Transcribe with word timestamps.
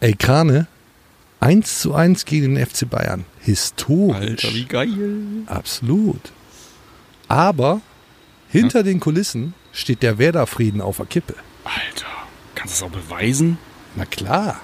Ey, 0.00 0.14
Krane, 0.14 0.68
1 1.40 1.80
zu 1.80 1.92
1 1.92 2.24
gegen 2.24 2.54
den 2.54 2.64
FC 2.64 2.88
Bayern. 2.88 3.24
Historisch. 3.40 4.44
Alter, 4.44 4.54
wie 4.54 4.64
geil. 4.64 4.88
Absolut. 5.46 6.20
Aber 7.26 7.80
hinter 8.48 8.84
den 8.84 9.00
Kulissen 9.00 9.54
steht 9.72 10.04
der 10.04 10.18
Werder-Frieden 10.18 10.80
auf 10.80 10.98
der 10.98 11.06
Kippe. 11.06 11.34
Alter, 11.64 12.06
kannst 12.54 12.80
du 12.80 12.84
das 12.84 12.92
auch 12.92 12.96
beweisen? 12.96 13.58
Na 13.96 14.04
klar. 14.04 14.60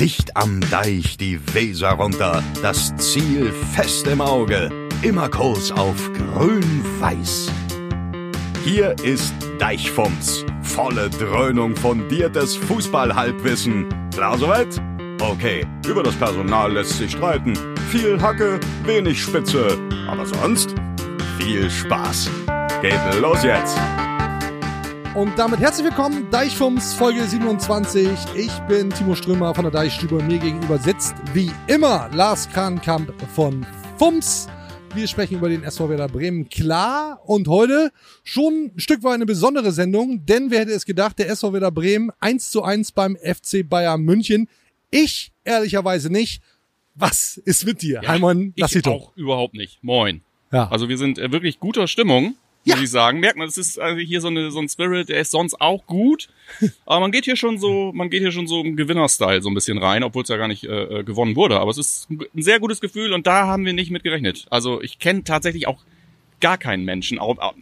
Dicht 0.00 0.36
am 0.36 0.60
Deich 0.70 1.18
die 1.18 1.38
Weser 1.54 1.90
runter, 1.90 2.42
das 2.62 2.96
Ziel 2.96 3.52
fest 3.74 4.06
im 4.06 4.20
Auge, 4.20 4.81
immer 5.02 5.28
Kurs 5.28 5.72
auf 5.72 6.10
grün-weiß. 6.12 7.50
Hier 8.64 8.94
ist 9.02 9.34
Deichfumms, 9.58 10.44
volle 10.62 11.10
Dröhnung 11.10 11.74
fundiertes 11.74 12.56
Fußballhalbwissen. 12.56 13.88
Klar 14.14 14.38
soweit? 14.38 14.80
Okay, 15.20 15.66
über 15.88 16.04
das 16.04 16.14
Personal 16.14 16.72
lässt 16.72 16.98
sich 16.98 17.10
streiten. 17.10 17.54
Viel 17.90 18.20
Hacke, 18.22 18.60
wenig 18.84 19.20
Spitze, 19.20 19.76
aber 20.08 20.24
sonst 20.24 20.74
viel 21.36 21.68
Spaß. 21.68 22.30
Geht 22.80 23.20
los 23.20 23.42
jetzt! 23.42 23.76
Und 25.14 25.36
damit 25.36 25.60
herzlich 25.60 25.86
willkommen, 25.86 26.30
Deichfums 26.30 26.94
Folge 26.94 27.24
27. 27.24 28.08
Ich 28.34 28.56
bin 28.68 28.90
Timo 28.90 29.14
Strömer 29.14 29.54
von 29.54 29.64
der 29.64 29.72
Deichstube 29.72 30.22
mir 30.22 30.38
gegenüber 30.38 30.78
sitzt 30.78 31.14
wie 31.34 31.50
immer 31.66 32.08
Lars 32.12 32.48
Krankamp 32.48 33.12
von 33.34 33.66
Fums. 33.98 34.48
Wir 34.94 35.08
sprechen 35.08 35.38
über 35.38 35.48
den 35.48 35.62
SV 35.64 35.88
Werder 35.88 36.08
Bremen, 36.08 36.50
klar. 36.50 37.20
Und 37.24 37.48
heute 37.48 37.90
schon 38.24 38.72
ein 38.76 38.78
Stück 38.80 39.02
weit 39.02 39.14
eine 39.14 39.26
besondere 39.26 39.72
Sendung, 39.72 40.26
denn 40.26 40.50
wer 40.50 40.60
hätte 40.60 40.72
es 40.72 40.84
gedacht, 40.84 41.18
der 41.18 41.30
SV 41.30 41.54
Werder 41.54 41.70
Bremen 41.70 42.10
1 42.20 42.50
zu 42.50 42.62
1 42.62 42.92
beim 42.92 43.16
FC 43.16 43.66
Bayern 43.68 44.02
München. 44.02 44.48
Ich 44.90 45.32
ehrlicherweise 45.44 46.10
nicht. 46.10 46.42
Was 46.94 47.38
ist 47.38 47.64
mit 47.64 47.80
dir, 47.80 48.00
Ja, 48.02 48.08
Heimon 48.10 48.52
ich 48.54 48.60
Lassito? 48.60 48.90
auch 48.92 49.16
überhaupt 49.16 49.54
nicht. 49.54 49.82
Moin. 49.82 50.20
Ja. 50.52 50.68
Also 50.68 50.90
wir 50.90 50.98
sind 50.98 51.18
äh, 51.18 51.32
wirklich 51.32 51.58
guter 51.58 51.88
Stimmung, 51.88 52.34
Ja. 52.64 52.76
muss 52.76 52.84
ich 52.84 52.90
sagen. 52.90 53.20
Merkt 53.20 53.36
man, 53.36 53.48
es 53.48 53.58
ist 53.58 53.78
also 53.78 53.98
hier 53.98 54.20
so, 54.20 54.28
eine, 54.28 54.50
so 54.50 54.60
ein 54.60 54.68
Spirit, 54.68 55.08
der 55.08 55.20
ist 55.20 55.30
sonst 55.30 55.60
auch 55.60 55.86
gut. 55.86 56.28
Aber 56.86 57.00
man 57.00 57.10
geht 57.12 57.24
hier 57.24 57.36
schon 57.36 57.58
so, 57.58 57.92
man 57.92 58.10
geht 58.10 58.22
hier 58.22 58.32
schon 58.32 58.46
so 58.46 58.60
im 58.60 58.76
Gewinnerstyle 58.76 59.42
so 59.42 59.50
ein 59.50 59.54
bisschen 59.54 59.78
rein, 59.78 60.02
obwohl 60.04 60.22
es 60.22 60.28
ja 60.28 60.36
gar 60.36 60.48
nicht 60.48 60.64
äh, 60.64 61.00
äh, 61.00 61.04
gewonnen 61.04 61.36
wurde. 61.36 61.58
Aber 61.58 61.70
es 61.70 61.78
ist 61.78 62.08
ein 62.10 62.42
sehr 62.42 62.60
gutes 62.60 62.80
Gefühl 62.80 63.12
und 63.12 63.26
da 63.26 63.46
haben 63.46 63.64
wir 63.64 63.72
nicht 63.72 63.90
mit 63.90 64.04
gerechnet. 64.04 64.46
Also 64.50 64.80
ich 64.82 64.98
kenne 64.98 65.24
tatsächlich 65.24 65.66
auch 65.66 65.82
gar 66.40 66.58
keinen 66.58 66.84
Menschen, 66.84 67.18
auch, 67.18 67.38
ab, 67.38 67.54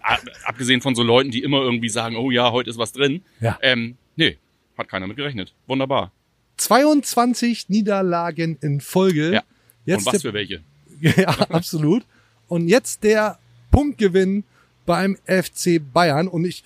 abgesehen 0.44 0.80
von 0.80 0.94
so 0.94 1.02
Leuten, 1.02 1.30
die 1.30 1.42
immer 1.42 1.60
irgendwie 1.60 1.90
sagen, 1.90 2.16
oh 2.16 2.30
ja, 2.30 2.50
heute 2.50 2.70
ist 2.70 2.78
was 2.78 2.92
drin. 2.92 3.22
Ja. 3.40 3.58
Ähm, 3.62 3.96
nee, 4.16 4.38
hat 4.76 4.88
keiner 4.88 5.06
mit 5.06 5.16
gerechnet. 5.16 5.52
Wunderbar. 5.66 6.12
22 6.56 7.68
Niederlagen 7.68 8.58
in 8.60 8.80
Folge. 8.80 9.32
Ja. 9.32 9.42
Jetzt 9.86 10.06
und 10.06 10.14
was 10.14 10.22
für 10.22 10.32
welche? 10.32 10.62
Ja, 11.00 11.28
absolut. 11.48 12.04
Und 12.46 12.68
jetzt 12.68 13.04
der 13.04 13.38
Punktgewinn 13.70 14.44
beim 14.90 15.16
FC 15.24 15.80
Bayern. 15.80 16.26
Und 16.26 16.44
ich, 16.44 16.64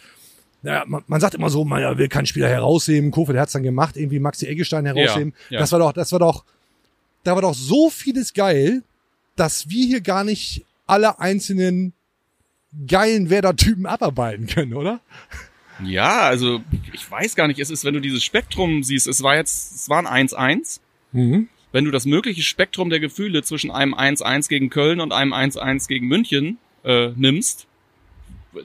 naja, 0.63 0.85
man, 0.87 1.03
man 1.07 1.21
sagt 1.21 1.35
immer 1.35 1.51
so, 1.51 1.63
man 1.67 1.99
will 1.99 2.09
keinen 2.09 2.25
Spieler 2.25 2.49
herausheben. 2.49 3.11
Kofeld 3.11 3.39
hat 3.39 3.49
es 3.49 3.53
dann 3.53 3.63
gemacht, 3.63 3.99
irgendwie 3.99 4.19
Maxi 4.19 4.47
Eggestein 4.47 4.87
herausheben. 4.87 5.35
Ja, 5.51 5.57
ja. 5.57 5.61
Das 5.61 5.73
war 5.73 5.79
doch, 5.79 5.93
das 5.93 6.11
war 6.11 6.21
doch, 6.21 6.47
da 7.23 7.35
war 7.35 7.43
doch 7.43 7.53
so 7.53 7.91
vieles 7.91 8.33
geil, 8.33 8.83
dass 9.37 9.69
wir 9.69 9.87
hier 9.87 10.01
gar 10.01 10.25
nicht 10.25 10.65
alle 10.87 11.21
einzelnen 11.21 11.93
geilen 12.87 13.29
Werder-Typen 13.29 13.85
abarbeiten 13.85 14.47
können, 14.47 14.73
oder? 14.73 15.01
Ja, 15.85 16.23
also 16.23 16.63
ich 16.95 17.11
weiß 17.11 17.37
gar 17.37 17.47
nicht, 17.47 17.61
es 17.61 17.69
ist, 17.69 17.85
wenn 17.85 17.93
du 17.93 18.01
dieses 18.01 18.25
Spektrum 18.25 18.83
siehst, 18.83 19.07
es 19.07 19.23
war 19.23 19.37
jetzt, 19.37 19.75
es 19.75 19.91
war 19.91 19.99
ein 20.07 20.29
1-1. 20.29 20.81
Mhm. 21.13 21.49
Wenn 21.73 21.85
du 21.85 21.91
das 21.91 22.07
mögliche 22.07 22.43
Spektrum 22.43 22.89
der 22.89 23.01
Gefühle 23.01 23.43
zwischen 23.43 23.71
einem 23.71 23.95
1-1 23.95 24.49
gegen 24.49 24.71
Köln 24.71 25.01
und 25.01 25.13
einem 25.13 25.35
1-1 25.35 25.89
gegen 25.89 26.07
München 26.07 26.57
äh, 26.85 27.09
nimmst, 27.17 27.67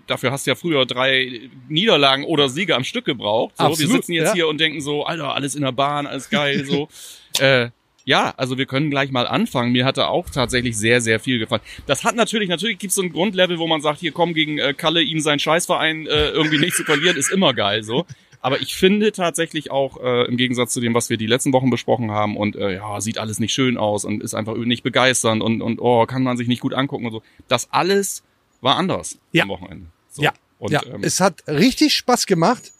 dafür 0.07 0.31
hast 0.31 0.45
du 0.45 0.51
ja 0.51 0.55
früher 0.55 0.85
drei 0.85 1.50
Niederlagen 1.67 2.23
oder 2.23 2.50
Siege 2.50 2.75
am 2.75 2.83
Stück 2.83 3.05
gebraucht. 3.05 3.55
So, 3.57 3.63
wir 3.63 3.69
Absolut, 3.69 3.91
sitzen 3.94 4.13
jetzt 4.13 4.29
ja. 4.29 4.33
hier 4.33 4.47
und 4.47 4.59
denken 4.59 4.81
so, 4.81 5.05
Alter, 5.05 5.35
alles 5.35 5.55
in 5.55 5.61
der 5.61 5.72
Bahn, 5.72 6.07
alles 6.07 6.29
geil, 6.29 6.66
so. 6.66 6.89
äh, 7.39 7.69
ja, 8.05 8.33
also 8.38 8.57
wir 8.57 8.66
können 8.66 8.89
gleich 8.89 9.11
mal 9.11 9.28
anfangen. 9.28 9.72
Mir 9.72 9.85
hatte 9.85 10.07
auch 10.07 10.29
tatsächlich 10.29 10.75
sehr, 10.75 10.99
sehr 10.99 11.19
viel 11.19 11.38
gefallen. 11.38 11.61
Das 11.85 12.03
hat 12.03 12.16
natürlich, 12.16 12.49
natürlich 12.49 12.79
gibt 12.79 12.89
es 12.89 12.95
so 12.95 13.03
ein 13.03 13.11
Grundlevel, 13.11 13.59
wo 13.59 13.67
man 13.67 13.81
sagt, 13.81 13.99
hier 13.99 14.11
komm 14.11 14.33
gegen 14.33 14.57
äh, 14.57 14.73
Kalle, 14.73 15.01
ihm 15.01 15.19
sein 15.19 15.38
Scheißverein 15.38 16.07
äh, 16.07 16.29
irgendwie 16.29 16.57
nicht 16.57 16.75
zu 16.75 16.83
verlieren, 16.83 17.17
ist 17.17 17.31
immer 17.31 17.53
geil 17.53 17.83
so. 17.83 18.05
Aber 18.41 18.61
ich 18.61 18.75
finde 18.75 19.11
tatsächlich 19.11 19.69
auch, 19.69 20.01
äh, 20.01 20.25
im 20.25 20.38
Gegensatz 20.38 20.72
zu 20.72 20.79
dem, 20.79 20.94
was 20.94 21.09
wir 21.09 21.17
die 21.17 21.28
letzten 21.28 21.51
Wochen 21.53 21.69
besprochen 21.69 22.11
haben, 22.11 22.38
und 22.38 22.55
äh, 22.55 22.75
ja, 22.75 23.01
sieht 23.01 23.17
alles 23.17 23.39
nicht 23.39 23.53
schön 23.53 23.78
aus 23.78 24.05
und 24.05 24.23
ist 24.23 24.33
einfach 24.33 24.55
nicht 24.55 24.83
begeisternd 24.83 25.44
und, 25.44 25.61
und 25.61 25.79
oh, 25.79 26.05
kann 26.05 26.23
man 26.23 26.38
sich 26.38 26.47
nicht 26.47 26.61
gut 26.61 26.73
angucken 26.73 27.05
und 27.05 27.11
so. 27.11 27.22
Das 27.47 27.72
alles 27.72 28.23
war 28.62 28.75
anders 28.78 29.18
Ja. 29.31 29.44
am 29.44 29.50
Wochenende. 29.50 29.88
So. 30.12 30.22
Ja, 30.24 30.34
Und, 30.59 30.72
ja, 30.72 30.84
ähm, 30.86 31.03
es 31.03 31.20
hat 31.20 31.44
richtig 31.47 31.94
Spaß 31.96 32.25
gemacht. 32.25 32.72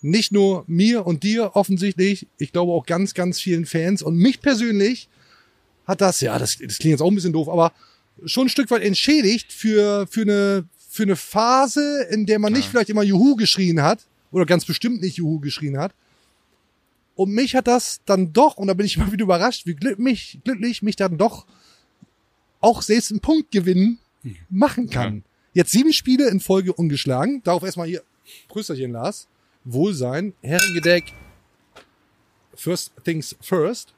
Nicht 0.00 0.30
nur 0.32 0.64
mir 0.68 1.06
und 1.06 1.24
dir 1.24 1.56
offensichtlich, 1.56 2.26
ich 2.38 2.52
glaube 2.52 2.72
auch 2.72 2.86
ganz, 2.86 3.14
ganz 3.14 3.40
vielen 3.40 3.66
Fans. 3.66 4.00
Und 4.02 4.16
mich 4.16 4.40
persönlich 4.40 5.08
hat 5.86 6.00
das, 6.00 6.20
ja, 6.20 6.38
das, 6.38 6.56
das 6.58 6.78
klingt 6.78 6.92
jetzt 6.92 7.00
auch 7.02 7.08
ein 7.10 7.14
bisschen 7.16 7.32
doof, 7.32 7.48
aber 7.48 7.72
schon 8.24 8.46
ein 8.46 8.50
Stück 8.50 8.70
weit 8.70 8.82
entschädigt 8.82 9.52
für, 9.52 10.06
für, 10.08 10.22
eine, 10.22 10.64
für 10.88 11.02
eine 11.04 11.16
Phase, 11.16 12.06
in 12.10 12.26
der 12.26 12.38
man 12.38 12.52
nicht 12.52 12.66
Ja. 12.66 12.70
vielleicht 12.70 12.90
immer 12.90 13.02
Juhu 13.02 13.34
geschrien 13.36 13.82
hat 13.82 14.06
oder 14.30 14.46
ganz 14.46 14.64
bestimmt 14.64 15.00
nicht 15.00 15.16
Juhu 15.16 15.40
geschrien 15.40 15.78
hat. 15.78 15.92
Und 17.16 17.32
mich 17.32 17.56
hat 17.56 17.66
das 17.66 18.00
dann 18.06 18.32
doch, 18.32 18.56
und 18.56 18.68
da 18.68 18.74
bin 18.74 18.86
ich 18.86 18.96
mal 18.98 19.10
wieder 19.10 19.24
überrascht, 19.24 19.66
wie 19.66 19.74
glück, 19.74 19.98
mich, 19.98 20.38
glücklich 20.44 20.82
mich 20.82 20.94
dann 20.96 21.18
doch 21.18 21.46
auch 22.60 22.82
selbst 22.82 23.10
einen 23.10 23.20
Punktgewinn 23.20 23.98
machen 24.50 24.88
kann. 24.90 25.24
Jetzt 25.52 25.72
sieben 25.72 25.92
Spiele 25.92 26.28
in 26.28 26.40
Folge 26.40 26.72
ungeschlagen. 26.72 27.42
Darauf 27.42 27.62
erstmal 27.62 27.88
hier 27.88 28.02
Prösterchen, 28.48 28.92
Lars. 28.92 29.26
Wohlsein, 29.64 30.34
Herrengedeck. 30.42 31.12
First 32.54 32.92
things 33.04 33.36
first. 33.40 33.92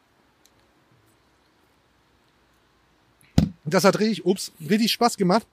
Das 3.64 3.84
hat 3.84 3.98
richtig, 4.00 4.24
ups, 4.26 4.52
richtig 4.69 4.90
Spaß 4.92 5.16
gemacht. 5.16 5.46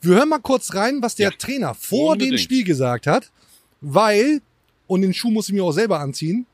Wir 0.00 0.16
hören 0.16 0.28
mal 0.28 0.40
kurz 0.40 0.74
rein, 0.74 1.00
was 1.02 1.14
der 1.14 1.30
Ja, 1.30 1.36
Trainer 1.36 1.74
vor 1.74 2.16
dem 2.16 2.24
unbedingt. 2.24 2.40
Spiel 2.40 2.64
gesagt 2.64 3.06
hat, 3.06 3.30
weil, 3.80 4.42
und 4.86 5.02
den 5.02 5.14
Schuh 5.14 5.30
muss 5.30 5.48
ich 5.48 5.54
mir 5.54 5.64
auch 5.64 5.72
selber 5.72 6.00
anziehen, 6.00 6.46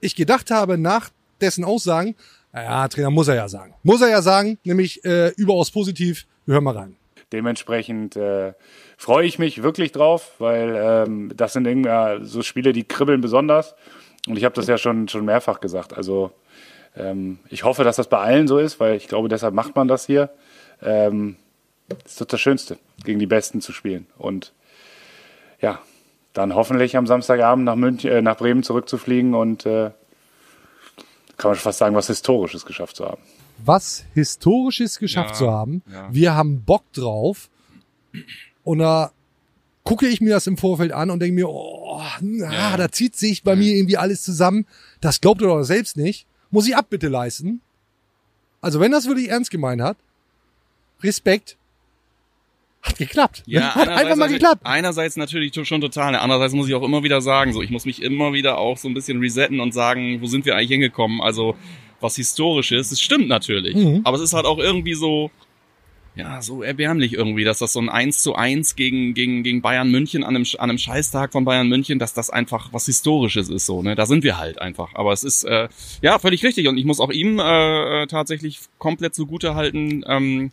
ich 0.00 0.14
gedacht 0.14 0.50
habe, 0.50 0.78
nach 0.78 1.10
dessen 1.40 1.64
Aussagen, 1.64 2.14
ja, 2.54 2.88
Trainer 2.88 3.10
muss 3.10 3.28
er 3.28 3.36
ja 3.36 3.48
sagen. 3.48 3.74
Muss 3.82 4.00
er 4.00 4.08
ja 4.08 4.22
sagen, 4.22 4.58
nämlich 4.64 5.04
äh, 5.04 5.28
überaus 5.36 5.70
positiv. 5.70 6.26
Wir 6.46 6.54
hören 6.54 6.64
mal 6.64 6.76
rein. 6.76 6.96
Dementsprechend 7.32 8.16
äh, 8.16 8.54
freue 8.96 9.24
ich 9.24 9.38
mich 9.38 9.62
wirklich 9.62 9.92
drauf, 9.92 10.32
weil 10.38 10.74
ähm, 10.76 11.32
das 11.36 11.52
sind 11.52 11.66
irgendwie 11.66 12.26
so 12.26 12.42
Spiele, 12.42 12.72
die 12.72 12.84
kribbeln 12.84 13.20
besonders. 13.20 13.76
Und 14.26 14.36
ich 14.36 14.44
habe 14.44 14.54
das 14.54 14.66
ja 14.66 14.78
schon, 14.78 15.08
schon 15.08 15.24
mehrfach 15.24 15.60
gesagt. 15.60 15.96
Also 15.96 16.32
ähm, 16.96 17.38
ich 17.48 17.64
hoffe, 17.64 17.84
dass 17.84 17.96
das 17.96 18.08
bei 18.08 18.18
allen 18.18 18.48
so 18.48 18.58
ist, 18.58 18.80
weil 18.80 18.96
ich 18.96 19.06
glaube, 19.06 19.28
deshalb 19.28 19.54
macht 19.54 19.76
man 19.76 19.86
das 19.86 20.06
hier. 20.06 20.30
Ähm, 20.82 21.36
das 21.88 22.12
ist 22.12 22.20
doch 22.20 22.26
das 22.26 22.40
Schönste, 22.40 22.78
gegen 23.04 23.18
die 23.18 23.26
Besten 23.26 23.60
zu 23.60 23.72
spielen. 23.72 24.06
Und 24.18 24.52
ja, 25.60 25.80
dann 26.32 26.54
hoffentlich 26.54 26.96
am 26.96 27.06
Samstagabend 27.06 27.64
nach, 27.64 27.76
München, 27.76 28.10
äh, 28.10 28.22
nach 28.22 28.36
Bremen 28.36 28.62
zurückzufliegen 28.62 29.34
und 29.34 29.66
äh, 29.66 29.90
kann 31.40 31.50
man 31.50 31.56
schon 31.56 31.64
fast 31.64 31.78
sagen, 31.78 31.94
was 31.96 32.06
Historisches 32.06 32.64
geschafft 32.64 32.96
zu 32.96 33.04
haben. 33.06 33.20
was 33.64 34.04
Historisches 34.14 34.98
geschafft 34.98 35.30
Ja, 35.32 35.36
zu 35.36 35.50
haben. 35.50 35.82
ja. 35.92 36.08
Wir 36.12 36.34
haben 36.34 36.62
Bock 36.64 36.84
drauf. 36.92 37.48
Und 38.64 38.78
da 38.78 39.12
gucke 39.84 40.06
ich 40.06 40.20
mir 40.20 40.30
das 40.34 40.46
im 40.46 40.56
Vorfeld 40.56 40.92
an 40.92 41.10
und 41.10 41.20
denke 41.20 41.34
mir, 41.34 41.48
oh, 41.48 42.00
na, 42.20 42.52
Ja. 42.52 42.76
da 42.76 42.90
zieht 42.92 43.16
sich 43.16 43.42
bei 43.42 43.56
mir 43.56 43.74
irgendwie 43.74 43.96
alles 43.96 44.22
zusammen. 44.22 44.66
Das 45.00 45.20
glaubt 45.20 45.40
ihr 45.42 45.48
doch 45.48 45.62
selbst 45.62 45.96
nicht. 45.96 46.26
Muss 46.50 46.66
ich 46.68 46.76
Abbitte 46.76 47.08
leisten. 47.08 47.60
Also 48.60 48.80
wenn 48.80 48.92
das 48.92 49.06
wirklich 49.06 49.28
ernst 49.30 49.50
gemeint 49.50 49.80
hat, 49.82 49.96
Respekt. 51.02 51.56
Hat 52.82 52.96
geklappt. 52.98 53.42
Ja, 53.46 53.74
hat 53.74 53.88
einfach 53.88 54.16
mal 54.16 54.28
geklappt. 54.28 54.62
Einerseits 54.64 55.16
natürlich 55.16 55.52
schon 55.66 55.80
total. 55.80 56.14
Andererseits 56.16 56.54
muss 56.54 56.68
ich 56.68 56.74
auch 56.74 56.82
immer 56.82 57.02
wieder 57.02 57.20
sagen, 57.20 57.52
so 57.52 57.60
ich 57.62 57.70
muss 57.70 57.84
mich 57.84 58.02
immer 58.02 58.32
wieder 58.32 58.58
auch 58.58 58.78
so 58.78 58.88
ein 58.88 58.94
bisschen 58.94 59.18
resetten 59.20 59.60
und 59.60 59.72
sagen, 59.72 60.20
wo 60.22 60.26
sind 60.26 60.44
wir 60.46 60.56
eigentlich 60.56 60.70
hingekommen? 60.70 61.20
Also 61.20 61.56
was 62.00 62.16
historisches. 62.16 62.90
Es 62.92 63.00
stimmt 63.00 63.28
natürlich, 63.28 63.76
Mhm. 63.76 64.00
aber 64.04 64.16
es 64.16 64.22
ist 64.22 64.32
halt 64.32 64.46
auch 64.46 64.58
irgendwie 64.58 64.94
so, 64.94 65.30
ja, 66.16 66.40
so 66.42 66.62
erbärmlich 66.62 67.12
irgendwie, 67.12 67.44
dass 67.44 67.58
das 67.58 67.72
so 67.74 67.80
ein 67.80 67.88
1 67.90 68.22
zu 68.22 68.34
1 68.34 68.74
gegen, 68.76 69.12
gegen, 69.14 69.42
gegen 69.42 69.60
Bayern 69.62 69.90
München 69.90 70.24
an 70.24 70.34
einem, 70.34 70.46
an 70.58 70.70
einem 70.70 70.78
Scheißtag 70.78 71.32
von 71.32 71.44
Bayern 71.44 71.68
München, 71.68 71.98
dass 71.98 72.14
das 72.14 72.30
einfach 72.30 72.72
was 72.72 72.86
Historisches 72.86 73.48
ist, 73.50 73.66
so, 73.66 73.82
ne? 73.82 73.94
Da 73.94 74.06
sind 74.06 74.24
wir 74.24 74.38
halt 74.38 74.60
einfach. 74.60 74.94
Aber 74.94 75.12
es 75.12 75.22
ist, 75.22 75.44
äh, 75.44 75.68
ja, 76.02 76.18
völlig 76.18 76.42
richtig. 76.42 76.66
Und 76.68 76.78
ich 76.78 76.84
muss 76.86 76.98
auch 77.00 77.10
ihm 77.10 77.38
äh, 77.38 78.02
äh, 78.02 78.06
tatsächlich 78.06 78.58
komplett 78.78 79.14
zugute 79.14 79.54
halten, 79.54 80.02
ähm, 80.08 80.50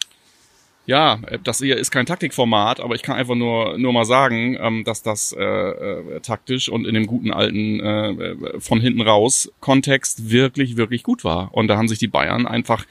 ja, 0.87 1.19
äh, 1.27 1.37
das 1.43 1.59
hier 1.59 1.77
ist 1.77 1.91
kein 1.91 2.07
Taktikformat, 2.07 2.79
aber 2.79 2.95
ich 2.95 3.03
kann 3.03 3.15
einfach 3.15 3.35
nur 3.35 3.77
nur 3.77 3.93
mal 3.93 4.05
sagen, 4.05 4.57
ähm, 4.59 4.83
dass 4.83 5.03
das 5.03 5.33
äh, 5.37 5.43
äh, 5.43 6.19
taktisch 6.21 6.69
und 6.69 6.87
in 6.87 6.95
dem 6.95 7.05
guten 7.05 7.31
alten 7.31 7.79
äh, 7.79 8.59
von 8.59 8.81
hinten 8.81 9.01
raus 9.01 9.51
Kontext 9.59 10.31
wirklich 10.31 10.77
wirklich 10.77 11.03
gut 11.03 11.23
war. 11.23 11.53
Und 11.53 11.67
da 11.67 11.77
haben 11.77 11.87
sich 11.87 11.99
die 11.99 12.07
Bayern 12.07 12.47
einfach 12.47 12.85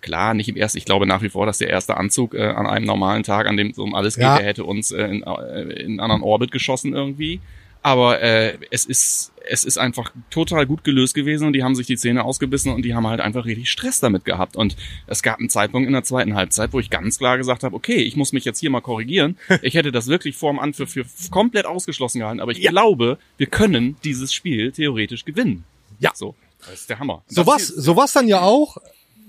klar 0.00 0.34
nicht 0.34 0.48
im 0.48 0.56
ersten. 0.56 0.78
Ich 0.78 0.84
glaube 0.84 1.06
nach 1.06 1.22
wie 1.22 1.30
vor, 1.30 1.46
dass 1.46 1.58
der 1.58 1.70
erste 1.70 1.96
Anzug 1.96 2.34
äh, 2.34 2.42
an 2.42 2.66
einem 2.66 2.84
normalen 2.86 3.22
Tag, 3.22 3.46
an 3.46 3.56
dem 3.56 3.68
es 3.70 3.78
um 3.78 3.94
alles 3.94 4.16
geht, 4.16 4.24
Ja. 4.24 4.36
der 4.36 4.46
hätte 4.46 4.64
uns 4.64 4.90
äh, 4.90 5.04
in, 5.06 5.22
äh, 5.22 5.62
in 5.80 5.86
einen 5.92 6.00
anderen 6.00 6.22
Orbit 6.22 6.50
geschossen 6.50 6.92
irgendwie. 6.94 7.40
Aber 7.84 8.22
äh, 8.22 8.56
es 8.70 8.86
ist 8.86 9.30
es 9.46 9.64
ist 9.64 9.76
einfach 9.76 10.10
total 10.30 10.64
gut 10.64 10.84
gelöst 10.84 11.12
gewesen 11.12 11.46
und 11.46 11.52
die 11.52 11.62
haben 11.62 11.74
sich 11.74 11.86
die 11.86 11.98
Zähne 11.98 12.24
ausgebissen 12.24 12.72
und 12.72 12.82
die 12.82 12.94
haben 12.94 13.06
halt 13.06 13.20
einfach 13.20 13.44
richtig 13.44 13.70
Stress 13.70 14.00
damit 14.00 14.24
gehabt. 14.24 14.56
Und 14.56 14.74
es 15.06 15.22
gab 15.22 15.38
einen 15.38 15.50
Zeitpunkt 15.50 15.86
in 15.86 15.92
der 15.92 16.02
zweiten 16.02 16.34
Halbzeit, 16.34 16.72
wo 16.72 16.80
ich 16.80 16.88
ganz 16.88 17.18
klar 17.18 17.36
gesagt 17.36 17.62
habe, 17.62 17.76
okay, 17.76 17.96
ich 17.96 18.16
muss 18.16 18.32
mich 18.32 18.46
jetzt 18.46 18.58
hier 18.58 18.70
mal 18.70 18.80
korrigieren. 18.80 19.36
Ich 19.62 19.74
hätte 19.74 19.92
das 19.92 20.08
wirklich 20.08 20.36
vor 20.36 20.52
dem 20.52 20.58
Anpfiff 20.58 20.90
für 20.90 21.04
komplett 21.30 21.64
ausgeschlossen 21.66 22.20
gehalten, 22.20 22.40
aber 22.40 22.52
ich 22.52 22.60
glaube, 22.60 23.18
wir 23.36 23.46
können 23.46 23.96
dieses 24.02 24.32
Spiel 24.32 24.72
theoretisch 24.72 25.24
gewinnen. 25.24 25.64
Ja. 26.00 26.12
So, 26.14 26.34
das 26.60 26.80
ist 26.80 26.90
der 26.90 26.98
Hammer. 26.98 27.22
So 27.28 27.46
was, 27.46 27.68
so 27.68 27.96
was 27.96 28.12
dann 28.12 28.28
ja 28.28 28.40
auch. 28.40 28.78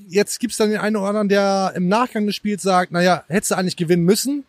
Jetzt 0.08 0.40
gibt's 0.40 0.58
dann 0.58 0.70
den 0.70 0.80
einen 0.80 0.96
oder 0.96 1.08
anderen, 1.08 1.30
der 1.30 1.74
im 1.76 1.88
Nachgang 1.88 2.26
des 2.26 2.36
Spiels 2.36 2.64
sagt, 2.64 2.92
naja, 2.92 3.24
hättest 3.28 3.52
du 3.52 3.56
eigentlich 3.56 3.76
gewinnen 3.76 4.04
müssen. 4.04 4.46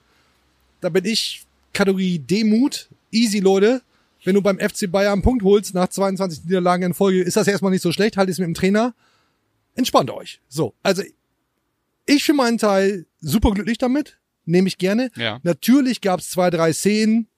Da 0.80 0.88
bin 0.88 1.04
ich 1.04 1.44
Kategorie 1.72 2.18
Demut. 2.18 2.88
Easy, 3.12 3.38
Leute. 3.38 3.82
Wenn 4.26 4.34
du 4.34 4.42
beim 4.42 4.58
FC 4.58 4.90
Bayern 4.90 5.14
einen 5.14 5.22
Punkt 5.22 5.44
holst 5.44 5.72
nach 5.72 5.88
22 5.88 6.44
Niederlagen 6.44 6.82
in 6.82 6.94
Folge, 6.94 7.22
ist 7.22 7.36
das 7.36 7.46
erstmal 7.46 7.70
nicht 7.70 7.82
so 7.82 7.92
schlecht. 7.92 8.16
Halt 8.16 8.28
es 8.28 8.38
mit 8.38 8.46
dem 8.46 8.54
Trainer. 8.54 8.92
Entspannt 9.76 10.10
euch. 10.10 10.40
So. 10.48 10.74
Also, 10.82 11.02
ich 12.06 12.24
für 12.24 12.34
meinen 12.34 12.58
Teil 12.58 13.06
super 13.20 13.52
glücklich 13.52 13.78
damit. 13.78 14.18
Nehme 14.44 14.66
ich 14.66 14.78
gerne. 14.78 15.10
Ja. 15.16 15.38
Natürlich 15.44 16.00
gab's 16.00 16.28
zwei, 16.30 16.50
drei 16.50 16.72
Szenen. 16.72 17.28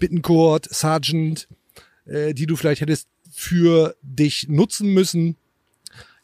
Bittencourt, 0.00 0.66
Sargent, 0.74 1.46
äh, 2.06 2.34
die 2.34 2.46
du 2.46 2.56
vielleicht 2.56 2.80
hättest 2.80 3.06
für 3.30 3.94
dich 4.02 4.48
nutzen 4.48 4.92
müssen. 4.92 5.36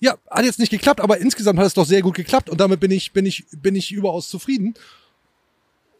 Ja, 0.00 0.18
hat 0.28 0.44
jetzt 0.44 0.58
nicht 0.58 0.70
geklappt, 0.70 1.00
aber 1.00 1.18
insgesamt 1.18 1.60
hat 1.60 1.66
es 1.66 1.74
doch 1.74 1.86
sehr 1.86 2.02
gut 2.02 2.16
geklappt 2.16 2.50
und 2.50 2.60
damit 2.60 2.80
bin 2.80 2.90
ich, 2.90 3.12
bin 3.12 3.24
ich, 3.24 3.46
bin 3.52 3.76
ich 3.76 3.92
überaus 3.92 4.28
zufrieden. 4.28 4.74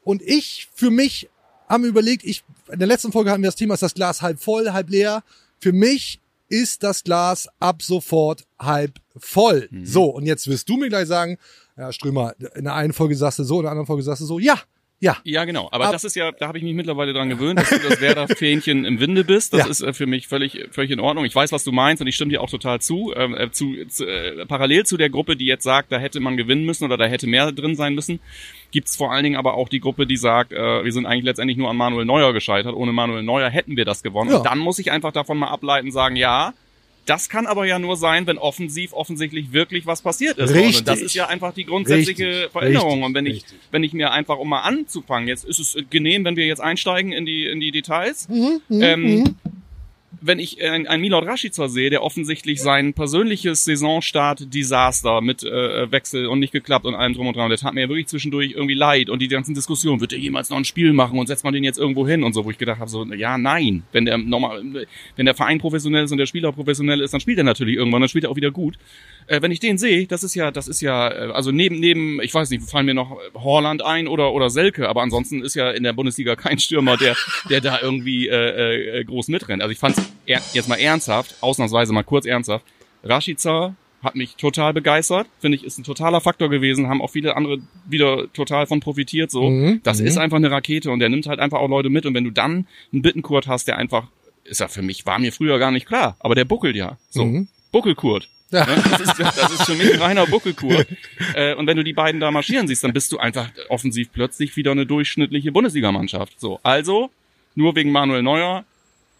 Und 0.03 0.23
ich 0.23 0.69
für 0.75 0.91
mich 0.91 1.29
haben 1.69 1.85
überlegt, 1.85 2.25
ich, 2.25 2.45
in 2.71 2.79
der 2.79 2.89
letzten 2.89 3.13
Folge 3.13 3.31
hatten 3.31 3.43
wir 3.43 3.49
das 3.49 3.57
Thema, 3.57 3.75
ist 3.75 3.83
das 3.83 3.95
Glas 3.95 4.23
halb 4.23 4.41
voll, 4.41 4.71
halb 4.73 4.91
leer. 4.91 5.23
Für 5.59 5.73
mich 5.73 6.21
ist 6.49 6.83
das 6.83 7.03
Glas 7.03 7.49
ab 7.59 7.83
sofort 7.83 8.47
halb 8.59 8.99
voll. 9.17 9.69
So, 9.85 10.05
und 10.05 10.27
jetzt 10.27 10.47
wirst 10.49 10.69
du 10.69 10.77
mir 10.77 10.89
gleich 10.89 11.09
sagen, 11.09 11.39
ja, 11.77 11.93
Strömer, 11.93 12.35
in 12.55 12.65
der 12.65 12.75
einen 12.75 12.93
Folge 12.93 13.17
sagst 13.17 13.39
du 13.39 13.45
so, 13.45 13.59
in 13.59 13.63
der 13.63 13.73
anderen 13.73 13.87
Folge 13.87 14.03
sagst 14.03 14.23
du 14.23 14.27
so, 14.27 14.39
ja, 14.39 14.59
ja. 15.01 15.17
Ja, 15.25 15.45
genau. 15.45 15.69
Aber 15.73 15.87
Ab- 15.87 15.93
das 15.93 16.05
ist 16.05 16.17
ja, 16.17 16.33
da 16.33 16.49
habe 16.49 16.59
ich 16.59 16.65
mich 16.65 16.75
mittlerweile 16.75 17.13
dran 17.13 17.29
gewöhnt, 17.29 17.59
dass 17.59 17.69
du 17.71 17.79
das 17.79 18.01
Werder-Fähnchen 18.01 18.85
im 18.85 18.99
Winde 19.01 19.25
bist. 19.25 19.53
Das 19.53 19.61
Ja. 19.61 19.67
ist 19.67 19.81
äh, 19.83 19.93
für 19.93 20.07
mich 20.07 20.27
völlig, 20.29 20.69
völlig 20.71 20.91
in 20.91 21.01
Ordnung. 21.01 21.25
Ich 21.25 21.35
weiß, 21.35 21.53
was 21.53 21.65
du 21.65 21.73
meinst 21.73 22.01
und 22.01 22.07
ich 22.07 22.15
stimme 22.15 22.31
dir 22.31 22.41
auch 22.41 22.51
total 22.51 22.81
zu. 22.81 23.13
Ähm, 23.17 23.35
äh, 23.37 23.51
zu, 23.51 23.75
zu 23.89 24.07
äh, 24.07 24.47
parallel 24.47 24.85
zu 24.87 24.97
der 24.97 25.11
Gruppe, 25.11 25.37
die 25.37 25.47
jetzt 25.47 25.65
sagt, 25.65 25.93
da 25.93 25.99
hätte 25.99 26.21
man 26.21 26.37
gewinnen 26.37 26.65
müssen 26.65 26.85
oder 26.85 26.97
da 26.97 27.07
hätte 27.07 27.27
mehr 27.27 27.53
drin 27.53 27.77
sein 27.77 27.95
müssen, 27.95 28.21
gibt's 28.73 28.97
vor 28.97 29.13
allen 29.13 29.25
Dingen 29.25 29.37
aber 29.37 29.55
auch 29.55 29.69
die 29.69 29.81
Gruppe, 29.81 30.07
die 30.07 30.17
sagt, 30.17 30.53
äh, 30.53 30.85
wir 30.85 30.93
sind 30.93 31.07
eigentlich 31.07 31.25
letztendlich 31.25 31.59
nur 31.59 31.69
an 31.71 31.77
Manuel 31.77 32.05
Neuer 32.07 32.33
gescheitert. 32.33 32.75
Ohne 32.75 32.93
Manuel 32.93 33.23
Neuer 33.23 33.51
hätten 33.51 33.77
wir 33.77 33.85
das 33.85 34.03
gewonnen. 34.03 34.31
Ja. 34.31 34.39
Und 34.39 34.47
dann 34.47 34.59
muss 34.59 34.79
ich 34.79 34.91
einfach 34.93 35.13
davon 35.13 35.39
mal 35.39 35.49
ableiten, 35.49 35.91
sagen, 35.93 36.17
ja, 36.17 36.55
das 37.07 37.29
kann 37.29 37.47
aber 37.47 37.67
ja 37.67 37.79
nur 37.79 37.97
sein, 37.97 38.27
wenn 38.27 38.37
offensiv 38.37 38.93
offensichtlich 38.93 39.53
wirklich 39.53 39.87
was 39.87 40.03
passiert 40.03 40.39
ist. 40.39 40.53
Richtig. 40.53 40.79
Und 40.81 40.89
das 40.89 41.01
ist 41.01 41.15
ja 41.15 41.29
einfach 41.29 41.55
die 41.55 41.65
grundsätzliche 41.65 42.27
Richtig. 42.27 42.53
Veränderung. 42.53 42.91
Richtig. 42.91 43.07
Und 43.07 43.15
wenn 43.15 43.27
ich, 43.27 43.45
wenn 43.71 43.83
ich 43.85 43.93
mir 43.93 44.11
einfach, 44.11 44.39
um 44.39 44.49
mal 44.49 44.63
anzufangen, 44.63 45.29
jetzt 45.29 45.45
ist 45.45 45.61
es 45.61 45.77
genehm, 45.89 46.25
wenn 46.25 46.37
wir 46.37 46.47
jetzt 46.47 46.61
einsteigen 46.61 47.13
in 47.13 47.25
die, 47.25 47.47
in 47.47 47.61
die 47.61 47.71
Details. 47.71 48.29
Mhm, 48.29 48.61
ähm, 48.71 49.37
wenn 50.27 50.39
ich 50.39 50.63
ein, 50.63 50.87
ein 50.87 51.01
Milot 51.01 51.27
Rashica 51.27 51.69
sehe, 51.69 51.91
der 51.91 52.03
offensichtlich 52.03 52.61
sein 52.61 52.95
persönliches 52.95 53.65
Saisonstart-Desaster 53.65 55.21
mit 55.21 55.43
äh, 55.45 55.91
Wechsel 55.91 56.27
und 56.27 56.41
nicht 56.41 56.53
geklappt 56.53 56.85
und 56.85 56.95
allem 56.95 57.15
drum 57.15 57.27
und 57.27 57.37
dran, 57.37 57.49
der 57.49 57.59
tat 57.59 57.75
mir 57.75 57.83
ja 57.83 57.89
wirklich 57.89 58.07
zwischendurch 58.09 58.53
irgendwie 58.53 58.75
leid 58.75 59.11
und 59.11 59.21
die 59.21 59.29
ganzen 59.29 59.55
Diskussionen, 59.55 60.01
wird 60.01 60.13
er 60.13 60.19
jemals 60.19 60.51
noch 60.51 60.57
ein 60.57 60.65
Spiel 60.65 60.93
machen 60.93 61.19
und 61.19 61.27
setzt 61.27 61.45
man 61.45 61.55
den 61.55 61.65
jetzt 61.65 61.79
irgendwo 61.79 62.07
hin 62.07 62.25
und 62.25 62.33
so, 62.33 62.45
wo 62.45 62.51
ich 62.51 62.59
gedacht 62.59 62.81
habe, 62.81 62.91
so, 62.91 63.05
ja, 63.05 63.39
nein, 63.39 63.85
wenn 63.93 64.05
der 64.05 64.19
normal, 64.19 64.63
wenn 65.17 65.27
der 65.27 65.35
Verein 65.35 65.59
professionell 65.59 66.05
ist 66.05 66.13
und 66.13 66.19
der 66.19 66.27
Spieler 66.27 66.53
professionell 66.53 67.01
ist, 67.01 67.13
dann 67.13 67.21
spielt 67.21 67.39
er 67.39 67.45
natürlich 67.45 67.77
irgendwann, 67.77 68.01
dann 68.01 68.09
spielt 68.09 68.25
er 68.25 68.31
auch 68.31 68.37
wieder 68.37 68.51
gut. 68.51 68.77
Äh, 69.27 69.43
wenn 69.43 69.51
ich 69.51 69.61
den 69.61 69.79
sehe, 69.79 70.07
das 70.07 70.23
ist 70.23 70.35
ja, 70.35 70.51
das 70.51 70.69
ist 70.69 70.81
ja, 70.81 71.09
äh, 71.09 71.33
also 71.33 71.51
neben, 71.51 71.81
neben, 71.81 72.21
ich 72.23 72.33
weiß 72.33 72.51
nicht, 72.51 72.69
fallen 72.69 72.87
mir 72.87 72.95
noch 72.95 73.19
Horland 73.35 73.83
ein 73.83 74.09
oder, 74.09 74.33
oder 74.33 74.51
Selke, 74.51 74.89
aber 74.89 75.03
ansonsten 75.03 75.43
ist 75.43 75.55
ja 75.55 75.71
in 75.71 75.83
der 75.83 75.93
Bundesliga 75.93 76.37
kein 76.37 76.59
Stürmer, 76.59 76.97
der, 76.97 77.17
der 77.51 77.61
da 77.61 77.81
irgendwie 77.81 78.29
äh, 78.29 79.01
äh, 79.01 79.05
groß 79.05 79.29
mitrennt. 79.29 79.63
Also 79.63 79.73
ich 79.73 79.79
fand's 79.79 80.01
er, 80.25 80.41
jetzt 80.53 80.69
mal 80.69 80.79
ernsthaft, 80.79 81.37
ausnahmsweise 81.41 81.93
mal 81.93 82.05
kurz 82.05 82.27
ernsthaft, 82.27 82.65
Rashica 83.03 83.75
hat 84.03 84.15
mich 84.15 84.37
total 84.37 84.73
begeistert, 84.73 85.27
finde 85.41 85.57
ich, 85.57 85.65
ist 85.65 85.79
ein 85.79 85.85
totaler 85.85 86.21
Faktor 86.21 86.49
gewesen, 86.49 86.89
haben 86.89 87.03
auch 87.03 87.11
viele 87.11 87.37
andere 87.37 87.59
wieder 87.87 88.33
total 88.33 88.67
von 88.67 88.81
profitiert, 88.81 89.31
so. 89.31 89.49
Mhm, 89.51 89.81
Das 89.83 90.01
mhm. 90.01 90.07
ist 90.07 90.19
einfach 90.19 90.37
eine 90.37 90.51
Rakete 90.51 90.91
und 90.91 91.01
der 91.01 91.09
nimmt 91.09 91.27
halt 91.27 91.41
einfach 91.41 91.59
auch 91.59 91.69
Leute 91.69 91.91
mit 91.91 92.07
und 92.07 92.15
wenn 92.15 92.25
du 92.25 92.31
dann 92.31 92.67
einen 92.93 93.03
Bittenkurt 93.03 93.49
hast, 93.49 93.67
der 93.69 93.79
einfach, 93.79 94.09
ist 94.45 94.61
ja 94.61 94.69
für 94.69 94.83
mich, 94.83 95.07
war 95.07 95.19
mir 95.19 95.33
früher 95.33 95.59
gar 95.59 95.71
nicht 95.71 95.87
klar, 95.87 96.17
aber 96.21 96.35
der 96.35 96.45
buckelt 96.45 96.77
ja, 96.77 96.99
so. 97.11 97.25
Mhm. 97.25 97.49
Buckelkurt. 97.73 98.29
Ja. 98.51 98.65
Ne? 98.65 98.83
Das, 98.91 99.01
ist, 99.01 99.19
das 99.19 99.53
ist 99.53 99.65
für 99.65 99.75
mich 99.75 99.93
ein 99.93 100.01
reiner 100.01 100.27
Buckelkurt. 100.27 100.87
Äh, 101.35 101.55
und 101.55 101.67
wenn 101.67 101.77
du 101.77 101.85
die 101.85 101.93
beiden 101.93 102.21
da 102.21 102.31
marschieren 102.31 102.67
siehst, 102.67 102.85
dann 102.85 102.93
bist 102.93 103.13
du 103.13 103.19
einfach 103.19 103.51
offensiv 103.69 104.11
plötzlich 104.13 104.57
wieder 104.57 104.71
eine 104.71 104.87
durchschnittliche 104.87 105.53
Bundesligamannschaft. 105.53 106.41
So, 106.41 106.61
also 106.63 107.11
nur 107.55 107.75
wegen 107.75 107.91
Manuel 107.91 108.23
Neuer 108.23 108.65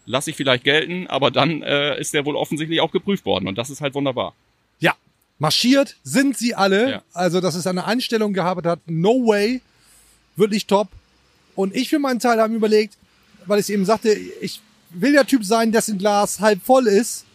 lasse 0.07 0.31
ich 0.31 0.35
vielleicht 0.35 0.63
gelten, 0.63 1.05
aber 1.07 1.29
dann 1.29 1.61
äh, 1.61 1.99
ist 1.99 2.13
der 2.13 2.25
wohl 2.25 2.35
offensichtlich 2.35 2.81
auch 2.81 2.91
geprüft 2.91 3.25
worden 3.25 3.47
und 3.47 3.57
das 3.57 3.69
ist 3.69 3.81
halt 3.81 3.93
wunderbar. 3.93 4.33
Ja, 4.79 4.95
marschiert 5.37 5.95
sind 6.03 6.37
sie 6.37 6.55
alle. 6.55 6.89
Ja. 6.89 7.01
Also, 7.13 7.41
dass 7.41 7.53
es 7.53 7.67
eine 7.67 7.85
Einstellung 7.85 8.33
gehabt 8.33 8.65
hat, 8.65 8.79
no 8.87 9.11
way. 9.27 9.61
Wirklich 10.35 10.65
top. 10.65 10.87
Und 11.55 11.75
ich 11.75 11.89
für 11.89 11.99
meinen 11.99 12.19
Teil 12.19 12.39
habe 12.39 12.49
mir 12.51 12.57
überlegt, 12.57 12.95
weil 13.45 13.59
ich 13.59 13.69
eben 13.69 13.85
sagte, 13.85 14.13
ich 14.41 14.61
will 14.91 15.11
der 15.13 15.25
Typ 15.25 15.43
sein, 15.43 15.71
dessen 15.71 15.97
Glas 15.97 16.39
halb 16.39 16.61
voll 16.63 16.87
ist, 16.87 17.25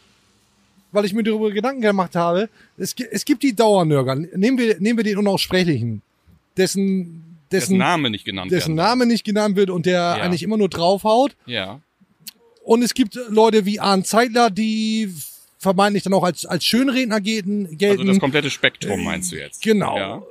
weil 0.92 1.04
ich 1.04 1.12
mir 1.12 1.22
darüber 1.22 1.50
Gedanken 1.50 1.82
gemacht 1.82 2.14
habe. 2.16 2.48
Es, 2.78 2.94
es 3.10 3.25
gibt 3.25 3.42
die 3.42 3.54
Dauernörger. 3.54 4.14
Nehmen 4.14 4.58
wir, 4.58 4.78
nehmen 4.78 4.98
wir 4.98 5.04
den 5.04 5.18
Unaussprechlichen, 5.18 6.02
dessen, 6.56 7.25
Dessen 7.50 7.72
dessen, 7.75 7.78
Name 7.78 8.08
nicht 8.10 8.25
genannt 8.25 8.50
dessen 8.52 8.76
werden. 8.76 8.88
Name 8.88 9.06
nicht 9.06 9.25
genannt 9.25 9.56
wird 9.56 9.68
und 9.70 9.85
der 9.85 9.94
Ja. 10.00 10.12
eigentlich 10.14 10.42
immer 10.42 10.56
nur 10.56 10.68
draufhaut. 10.68 11.35
Ja. 11.47 11.80
Und 12.64 12.83
es 12.83 12.95
gibt 12.95 13.19
Leute 13.28 13.64
wie 13.64 13.81
Arndt 13.81 14.07
Zeitler, 14.07 14.50
die 14.50 15.12
vermeintlich 15.59 16.02
dann 16.02 16.14
auch 16.14 16.25
als, 16.25 16.45
als 16.45 16.64
Schönredner 16.64 17.21
gelten. 17.21 17.78
Also 17.81 18.04
das 18.04 18.19
komplette 18.19 18.50
Spektrum 18.50 19.04
meinst 19.04 19.33
du 19.33 19.37
jetzt? 19.37 19.62
Genau. 19.62 19.97
Ja. 19.97 20.23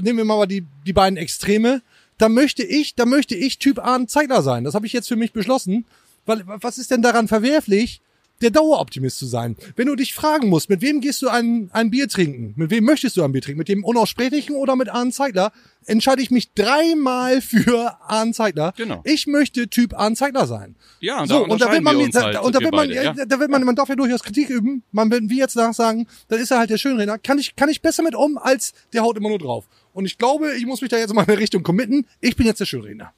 Nehmen 0.00 0.18
wir 0.18 0.24
mal 0.24 0.46
die, 0.46 0.64
die 0.86 0.92
beiden 0.92 1.16
Extreme. 1.16 1.82
Da 2.16 2.28
möchte 2.28 2.62
ich, 2.62 2.94
da 2.94 3.04
möchte 3.04 3.34
ich 3.34 3.58
Typ 3.58 3.78
Arndt 3.78 4.10
Zeigler 4.10 4.42
sein. 4.42 4.64
Das 4.64 4.74
habe 4.74 4.86
ich 4.86 4.92
jetzt 4.92 5.08
für 5.08 5.16
mich 5.16 5.32
beschlossen. 5.32 5.84
Weil, 6.26 6.42
was 6.46 6.78
ist 6.78 6.90
denn 6.90 7.02
daran 7.02 7.26
verwerflich, 7.26 8.00
der 8.40 8.50
Daueroptimist 8.50 9.18
zu 9.18 9.26
sein? 9.26 9.56
Wenn 9.76 9.86
du 9.86 9.96
dich 9.96 10.14
fragen 10.14 10.48
musst, 10.48 10.70
mit 10.70 10.80
wem 10.80 11.00
gehst 11.00 11.22
du 11.22 11.28
ein, 11.28 11.70
ein 11.72 11.90
Bier 11.90 12.08
trinken? 12.08 12.54
Mit 12.56 12.70
wem 12.70 12.84
möchtest 12.84 13.16
du 13.16 13.22
ein 13.22 13.32
Bier 13.32 13.42
trinken? 13.42 13.58
Mit 13.58 13.68
dem 13.68 13.84
Unaussprechlichen 13.84 14.54
oder 14.54 14.76
mit 14.76 14.88
Arndt 14.88 15.14
Zeigler? 15.14 15.52
Entscheide 15.86 16.22
ich 16.22 16.30
mich 16.30 16.52
dreimal 16.52 17.40
für 17.42 17.96
Arndt 18.02 18.34
Zeigler. 18.36 18.72
Genau. 18.76 19.02
Ich 19.04 19.26
möchte 19.26 19.68
Typ 19.68 19.94
Arndt 19.98 20.18
Zeigler 20.18 20.46
sein. 20.46 20.76
Ja, 21.00 21.26
So, 21.26 21.44
und 21.44 21.60
da 21.60 21.72
wird 21.72 21.82
man, 21.82 21.98
wir 21.98 22.08
da, 22.10 22.22
halt, 22.22 22.40
und 22.40 22.54
da 22.54 22.60
wir 22.60 22.66
wird 22.66 22.74
man, 22.74 22.88
beide, 22.88 23.04
ja. 23.04 23.12
da 23.12 23.40
wird 23.40 23.50
man, 23.50 23.64
man 23.64 23.76
darf 23.76 23.88
ja 23.88 23.96
durchaus 23.96 24.22
Kritik 24.22 24.50
üben. 24.50 24.82
Man 24.92 25.10
wird 25.10 25.28
wie 25.28 25.38
jetzt 25.38 25.56
nach 25.56 25.74
sagen, 25.74 26.06
dann 26.28 26.40
ist 26.40 26.50
er 26.50 26.58
halt 26.58 26.70
der 26.70 26.78
Schönredner. 26.78 27.18
Kann 27.18 27.38
ich, 27.38 27.56
kann 27.56 27.68
ich 27.68 27.82
besser 27.82 28.02
mit 28.02 28.14
um, 28.14 28.38
als 28.38 28.72
der 28.92 29.02
haut 29.02 29.16
immer 29.16 29.28
nur 29.28 29.38
drauf. 29.38 29.68
Und 29.92 30.04
ich 30.04 30.18
glaube, 30.18 30.54
ich 30.54 30.66
muss 30.66 30.80
mich 30.80 30.90
da 30.90 30.96
jetzt 30.96 31.12
mal 31.12 31.22
in 31.22 31.28
eine 31.28 31.38
Richtung 31.38 31.62
committen. 31.62 32.06
Ich 32.20 32.36
bin 32.36 32.46
jetzt 32.46 32.60
der 32.60 32.66
Schönredner. 32.66 33.12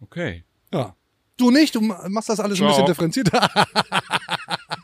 Okay. 0.00 0.44
Ja. 0.72 0.94
Du 1.38 1.50
nicht, 1.50 1.74
du 1.74 1.80
machst 1.80 2.28
das 2.28 2.40
alles 2.40 2.58
ein 2.60 2.66
Ciao. 2.66 2.68
bisschen 2.68 2.86
differenzierter. 2.86 3.48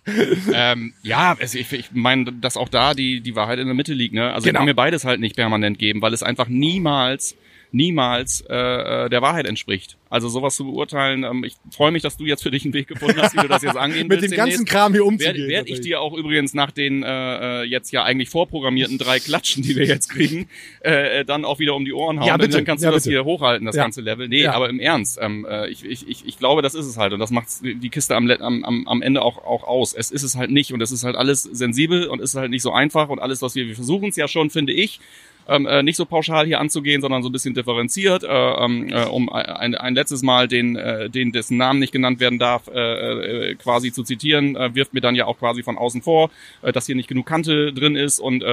ähm, 0.52 0.94
ja, 1.02 1.36
es, 1.38 1.54
ich, 1.54 1.72
ich 1.72 1.90
meine, 1.92 2.32
dass 2.32 2.56
auch 2.56 2.68
da 2.68 2.94
die, 2.94 3.20
die 3.20 3.34
Wahrheit 3.36 3.58
in 3.58 3.66
der 3.66 3.74
Mitte 3.74 3.92
liegt. 3.92 4.14
Ne? 4.14 4.32
Also 4.32 4.44
Genau. 4.44 4.56
ich 4.56 4.58
kann 4.58 4.64
mir 4.66 4.74
beides 4.74 5.04
halt 5.04 5.20
nicht 5.20 5.36
permanent 5.36 5.78
geben, 5.78 6.00
weil 6.02 6.14
es 6.14 6.22
einfach 6.22 6.48
niemals, 6.48 7.34
niemals 7.74 8.42
äh, 8.48 8.54
äh, 8.54 9.10
der 9.10 9.20
Wahrheit 9.20 9.46
entspricht. 9.46 9.96
Also 10.08 10.28
sowas 10.28 10.54
zu 10.54 10.64
beurteilen, 10.64 11.24
ähm, 11.24 11.42
ich 11.42 11.56
freue 11.72 11.90
mich, 11.90 12.02
dass 12.02 12.16
du 12.16 12.24
jetzt 12.24 12.44
für 12.44 12.52
dich 12.52 12.64
einen 12.64 12.72
Weg 12.72 12.86
gefunden 12.86 13.20
hast, 13.20 13.34
wie 13.34 13.40
du 13.40 13.48
das 13.48 13.62
jetzt 13.62 13.76
angehen 13.76 14.06
mit 14.06 14.20
willst. 14.22 14.32
dem 14.32 14.36
ganzen. 14.36 14.64
Kram 14.64 14.92
hier 14.92 15.00
Werde 15.00 15.08
umzugehen. 15.08 15.48
werd 15.48 15.68
ich 15.68 15.80
dir 15.80 16.00
auch 16.00 16.14
übrigens 16.14 16.54
nach 16.54 16.70
den 16.70 17.02
äh, 17.02 17.62
äh, 17.62 17.64
jetzt 17.64 17.90
ja 17.90 18.04
eigentlich 18.04 18.28
vorprogrammierten 18.30 18.96
drei 18.96 19.18
Klatschen, 19.18 19.64
die 19.64 19.74
wir 19.74 19.86
jetzt 19.86 20.08
kriegen, 20.08 20.48
äh, 20.84 21.20
äh, 21.20 21.24
dann 21.24 21.44
auch 21.44 21.58
wieder 21.58 21.74
um 21.74 21.84
die 21.84 21.92
Ohren 21.92 22.20
hauen. 22.20 22.28
Ja, 22.28 22.36
bitte. 22.36 22.52
Dann 22.58 22.64
kannst 22.64 22.84
Ja, 22.84 22.90
du 22.90 22.94
das 22.94 23.02
bitte. 23.04 23.16
hier 23.16 23.24
hochhalten, 23.24 23.66
das 23.66 23.74
Ja. 23.74 23.82
ganze 23.82 24.00
Level. 24.02 24.28
Nee, 24.28 24.42
Ja. 24.44 24.52
aber 24.52 24.68
im 24.70 24.78
Ernst, 24.78 25.18
ähm, 25.20 25.44
äh, 25.50 25.68
ich, 25.68 25.84
ich, 25.84 26.08
ich, 26.08 26.24
ich 26.26 26.38
glaube, 26.38 26.62
das 26.62 26.74
ist 26.76 26.86
es 26.86 26.96
halt. 26.96 27.12
Und 27.12 27.18
das 27.18 27.30
macht 27.32 27.48
die 27.62 27.90
Kiste 27.90 28.14
am, 28.14 28.30
am, 28.30 28.86
am 28.86 29.02
Ende 29.02 29.20
auch, 29.22 29.38
auch 29.44 29.64
aus. 29.64 29.92
Es 29.94 30.12
ist 30.12 30.22
es 30.22 30.36
halt 30.36 30.50
nicht 30.52 30.72
und 30.72 30.80
es 30.80 30.92
ist 30.92 31.02
halt 31.02 31.16
alles 31.16 31.42
sensibel 31.42 32.06
und 32.06 32.20
es 32.20 32.30
ist 32.34 32.36
halt 32.40 32.50
nicht 32.52 32.62
so 32.62 32.70
einfach 32.72 33.08
und 33.08 33.18
alles, 33.18 33.42
was 33.42 33.56
wir, 33.56 33.66
wir 33.66 33.74
versuchen 33.74 34.10
es 34.10 34.16
ja 34.16 34.28
schon, 34.28 34.50
finde 34.50 34.72
ich, 34.72 35.00
ähm, 35.48 35.66
äh, 35.66 35.82
nicht 35.82 35.96
so 35.96 36.04
pauschal 36.04 36.46
hier 36.46 36.60
anzugehen, 36.60 37.00
sondern 37.00 37.22
so 37.22 37.28
ein 37.28 37.32
bisschen 37.32 37.54
differenziert, 37.54 38.24
äh, 38.24 38.26
ähm, 38.28 38.88
äh, 38.90 39.04
um 39.04 39.30
ein, 39.32 39.74
ein 39.74 39.94
letztes 39.94 40.22
Mal 40.22 40.48
den, 40.48 40.76
äh, 40.76 41.10
den 41.10 41.32
dessen 41.32 41.56
Namen 41.56 41.78
nicht 41.80 41.92
genannt 41.92 42.20
werden 42.20 42.38
darf, 42.38 42.68
äh, 42.68 43.50
äh, 43.50 43.54
quasi 43.54 43.92
zu 43.92 44.02
zitieren, 44.02 44.56
äh, 44.56 44.74
wirft 44.74 44.94
mir 44.94 45.00
dann 45.00 45.14
ja 45.14 45.26
auch 45.26 45.38
quasi 45.38 45.62
von 45.62 45.78
außen 45.78 46.02
vor, 46.02 46.30
äh, 46.62 46.72
dass 46.72 46.86
hier 46.86 46.94
nicht 46.94 47.08
genug 47.08 47.26
Kante 47.26 47.72
drin 47.72 47.96
ist 47.96 48.20
und 48.20 48.42
äh, 48.42 48.46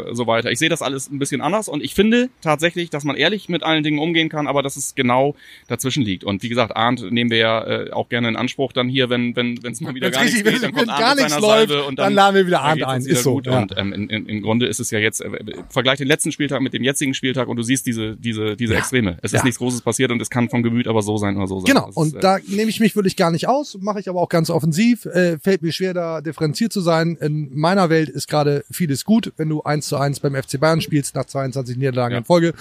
äh, 0.00 0.14
so 0.14 0.26
weiter. 0.26 0.50
Ich 0.50 0.58
sehe 0.58 0.68
das 0.68 0.82
alles 0.82 1.10
ein 1.10 1.18
bisschen 1.18 1.40
anders 1.40 1.68
und 1.68 1.82
ich 1.82 1.94
finde 1.94 2.28
tatsächlich, 2.42 2.90
dass 2.90 3.04
man 3.04 3.16
ehrlich 3.16 3.48
mit 3.48 3.62
allen 3.62 3.82
Dingen 3.82 3.98
umgehen 3.98 4.28
kann, 4.28 4.46
aber 4.46 4.62
dass 4.62 4.76
es 4.76 4.94
genau 4.94 5.34
dazwischen 5.68 6.02
liegt. 6.02 6.24
Und 6.24 6.42
wie 6.42 6.48
gesagt, 6.48 6.76
Arndt 6.76 7.10
nehmen 7.10 7.30
wir 7.30 7.38
ja 7.38 7.66
äh, 7.66 7.90
auch 7.92 8.08
gerne 8.08 8.28
in 8.28 8.36
Anspruch 8.36 8.72
dann 8.72 8.88
hier, 8.88 9.10
wenn 9.10 9.36
wenn 9.36 9.62
wenn 9.62 9.72
es 9.72 9.80
mal 9.80 9.94
wieder 9.94 10.06
Wenn's 10.06 10.16
gar 10.16 10.24
richtig- 10.24 10.44
geht, 10.44 10.62
dann 10.62 10.72
kommt 10.72 10.88
gar 10.88 11.00
Arndt 11.00 11.16
mit 11.16 11.24
nichts 11.26 11.40
läuft, 11.40 11.68
Salve 11.68 11.84
und 11.84 11.98
dann 11.98 12.06
dann, 12.06 12.14
laden 12.14 12.34
wir 12.36 12.46
wieder 12.46 12.60
Arndt 12.62 12.84
ein. 12.84 13.00
Ist 13.00 13.22
so, 13.22 13.34
gut. 13.34 13.46
ja. 13.46 13.58
Und 13.58 13.74
ähm, 13.76 13.92
in, 13.92 14.08
in, 14.10 14.26
im 14.26 14.42
Grunde 14.42 14.66
ist 14.66 14.80
es 14.80 14.90
ja 14.90 14.98
jetzt, 14.98 15.20
äh, 15.20 15.30
vergleich 15.68 15.98
den 15.98 16.08
letzten 16.08 16.29
Spieltag 16.32 16.60
mit 16.62 16.72
dem 16.72 16.82
jetzigen 16.82 17.14
Spieltag 17.14 17.48
und 17.48 17.56
du 17.56 17.62
siehst 17.62 17.86
diese, 17.86 18.16
diese, 18.16 18.56
diese 18.56 18.76
Extreme. 18.76 19.18
Es 19.22 19.32
Ja. 19.32 19.38
ist 19.38 19.44
nichts 19.44 19.58
Großes 19.58 19.82
passiert 19.82 20.10
und 20.10 20.20
es 20.22 20.30
kann 20.30 20.48
vom 20.48 20.62
Gemüt 20.62 20.86
aber 20.88 21.02
so 21.02 21.16
sein 21.16 21.36
oder 21.36 21.46
so 21.46 21.60
sein. 21.60 21.66
Genau, 21.74 21.86
Das 21.86 21.96
und 21.96 22.08
ist, 22.08 22.14
äh, 22.16 22.20
da 22.20 22.38
nehme 22.46 22.70
ich 22.70 22.80
mich 22.80 22.96
wirklich 22.96 23.16
gar 23.16 23.30
nicht 23.30 23.48
aus, 23.48 23.76
mache 23.80 24.00
ich 24.00 24.08
aber 24.08 24.20
auch 24.20 24.28
ganz 24.28 24.50
offensiv. 24.50 25.04
Äh, 25.06 25.38
fällt 25.38 25.62
mir 25.62 25.72
schwer, 25.72 25.94
da 25.94 26.20
differenziert 26.20 26.72
zu 26.72 26.80
sein. 26.80 27.16
In 27.20 27.50
meiner 27.58 27.90
Welt 27.90 28.08
ist 28.08 28.28
gerade 28.28 28.64
vieles 28.70 29.04
gut. 29.04 29.32
Wenn 29.36 29.48
du 29.48 29.62
eins 29.62 29.88
zu 29.88 29.96
eins 29.96 30.20
beim 30.20 30.34
FC 30.34 30.58
Bayern 30.60 30.80
spielst, 30.80 31.14
nach 31.14 31.24
22 31.26 31.76
Niederlagen 31.76 32.12
Ja. 32.12 32.18
in 32.18 32.24
Folge, 32.24 32.54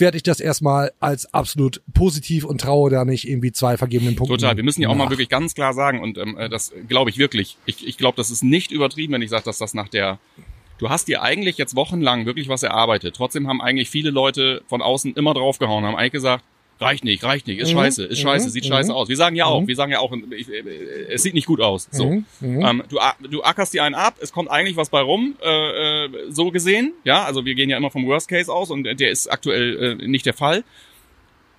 werde 0.00 0.16
ich 0.16 0.22
das 0.22 0.38
erstmal 0.38 0.92
als 1.00 1.34
absolut 1.34 1.82
positiv 1.92 2.44
und 2.44 2.60
traue 2.60 2.88
da 2.88 3.04
nicht 3.04 3.28
irgendwie 3.28 3.50
zwei 3.50 3.76
vergebenen 3.76 4.14
Punkte. 4.14 4.36
Total. 4.36 4.56
Wir 4.56 4.62
müssen 4.62 4.80
ja 4.80 4.88
auch 4.90 4.94
mal 4.94 5.10
wirklich 5.10 5.28
ganz 5.28 5.54
klar 5.54 5.74
sagen, 5.74 6.00
und 6.00 6.18
ähm, 6.18 6.36
äh, 6.38 6.48
das 6.48 6.72
glaube 6.88 7.10
ich 7.10 7.18
wirklich. 7.18 7.56
Ich, 7.66 7.84
ich 7.84 7.98
glaube, 7.98 8.16
das 8.16 8.30
ist 8.30 8.44
nicht 8.44 8.70
übertrieben, 8.70 9.14
wenn 9.14 9.22
ich 9.22 9.30
sage, 9.30 9.42
dass 9.44 9.58
das 9.58 9.74
nach 9.74 9.88
der. 9.88 10.20
Du 10.78 10.88
hast 10.88 11.08
dir 11.08 11.22
eigentlich 11.22 11.58
jetzt 11.58 11.74
wochenlang 11.74 12.26
wirklich 12.26 12.48
was 12.48 12.62
erarbeitet. 12.62 13.16
Trotzdem 13.16 13.48
haben 13.48 13.60
eigentlich 13.60 13.90
viele 13.90 14.10
Leute 14.10 14.62
von 14.68 14.80
außen 14.80 15.14
immer 15.14 15.34
draufgehauen, 15.34 15.84
haben 15.84 15.96
eigentlich 15.96 16.12
gesagt, 16.12 16.44
reicht 16.80 17.04
nicht, 17.04 17.24
reicht 17.24 17.48
nicht, 17.48 17.58
ist 17.58 17.72
Mhm, 17.72 17.78
scheiße, 17.78 18.04
ist 18.04 18.18
mhm, 18.18 18.22
scheiße, 18.22 18.50
sieht 18.50 18.64
mhm. 18.64 18.68
scheiße 18.68 18.94
aus. 18.94 19.08
Wir 19.08 19.16
sagen 19.16 19.34
ja 19.34 19.46
auch, 19.46 19.62
Mhm. 19.62 19.68
wir 19.68 19.76
sagen 19.76 19.90
ja 19.90 19.98
auch, 19.98 20.12
ich, 20.30 20.48
äh, 20.48 20.62
es 21.10 21.22
sieht 21.24 21.34
nicht 21.34 21.46
gut 21.46 21.60
aus. 21.60 21.88
So. 21.90 22.06
Mhm, 22.06 22.24
mhm. 22.40 22.64
Ähm, 22.64 22.82
du, 22.88 22.98
du 23.28 23.42
ackerst 23.42 23.74
dir 23.74 23.82
einen 23.82 23.96
ab, 23.96 24.14
es 24.20 24.32
kommt 24.32 24.50
eigentlich 24.50 24.76
was 24.76 24.88
bei 24.88 25.00
rum, 25.00 25.34
äh, 25.44 26.04
äh, 26.04 26.08
so 26.30 26.50
gesehen. 26.52 26.92
Ja, 27.04 27.24
also 27.24 27.44
wir 27.44 27.54
gehen 27.56 27.68
ja 27.68 27.76
immer 27.76 27.90
vom 27.90 28.06
Worst 28.06 28.28
Case 28.28 28.52
aus 28.52 28.70
und 28.70 28.84
der 28.84 29.10
ist 29.10 29.26
aktuell 29.26 29.98
äh, 30.00 30.06
nicht 30.06 30.26
der 30.26 30.34
Fall. 30.34 30.62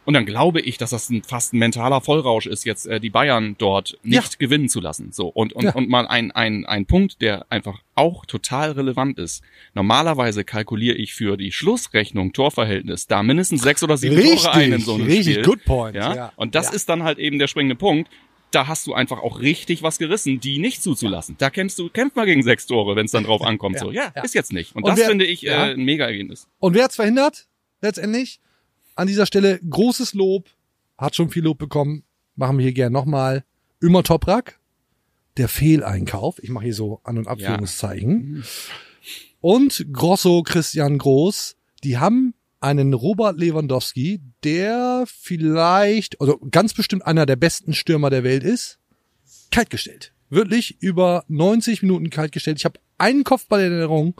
Und 0.09 0.15
dann 0.15 0.25
glaube 0.25 0.59
ich, 0.59 0.79
dass 0.79 0.89
das 0.89 1.07
ein, 1.11 1.21
fast 1.21 1.53
ein 1.53 1.59
mentaler 1.59 2.01
Vollrausch 2.01 2.47
ist, 2.47 2.65
jetzt 2.65 2.87
äh, 2.87 2.99
die 2.99 3.11
Bayern 3.11 3.53
dort 3.59 3.95
nicht 4.01 4.15
Ja. 4.33 4.37
gewinnen 4.39 4.67
zu 4.67 4.79
lassen. 4.81 5.11
So 5.11 5.27
und 5.27 5.53
und, 5.53 5.65
Ja. 5.65 5.75
und 5.75 5.87
mal 5.87 6.07
ein, 6.07 6.31
ein 6.31 6.65
ein 6.65 6.87
Punkt, 6.87 7.21
der 7.21 7.45
einfach 7.51 7.83
auch 7.93 8.25
total 8.25 8.71
relevant 8.71 9.19
ist. 9.19 9.43
Normalerweise 9.75 10.43
kalkuliere 10.43 10.97
ich 10.97 11.13
für 11.13 11.37
die 11.37 11.51
Schlussrechnung 11.51 12.33
Torverhältnis 12.33 13.05
da 13.05 13.21
mindestens 13.21 13.61
sechs 13.61 13.83
oder 13.83 13.97
sieben 13.97 14.15
Richtig, 14.15 14.41
Tore 14.45 14.53
ein 14.55 14.73
in 14.73 14.81
so 14.81 14.95
einem 14.95 15.05
richtig, 15.05 15.33
Spiel. 15.35 15.43
good 15.45 15.63
point. 15.65 15.95
Ja? 15.95 16.15
Ja. 16.15 16.33
Und 16.37 16.55
das 16.55 16.73
ist 16.73 16.89
dann 16.89 17.03
halt 17.03 17.19
eben 17.19 17.37
der 17.37 17.47
springende 17.47 17.75
Punkt. 17.75 18.09
Da 18.49 18.65
hast 18.65 18.87
du 18.87 18.95
einfach 18.95 19.19
auch 19.21 19.41
richtig 19.41 19.83
was 19.83 19.99
gerissen, 19.99 20.39
die 20.39 20.57
nicht 20.57 20.81
zuzulassen. 20.81 21.35
Da 21.37 21.51
kämpfst 21.51 21.77
du, 21.77 21.87
kämpf 21.89 22.15
mal 22.15 22.25
gegen 22.25 22.41
sechs 22.41 22.65
Tore, 22.65 22.95
wenn 22.95 23.05
es 23.05 23.11
dann 23.11 23.25
drauf 23.25 23.41
ankommt. 23.45 23.75
Ja, 23.75 23.81
So, 23.81 23.91
ja, 23.91 24.11
ja. 24.15 24.23
ist 24.23 24.33
jetzt 24.33 24.53
nicht. 24.53 24.75
Und, 24.75 24.81
Und 24.85 24.89
das 24.89 24.97
wer- 24.99 25.07
finde 25.07 25.25
ich 25.25 25.43
ja. 25.43 25.67
äh, 25.67 25.73
ein 25.73 25.85
Mega-Ergebnis. 25.85 26.47
Und 26.57 26.73
wer 26.73 26.85
hat's 26.85 26.95
verhindert? 26.95 27.45
Letztendlich 27.81 28.39
an 28.99 29.07
dieser 29.07 29.25
Stelle 29.25 29.59
großes 29.67 30.13
Lob, 30.13 30.49
hat 30.97 31.15
schon 31.15 31.29
viel 31.29 31.43
Lob 31.43 31.57
bekommen, 31.57 32.03
machen 32.35 32.57
wir 32.57 32.63
hier 32.63 32.73
gerne 32.73 32.93
nochmal. 32.93 33.43
Ömer 33.81 34.03
Toprak, 34.03 34.59
der 35.37 35.47
Fehleinkauf, 35.47 36.43
ich 36.43 36.49
mache 36.49 36.65
hier 36.65 36.73
so 36.73 36.99
An- 37.03 37.17
und 37.17 37.27
Abführungszeichen. 37.27 38.43
Und 39.41 39.85
Grosso 39.93 40.43
Christian 40.43 40.97
Groß, 40.97 41.55
die 41.83 41.97
haben 41.97 42.33
einen 42.59 42.93
Robert 42.93 43.39
Lewandowski, 43.39 44.19
der 44.43 45.05
vielleicht, 45.07 46.19
also 46.19 46.37
ganz 46.51 46.73
bestimmt 46.73 47.05
einer 47.05 47.25
der 47.25 47.37
besten 47.37 47.73
Stürmer 47.73 48.09
der 48.09 48.25
Welt 48.25 48.43
ist, 48.43 48.79
kaltgestellt. 49.49 50.13
Wirklich 50.29 50.81
über 50.81 51.23
90 51.29 51.81
Minuten 51.81 52.09
kaltgestellt. 52.09 52.57
Ich 52.57 52.65
habe 52.65 52.79
einen 52.97 53.23
Kopfball 53.23 53.61
in 53.61 53.71
Erinnerung. 53.71 54.19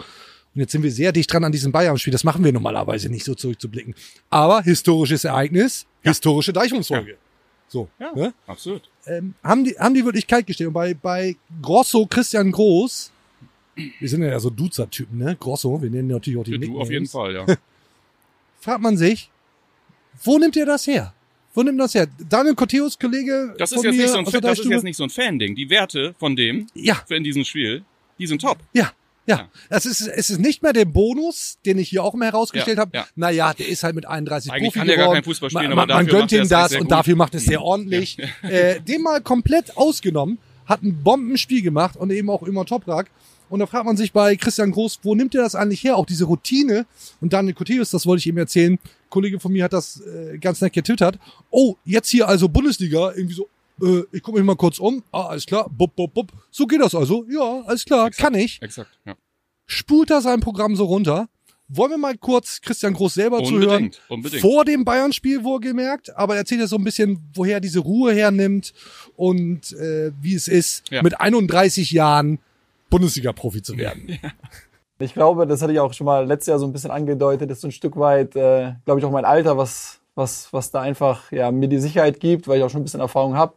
Und 0.60 0.64
jetzt 0.64 0.74
sind 0.74 0.84
wir 0.84 0.92
sehr 0.92 1.14
dicht 1.14 1.32
dran 1.32 1.46
an 1.46 1.54
diesem 1.54 1.72
Bayern-Spiel. 1.72 2.12
Das 2.12 2.26
machen 2.26 2.44
wir 2.44 2.52
normalerweise 2.52 3.08
nicht 3.08 3.24
so 3.24 3.34
zurückzublicken. 3.34 3.96
Aber 4.30 4.62
historisches 4.62 5.24
Ereignis, 5.24 5.86
historische 6.02 6.52
Deichungsfolge. 6.52 7.16
So. 7.70 7.88
Ja, 7.98 8.12
Ne? 8.14 8.34
absolut. 8.46 8.82
Ähm, 9.06 9.36
haben, 9.42 9.64
die, 9.64 9.72
haben 9.80 9.94
die 9.94 10.04
wirklich 10.04 10.28
kaltgestellt. 10.28 10.68
Und 10.68 10.74
bei, 10.74 10.94
bei 10.94 11.38
Grosso, 11.62 12.06
Christian 12.08 12.52
Groß, 12.52 13.10
wir 14.02 14.10
sind 14.10 14.22
ja 14.22 14.38
so 14.38 14.50
Duzer-Typen, 14.50 15.18
ne? 15.18 15.38
Grosso, 15.40 15.82
wir 15.82 15.90
nennen 15.90 16.10
natürlich 16.10 16.38
auch 16.38 16.44
die 16.44 16.52
Du 16.52 16.58
Nicknames. 16.58 16.82
auf 16.82 16.92
jeden 16.92 17.06
Fall, 17.08 17.34
ja. 17.36 17.46
Fragt 18.60 18.82
man 18.82 18.98
sich, 18.98 19.30
wo 20.26 20.38
nimmt 20.40 20.58
ihr 20.58 20.66
das 20.66 20.86
her? 20.88 21.14
Wo 21.54 21.64
nimmt 21.64 21.80
das 21.80 21.96
her? 21.96 22.06
Daniel 22.28 22.56
Corteus, 22.56 23.00
Kollege 23.00 23.56
Das 23.58 23.72
ist 23.72 23.82
jetzt 23.82 23.96
nicht 23.96 24.10
so 24.10 24.18
ein, 24.18 24.26
das 24.26 24.60
ist 24.60 24.66
jetzt 24.70 24.84
nicht 24.84 24.98
so 24.98 25.04
ein 25.06 25.10
Fan-Ding. 25.10 25.56
Die 25.56 25.70
Werte 25.70 26.16
von 26.20 26.36
dem 26.36 26.68
Ja, 26.74 27.02
für 27.08 27.16
in 27.16 27.24
diesem 27.24 27.46
Spiel, 27.46 27.86
die 28.18 28.28
sind 28.28 28.42
top. 28.42 28.58
Ja, 28.74 28.92
ja. 29.30 29.36
Ja. 29.38 29.50
Das 29.70 29.86
ist, 29.86 30.02
es 30.02 30.30
ist 30.30 30.40
nicht 30.40 30.62
mehr 30.64 30.74
der 30.74 30.86
Bonus, 30.86 31.58
den 31.66 31.78
ich 31.78 31.90
hier 31.90 32.04
auch 32.04 32.14
immer 32.14 32.26
herausgestellt 32.26 32.78
Ja, 32.78 32.82
habe. 32.82 32.92
ja. 32.98 33.08
Naja, 33.16 33.54
der 33.54 33.68
ist 33.68 33.84
halt 33.84 33.96
mit 33.96 34.06
31 34.06 34.52
Eigentlich 34.52 34.64
Profi 34.74 34.80
kann 34.80 34.88
der 34.88 34.98
gar 34.98 35.06
geworden. 35.06 35.16
kein 35.18 35.24
Fußball 35.24 35.50
spielen, 35.50 35.70
man, 35.70 35.80
aber 35.80 35.94
man, 35.94 36.08
gönnt 36.08 36.32
ihm 36.32 36.42
es 36.42 36.50
das 36.50 36.74
und 36.74 36.80
gut. 36.82 36.92
dafür 36.92 37.16
macht 37.16 37.36
es 37.36 37.46
sehr 37.46 37.62
ordentlich. 37.62 38.18
Äh, 38.44 38.82
den 38.82 39.02
mal 39.04 39.22
komplett 39.22 39.78
ausgenommen, 39.78 40.40
hat 40.66 40.82
ein 40.84 41.04
Bombenspiel 41.04 41.62
gemacht 41.62 41.96
und 41.98 42.12
eben 42.12 42.30
auch 42.30 42.44
immer 42.44 42.66
Toprak. 42.66 43.10
Und 43.50 43.60
da 43.60 43.66
fragt 43.66 43.86
man 43.86 43.98
sich 43.98 44.12
bei 44.14 44.36
Christian 44.36 44.72
Groß, 44.72 45.00
wo 45.04 45.16
nimmt 45.16 45.34
er 45.36 45.42
das 45.44 45.56
eigentlich 45.56 45.84
her? 45.84 45.98
Auch 45.98 46.06
diese 46.06 46.26
Routine. 46.26 46.86
Und 47.22 47.34
Daniel 47.34 47.56
Coteus, 47.56 47.90
das 47.90 48.06
wollte 48.06 48.20
ich 48.20 48.28
ihm 48.28 48.38
erzählen. 48.38 48.74
Ein 48.74 48.80
Kollege 49.10 49.40
von 49.40 49.52
mir 49.52 49.64
hat 49.64 49.74
das 49.74 50.02
äh, 50.02 50.38
ganz 50.38 50.62
nett 50.62 50.74
getwittert. 50.74 51.18
Oh, 51.50 51.76
jetzt 51.86 52.10
hier 52.10 52.28
also 52.28 52.48
Bundesliga, 52.48 53.12
irgendwie 53.16 53.34
so, 53.34 53.48
äh, 53.82 54.04
ich 54.12 54.22
gucke 54.24 54.38
mich 54.38 54.46
mal 54.46 54.56
kurz 54.56 54.80
um. 54.80 55.04
Ah, 55.12 55.28
alles 55.28 55.46
klar, 55.46 55.70
bup, 55.70 55.96
bup, 55.96 56.14
bup. 56.14 56.32
So 56.52 56.66
geht 56.68 56.82
das 56.82 56.96
also. 56.96 57.26
Ja, 57.30 57.62
alles 57.66 57.86
klar, 57.86 58.10
kann 58.12 58.34
ich 58.36 58.62
Exakt, 58.62 58.90
ja. 59.06 59.16
spult 59.66 60.10
er 60.12 60.22
sein 60.22 60.40
Programm 60.40 60.76
so 60.76 60.86
runter. 60.86 61.28
Wollen 61.72 61.92
wir 61.92 61.98
mal 62.00 62.18
kurz 62.18 62.62
Christian 62.62 62.94
Groß 62.96 63.14
selber 63.14 63.44
zuhören? 63.44 63.62
Unbedingt, 63.84 64.02
unbedingt. 64.10 64.42
Vor 64.42 64.66
dem 64.66 64.84
Bayern-Spiel 64.86 65.44
wohlgemerkt, 65.44 66.16
aber 66.18 66.34
er 66.34 66.40
erzählt 66.40 66.62
ja 66.62 66.68
so 66.68 66.78
ein 66.78 66.84
bisschen, 66.84 67.20
woher 67.36 67.56
er 67.58 67.60
diese 67.62 67.78
Ruhe 67.80 68.12
hernimmt 68.12 68.74
und 69.16 69.72
äh, 69.74 70.12
wie 70.20 70.34
es 70.34 70.48
ist, 70.48 70.90
Ja. 70.90 71.04
mit 71.04 71.22
31 71.22 71.92
Jahren 71.92 72.40
Bundesliga-Profi 72.90 73.62
zu 73.62 73.78
werden. 73.78 74.18
Ich 74.98 75.14
glaube, 75.14 75.46
das 75.48 75.62
hatte 75.62 75.72
ich 75.72 75.80
auch 75.80 75.94
schon 75.94 76.06
mal 76.06 76.26
letztes 76.26 76.48
Jahr 76.48 76.60
so 76.60 76.66
ein 76.66 76.74
bisschen 76.74 76.90
angedeutet, 76.92 77.50
ist 77.52 77.62
so 77.62 77.68
ein 77.68 77.72
Stück 77.72 77.96
weit, 77.98 78.36
äh, 78.36 78.74
glaube 78.86 79.00
ich, 79.00 79.06
auch 79.06 79.12
mein 79.12 79.24
Alter, 79.26 79.56
was, 79.56 79.99
was, 80.20 80.54
was 80.54 80.70
da 80.70 80.82
einfach 80.82 81.32
ja, 81.32 81.50
mir 81.50 81.68
die 81.68 81.80
Sicherheit 81.80 82.20
gibt, 82.20 82.48
weil 82.48 82.60
ich 82.60 82.64
auch 82.64 82.70
schon 82.70 82.82
ein 82.82 82.84
bisschen 82.84 83.00
Erfahrung 83.00 83.36
habe. 83.36 83.56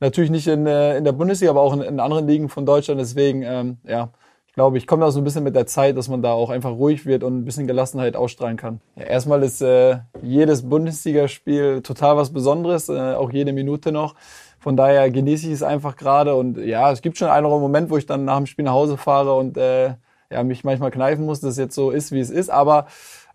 Natürlich 0.00 0.30
nicht 0.30 0.46
in, 0.46 0.66
äh, 0.66 0.98
in 0.98 1.04
der 1.04 1.12
Bundesliga, 1.12 1.50
aber 1.50 1.62
auch 1.62 1.72
in, 1.72 1.80
in 1.80 2.00
anderen 2.00 2.26
Ligen 2.26 2.50
von 2.50 2.66
Deutschland. 2.66 3.00
Deswegen, 3.00 3.42
ähm, 3.42 3.78
ja, 3.84 4.10
ich 4.46 4.54
glaube, 4.54 4.78
ich 4.78 4.86
komme 4.86 5.04
da 5.04 5.10
so 5.10 5.20
ein 5.20 5.24
bisschen 5.24 5.44
mit 5.44 5.54
der 5.54 5.66
Zeit, 5.66 5.96
dass 5.96 6.08
man 6.08 6.22
da 6.22 6.32
auch 6.32 6.50
einfach 6.50 6.72
ruhig 6.72 7.06
wird 7.06 7.22
und 7.22 7.38
ein 7.38 7.44
bisschen 7.44 7.66
Gelassenheit 7.66 8.16
ausstrahlen 8.16 8.56
kann. 8.56 8.80
Ja, 8.96 9.04
erstmal 9.04 9.42
ist 9.42 9.62
äh, 9.62 9.98
jedes 10.22 10.68
Bundesligaspiel 10.68 11.82
total 11.82 12.16
was 12.16 12.32
Besonderes, 12.32 12.88
äh, 12.88 13.14
auch 13.14 13.30
jede 13.30 13.52
Minute 13.52 13.92
noch. 13.92 14.14
Von 14.58 14.76
daher 14.76 15.10
genieße 15.10 15.46
ich 15.46 15.54
es 15.54 15.62
einfach 15.62 15.96
gerade 15.96 16.34
und 16.34 16.58
ja, 16.58 16.90
es 16.92 17.00
gibt 17.00 17.16
schon 17.16 17.28
einen 17.28 17.46
Moment, 17.46 17.90
wo 17.90 17.96
ich 17.96 18.06
dann 18.06 18.24
nach 18.24 18.36
dem 18.36 18.46
Spiel 18.46 18.64
nach 18.64 18.72
Hause 18.72 18.98
fahre 18.98 19.34
und 19.34 19.56
äh, 19.56 19.94
ja, 20.30 20.42
mich 20.44 20.64
manchmal 20.64 20.90
kneifen 20.90 21.24
muss, 21.24 21.40
dass 21.40 21.52
es 21.52 21.58
jetzt 21.58 21.74
so 21.74 21.90
ist, 21.90 22.12
wie 22.12 22.20
es 22.20 22.30
ist. 22.30 22.50
Aber 22.50 22.86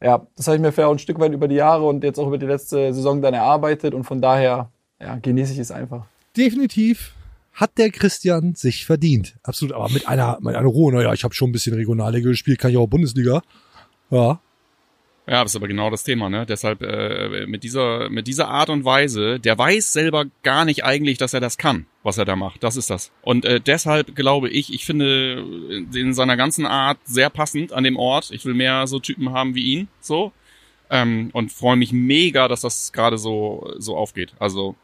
ja, 0.01 0.25
das 0.35 0.47
habe 0.47 0.57
ich 0.57 0.61
mir 0.61 0.71
fair 0.71 0.89
ein 0.89 0.99
Stück 0.99 1.19
weit 1.19 1.33
über 1.33 1.47
die 1.47 1.55
Jahre 1.55 1.85
und 1.85 2.03
jetzt 2.03 2.19
auch 2.19 2.27
über 2.27 2.37
die 2.37 2.45
letzte 2.45 2.93
Saison 2.93 3.21
dann 3.21 3.33
erarbeitet 3.33 3.93
und 3.93 4.03
von 4.03 4.21
daher 4.21 4.69
ja, 4.99 5.15
genieße 5.15 5.53
ich 5.53 5.59
es 5.59 5.71
einfach. 5.71 6.05
Definitiv 6.35 7.13
hat 7.53 7.77
der 7.77 7.89
Christian 7.89 8.55
sich 8.55 8.85
verdient. 8.85 9.37
Absolut, 9.43 9.73
aber 9.73 9.89
mit 9.89 10.07
einer, 10.07 10.37
mit 10.41 10.55
einer 10.55 10.67
Ruhe. 10.67 10.93
Naja, 10.93 11.13
ich 11.13 11.23
habe 11.23 11.33
schon 11.33 11.49
ein 11.49 11.53
bisschen 11.53 11.73
Regionalliga 11.73 12.29
gespielt, 12.29 12.59
kann 12.59 12.71
ich 12.71 12.77
auch 12.77 12.87
Bundesliga. 12.87 13.41
Ja, 14.11 14.39
Ja, 15.27 15.41
das 15.41 15.53
ist 15.53 15.55
aber 15.55 15.67
genau 15.67 15.89
das 15.89 16.03
Thema, 16.03 16.29
ne? 16.29 16.46
Deshalb 16.46 16.84
äh, 16.84 17.48
mit 17.48 17.63
dieser 17.63 18.10
mit 18.10 18.27
dieser 18.27 18.48
Art 18.48 18.70
und 18.70 18.86
Weise, 18.86 19.39
der 19.39 19.58
weiß 19.58 19.91
selber 19.91 20.25
gar 20.44 20.65
nicht 20.65 20.84
eigentlich, 20.84 21.17
dass 21.17 21.34
er 21.34 21.39
das 21.39 21.58
kann, 21.58 21.88
was 22.03 22.20
er 22.20 22.25
da 22.25 22.36
macht. 22.36 22.63
Das 22.63 22.77
ist 22.77 22.91
das. 22.91 23.12
Und 23.24 23.44
äh, 23.44 23.60
deshalb 23.60 24.15
glaube 24.15 24.50
ich, 24.50 24.72
ich 24.72 24.86
finde 24.86 25.44
in 25.96 26.13
seiner 26.13 26.38
ganzen 26.38 26.67
Art 26.67 27.00
sehr 27.05 27.32
passend 27.32 27.74
an 27.74 27.84
dem 27.84 27.98
Ort. 27.98 28.29
Ich 28.32 28.46
will 28.46 28.53
mehr 28.53 28.86
so 28.86 29.00
Typen 29.00 29.32
haben 29.32 29.55
wie 29.55 29.63
ihn, 29.63 29.88
so 30.00 30.32
ähm, 30.91 31.29
und 31.34 31.51
freue 31.51 31.75
mich 31.75 31.91
mega, 31.91 32.48
dass 32.48 32.62
das 32.62 32.91
gerade 32.91 33.17
so 33.17 33.74
so 33.77 33.98
aufgeht. 33.98 34.34
Also 34.39 34.75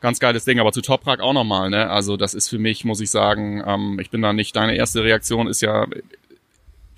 ganz 0.00 0.18
geiles 0.18 0.44
Ding, 0.44 0.58
aber 0.60 0.72
zu 0.72 0.80
Toprak 0.82 1.20
auch 1.20 1.32
nochmal, 1.32 1.70
ne? 1.70 1.90
Also 1.90 2.16
das 2.16 2.34
ist 2.34 2.48
für 2.48 2.58
mich, 2.58 2.84
muss 2.84 3.00
ich 3.00 3.10
sagen, 3.10 3.62
ähm, 3.66 3.98
ich 4.00 4.10
bin 4.10 4.22
da 4.22 4.32
nicht, 4.32 4.56
deine 4.56 4.74
erste 4.76 5.04
Reaktion 5.04 5.46
ist 5.46 5.60
ja 5.62 5.86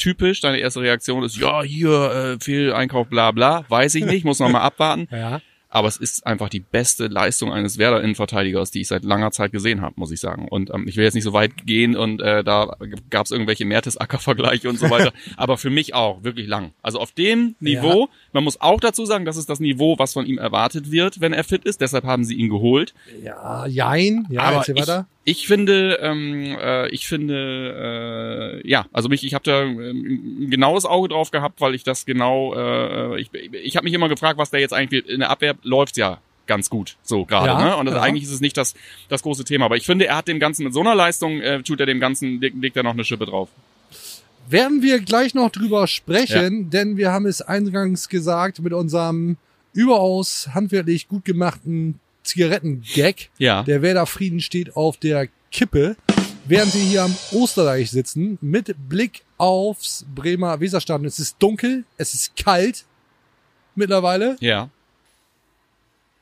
typisch, 0.03 0.41
deine 0.41 0.59
erste 0.59 0.81
Reaktion 0.81 1.23
ist, 1.23 1.37
ja, 1.37 1.63
hier, 1.63 2.37
äh, 2.37 2.45
Fehleinkauf, 2.45 3.07
bla 3.07 3.31
bla, 3.31 3.65
weiß 3.69 3.95
ich 3.95 4.05
nicht, 4.05 4.25
muss 4.25 4.41
noch 4.41 4.49
mal 4.49 4.61
abwarten. 4.63 5.07
ja. 5.13 5.41
aber 5.69 5.87
es 5.89 5.97
ist 5.97 6.27
einfach 6.27 6.49
die 6.49 6.61
beste 6.61 7.07
Leistung 7.07 7.53
eines 7.53 7.79
Werder-Innenverteidigers, 7.79 8.73
die 8.73 8.81
ich 8.81 8.89
seit 8.89 9.05
langer 9.05 9.31
Zeit 9.31 9.53
gesehen 9.53 9.81
habe, 9.81 9.95
muss 9.97 10.11
ich 10.11 10.19
sagen. 10.19 10.49
Und 10.49 10.71
ähm, 10.71 10.87
ich 10.89 10.97
will 10.97 11.05
jetzt 11.05 11.15
nicht 11.15 11.25
so 11.25 11.33
weit 11.33 11.67
gehen 11.67 11.97
und 11.97 12.21
äh, 12.21 12.43
da 12.43 12.77
gab 13.11 13.27
es 13.27 13.31
irgendwelche 13.31 13.65
Mertesacker-Vergleiche 13.65 14.69
und 14.69 14.79
so 14.79 14.91
weiter, 14.91 15.13
aber 15.37 15.57
für 15.57 15.71
mich 15.71 15.95
auch 15.95 16.25
wirklich 16.25 16.49
lang. 16.49 16.73
Also 16.83 16.99
auf 16.99 17.13
dem 17.13 17.55
Niveau, 17.61 18.09
man 18.33 18.43
muss 18.43 18.61
auch 18.61 18.81
dazu 18.81 19.07
sagen, 19.07 19.25
das 19.25 19.37
ist 19.37 19.49
das 19.49 19.61
Niveau, 19.61 19.99
was 20.01 20.15
von 20.15 20.27
ihm 20.27 20.39
erwartet 20.39 20.91
wird, 20.91 21.21
wenn 21.21 21.33
er 21.33 21.45
fit 21.45 21.65
ist, 21.65 21.81
deshalb 21.81 22.05
haben 22.05 22.25
sie 22.25 22.35
ihn 22.35 22.51
geholt. 22.51 22.93
Ja, 23.23 23.67
jein. 23.67 24.27
Ja, 24.31 24.43
aber 24.43 24.69
ich. 24.69 24.75
Ich 25.25 25.47
finde, 25.47 25.99
ähm, 26.03 26.57
äh, 26.61 26.89
ich 26.89 27.07
finde, 27.07 28.61
äh, 28.63 28.69
ja, 28.69 28.87
also 28.93 29.09
mich, 29.09 29.25
ich 29.25 29.35
habe 29.35 29.45
da 29.45 29.63
ähm, 29.63 30.45
ein 30.47 30.51
genaues 30.51 30.85
Auge 30.85 31.09
drauf 31.09 31.31
gehabt, 31.31 31.61
weil 31.61 31.75
ich 31.75 31.85
das 31.85 32.05
genau, 32.07 32.55
äh, 32.55 33.21
ich, 33.21 33.31
ich 33.33 33.77
habe 33.77 33.85
mich 33.85 33.95
immer 33.95 34.09
gefragt, 34.09 34.39
was 34.39 34.51
da 34.51 34.59
jetzt 34.59 34.73
eigentlich 34.75 35.09
in 35.09 35.21
der 35.21 35.31
Abwehr 35.31 35.55
läuft's 35.63 35.97
ja 35.97 36.19
ganz 36.49 36.69
gut, 36.69 36.97
so 37.03 37.25
gerade. 37.25 37.47
Ja, 37.49 37.65
ne? 37.65 37.77
Und 37.77 37.87
das, 37.87 37.95
ja. 37.95 38.03
eigentlich 38.03 38.25
ist 38.25 38.33
es 38.33 38.41
nicht 38.41 38.57
das, 38.57 38.75
das 39.09 39.23
große 39.23 39.45
Thema. 39.45 39.67
Aber 39.67 39.77
ich 39.77 39.87
finde, 39.87 40.07
er 40.07 40.17
hat 40.17 40.27
dem 40.27 40.41
Ganzen 40.41 40.65
mit 40.65 40.75
so 40.75 40.81
einer 40.81 40.95
Leistung, 40.97 41.41
äh, 41.41 41.63
tut 41.63 41.79
er 41.79 41.87
dem 41.87 42.01
Ganzen, 42.01 42.41
leg- 42.41 42.55
legt 42.61 42.77
er 42.77 42.83
noch 42.83 42.93
eine 42.93 43.05
Schippe 43.05 43.27
drauf. 43.27 43.49
Werden 44.49 44.83
wir 44.83 44.99
gleich 44.99 45.35
noch 45.35 45.51
drüber 45.51 45.87
sprechen, 45.87 46.69
denn 46.69 46.97
wir 46.97 47.13
haben 47.13 47.27
es 47.27 47.43
eingangs 47.43 48.09
gesagt 48.09 48.61
mit 48.61 48.73
unserem 48.73 49.37
überaus 49.73 50.49
handwerklich 50.53 51.07
gut 51.09 51.25
gemachten 51.25 52.01
Zigaretten-Gag. 52.23 53.31
Ja. 53.39 53.63
Der 53.63 53.83
Werder 53.83 54.07
Frieden 54.07 54.41
steht 54.41 54.77
auf 54.77 54.97
der 54.97 55.29
Kippe, 55.51 55.97
während 56.47 56.75
wir 56.75 56.81
hier 56.83 57.03
am 57.05 57.17
Osterreich 57.33 57.91
sitzen, 57.91 58.39
mit 58.41 58.75
Blick 58.89 59.23
aufs 59.39 60.05
Bremer 60.15 60.61
Weserstadion. 60.61 61.07
Es 61.07 61.19
ist 61.19 61.37
dunkel, 61.39 61.85
es 61.97 62.15
ist 62.15 62.37
kalt 62.37 62.85
mittlerweile. 63.75 64.37
Ja. 64.41 64.71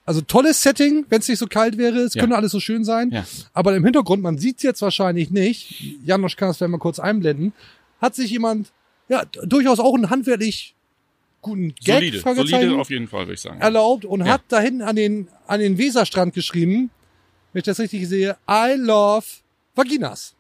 Also 0.07 0.23
tolles 0.23 0.62
Setting, 0.62 1.04
wenn 1.09 1.21
es 1.21 1.28
nicht 1.28 1.38
so 1.38 1.47
kalt 1.47 1.78
wäre. 1.78 1.99
Es 2.00 2.14
Ja. 2.14 2.21
könnte 2.23 2.37
alles 2.37 2.52
so 2.52 2.59
schön 2.61 2.85
sein. 2.85 3.11
Ja. 3.12 3.25
Aber 3.52 3.76
im 3.76 3.85
Hintergrund, 3.85 4.23
man 4.23 4.38
sieht 4.38 4.57
es 4.57 4.62
jetzt 4.62 4.83
wahrscheinlich 4.83 5.30
nicht, 5.30 5.99
Janosch 6.04 6.37
kann 6.37 6.49
das 6.49 6.57
vielleicht 6.57 6.73
mal 6.73 6.78
kurz 6.78 6.99
einblenden, 6.99 7.52
hat 8.00 8.14
sich 8.14 8.30
jemand, 8.30 8.73
ja, 9.09 9.25
durchaus 9.45 9.78
auch 9.78 9.95
einen 9.95 10.11
handwerklich 10.11 10.75
guten 11.42 11.75
Gag, 11.75 12.14
Solide. 12.14 12.20
Solide 12.20 12.76
auf 12.76 12.90
jeden 12.90 13.09
Fall, 13.09 13.20
würde 13.23 13.35
ich 13.35 13.40
sagen. 13.40 13.61
erlaubt 13.61 14.04
und 14.04 14.20
Ja. 14.25 14.32
hat 14.35 14.42
da 14.49 14.61
hinten 14.61 14.82
an 14.82 14.97
den, 14.97 15.28
an 15.47 15.61
den 15.61 15.78
Weserstrand 15.78 16.35
geschrieben, 16.35 16.90
wenn 17.52 17.61
ich 17.61 17.64
das 17.64 17.78
richtig 17.78 18.09
sehe, 18.09 18.37
I 18.49 18.75
love 18.76 19.25
Vaginas. 19.75 20.35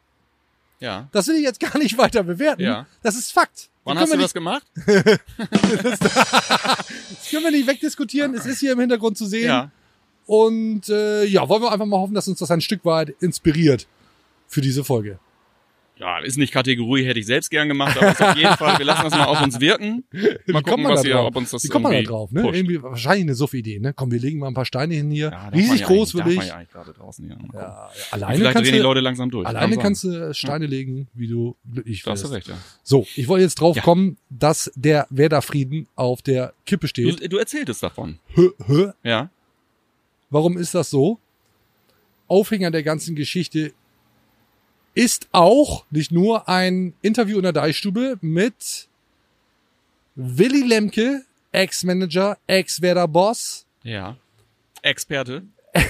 Ja. 0.78 1.08
Das 1.12 1.26
will 1.28 1.36
ich 1.36 1.42
jetzt 1.42 1.60
gar 1.60 1.76
nicht 1.78 1.96
weiter 1.98 2.22
bewerten. 2.22 2.62
Ja. 2.62 2.86
Das 3.02 3.16
ist 3.16 3.32
Fakt. 3.32 3.68
Wann 3.84 3.96
das 3.96 4.04
hast 4.04 4.12
du 4.12 4.18
wir 4.18 4.22
das 4.22 4.34
gemacht? 4.34 4.62
nicht, 4.86 4.88
das 5.38 7.30
können 7.30 7.44
wir 7.44 7.50
nicht 7.50 7.66
wegdiskutieren. 7.66 8.34
Es 8.34 8.46
ist 8.46 8.60
hier 8.60 8.72
im 8.72 8.80
Hintergrund 8.80 9.16
zu 9.18 9.26
sehen. 9.26 9.46
Ja. 9.46 9.70
Und 10.26 10.88
äh, 10.88 11.24
ja, 11.24 11.48
wollen 11.48 11.62
wir 11.62 11.72
einfach 11.72 11.86
mal 11.86 11.98
hoffen, 11.98 12.14
dass 12.14 12.28
uns 12.28 12.38
das 12.38 12.50
ein 12.50 12.60
Stück 12.60 12.84
weit 12.84 13.10
inspiriert 13.20 13.86
für 14.46 14.60
diese 14.60 14.84
Folge. 14.84 15.18
Ja, 16.00 16.18
ist 16.20 16.38
nicht 16.38 16.50
Kategorie, 16.50 17.04
hätte 17.04 17.20
ich 17.20 17.26
selbst 17.26 17.50
gern 17.50 17.68
gemacht, 17.68 17.94
aber 17.98 18.12
ist 18.12 18.22
auf 18.22 18.34
jeden 18.34 18.56
Fall, 18.56 18.78
wir 18.78 18.86
lassen 18.86 19.02
das 19.04 19.12
mal 19.12 19.26
auf 19.26 19.42
uns 19.42 19.60
wirken. 19.60 20.02
Mal 20.46 20.62
gucken, 20.62 20.84
was 20.84 21.04
wir, 21.04 21.20
ob 21.20 21.36
uns 21.36 21.50
das 21.50 21.62
Wie 21.62 21.68
kommt 21.68 21.82
man 21.82 21.92
da 21.92 22.00
drauf? 22.00 22.32
Ne? 22.32 22.40
pusht. 22.40 22.54
Irgendwie 22.54 22.82
wahrscheinlich 22.82 23.24
eine 23.24 23.34
Suff-Idee. 23.34 23.80
Ne? 23.80 23.92
Komm, 23.92 24.10
wir 24.10 24.18
legen 24.18 24.38
mal 24.38 24.48
ein 24.48 24.54
paar 24.54 24.64
Steine 24.64 24.94
hin 24.94 25.10
hier. 25.10 25.30
Ja, 25.30 25.48
Riesig 25.48 25.80
ja 25.80 25.86
groß. 25.86 26.12
Darf 26.12 26.26
man 26.26 26.46
ja 26.46 26.54
eigentlich 26.54 26.70
gerade 26.70 26.92
draußen 26.94 27.26
hier. 27.26 27.36
Gucken. 27.36 27.50
Ja, 27.52 27.90
alleine 28.12 28.36
Vielleicht 28.36 28.52
kannst 28.54 28.70
drehen 28.70 28.76
die 28.76 28.82
Leute 28.82 29.00
langsam 29.00 29.30
durch. 29.30 29.46
alleine 29.46 29.74
Kann 29.76 29.82
kannst 29.82 30.04
du 30.04 30.32
Steine 30.32 30.64
legen, 30.66 31.08
wie 31.12 31.28
du 31.28 31.54
glücklich 31.70 32.02
Da 32.02 32.12
hast 32.12 32.30
recht, 32.30 32.48
ja. 32.48 32.54
So, 32.82 33.06
ich 33.14 33.28
wollte 33.28 33.44
jetzt 33.44 33.56
drauf 33.60 33.76
Ja. 33.76 33.82
kommen, 33.82 34.16
dass 34.30 34.72
der 34.76 35.06
Werder 35.10 35.42
Frieden 35.42 35.86
auf 35.96 36.22
der 36.22 36.54
Kippe 36.64 36.88
steht. 36.88 37.22
Du, 37.22 37.28
du 37.28 37.36
erzähltest 37.36 37.82
davon. 37.82 38.18
Hö, 38.34 38.50
hö. 38.66 38.92
Ja. 39.04 39.28
Warum 40.30 40.56
ist 40.56 40.74
das 40.74 40.88
so? 40.88 41.18
Aufhänger 42.26 42.70
der 42.70 42.84
ganzen 42.84 43.16
Geschichte 43.16 43.72
ist 45.00 45.28
auch 45.32 45.86
nicht 45.90 46.12
nur 46.12 46.46
ein 46.46 46.92
Interview 47.00 47.38
in 47.38 47.42
der 47.44 47.54
Deichstube 47.54 48.18
mit 48.20 48.86
Willy 50.14 50.60
Lemke, 50.60 51.24
Ex-Manager, 51.52 52.36
Ex-Werder-Boss. 52.46 53.64
Ja. 53.82 54.18
Experte. 54.82 55.44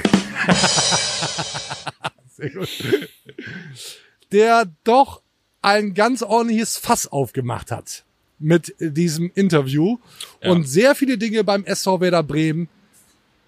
der 4.30 4.66
doch 4.84 5.22
ein 5.60 5.92
ganz 5.94 6.22
ordentliches 6.22 6.76
Fass 6.76 7.08
aufgemacht 7.08 7.72
hat 7.72 8.04
mit 8.38 8.76
diesem 8.78 9.32
Interview 9.34 9.98
Ja. 10.40 10.52
und 10.52 10.68
sehr 10.68 10.94
viele 10.94 11.18
Dinge 11.18 11.42
beim 11.42 11.64
SV 11.64 12.00
Werder 12.00 12.22
Bremen 12.22 12.68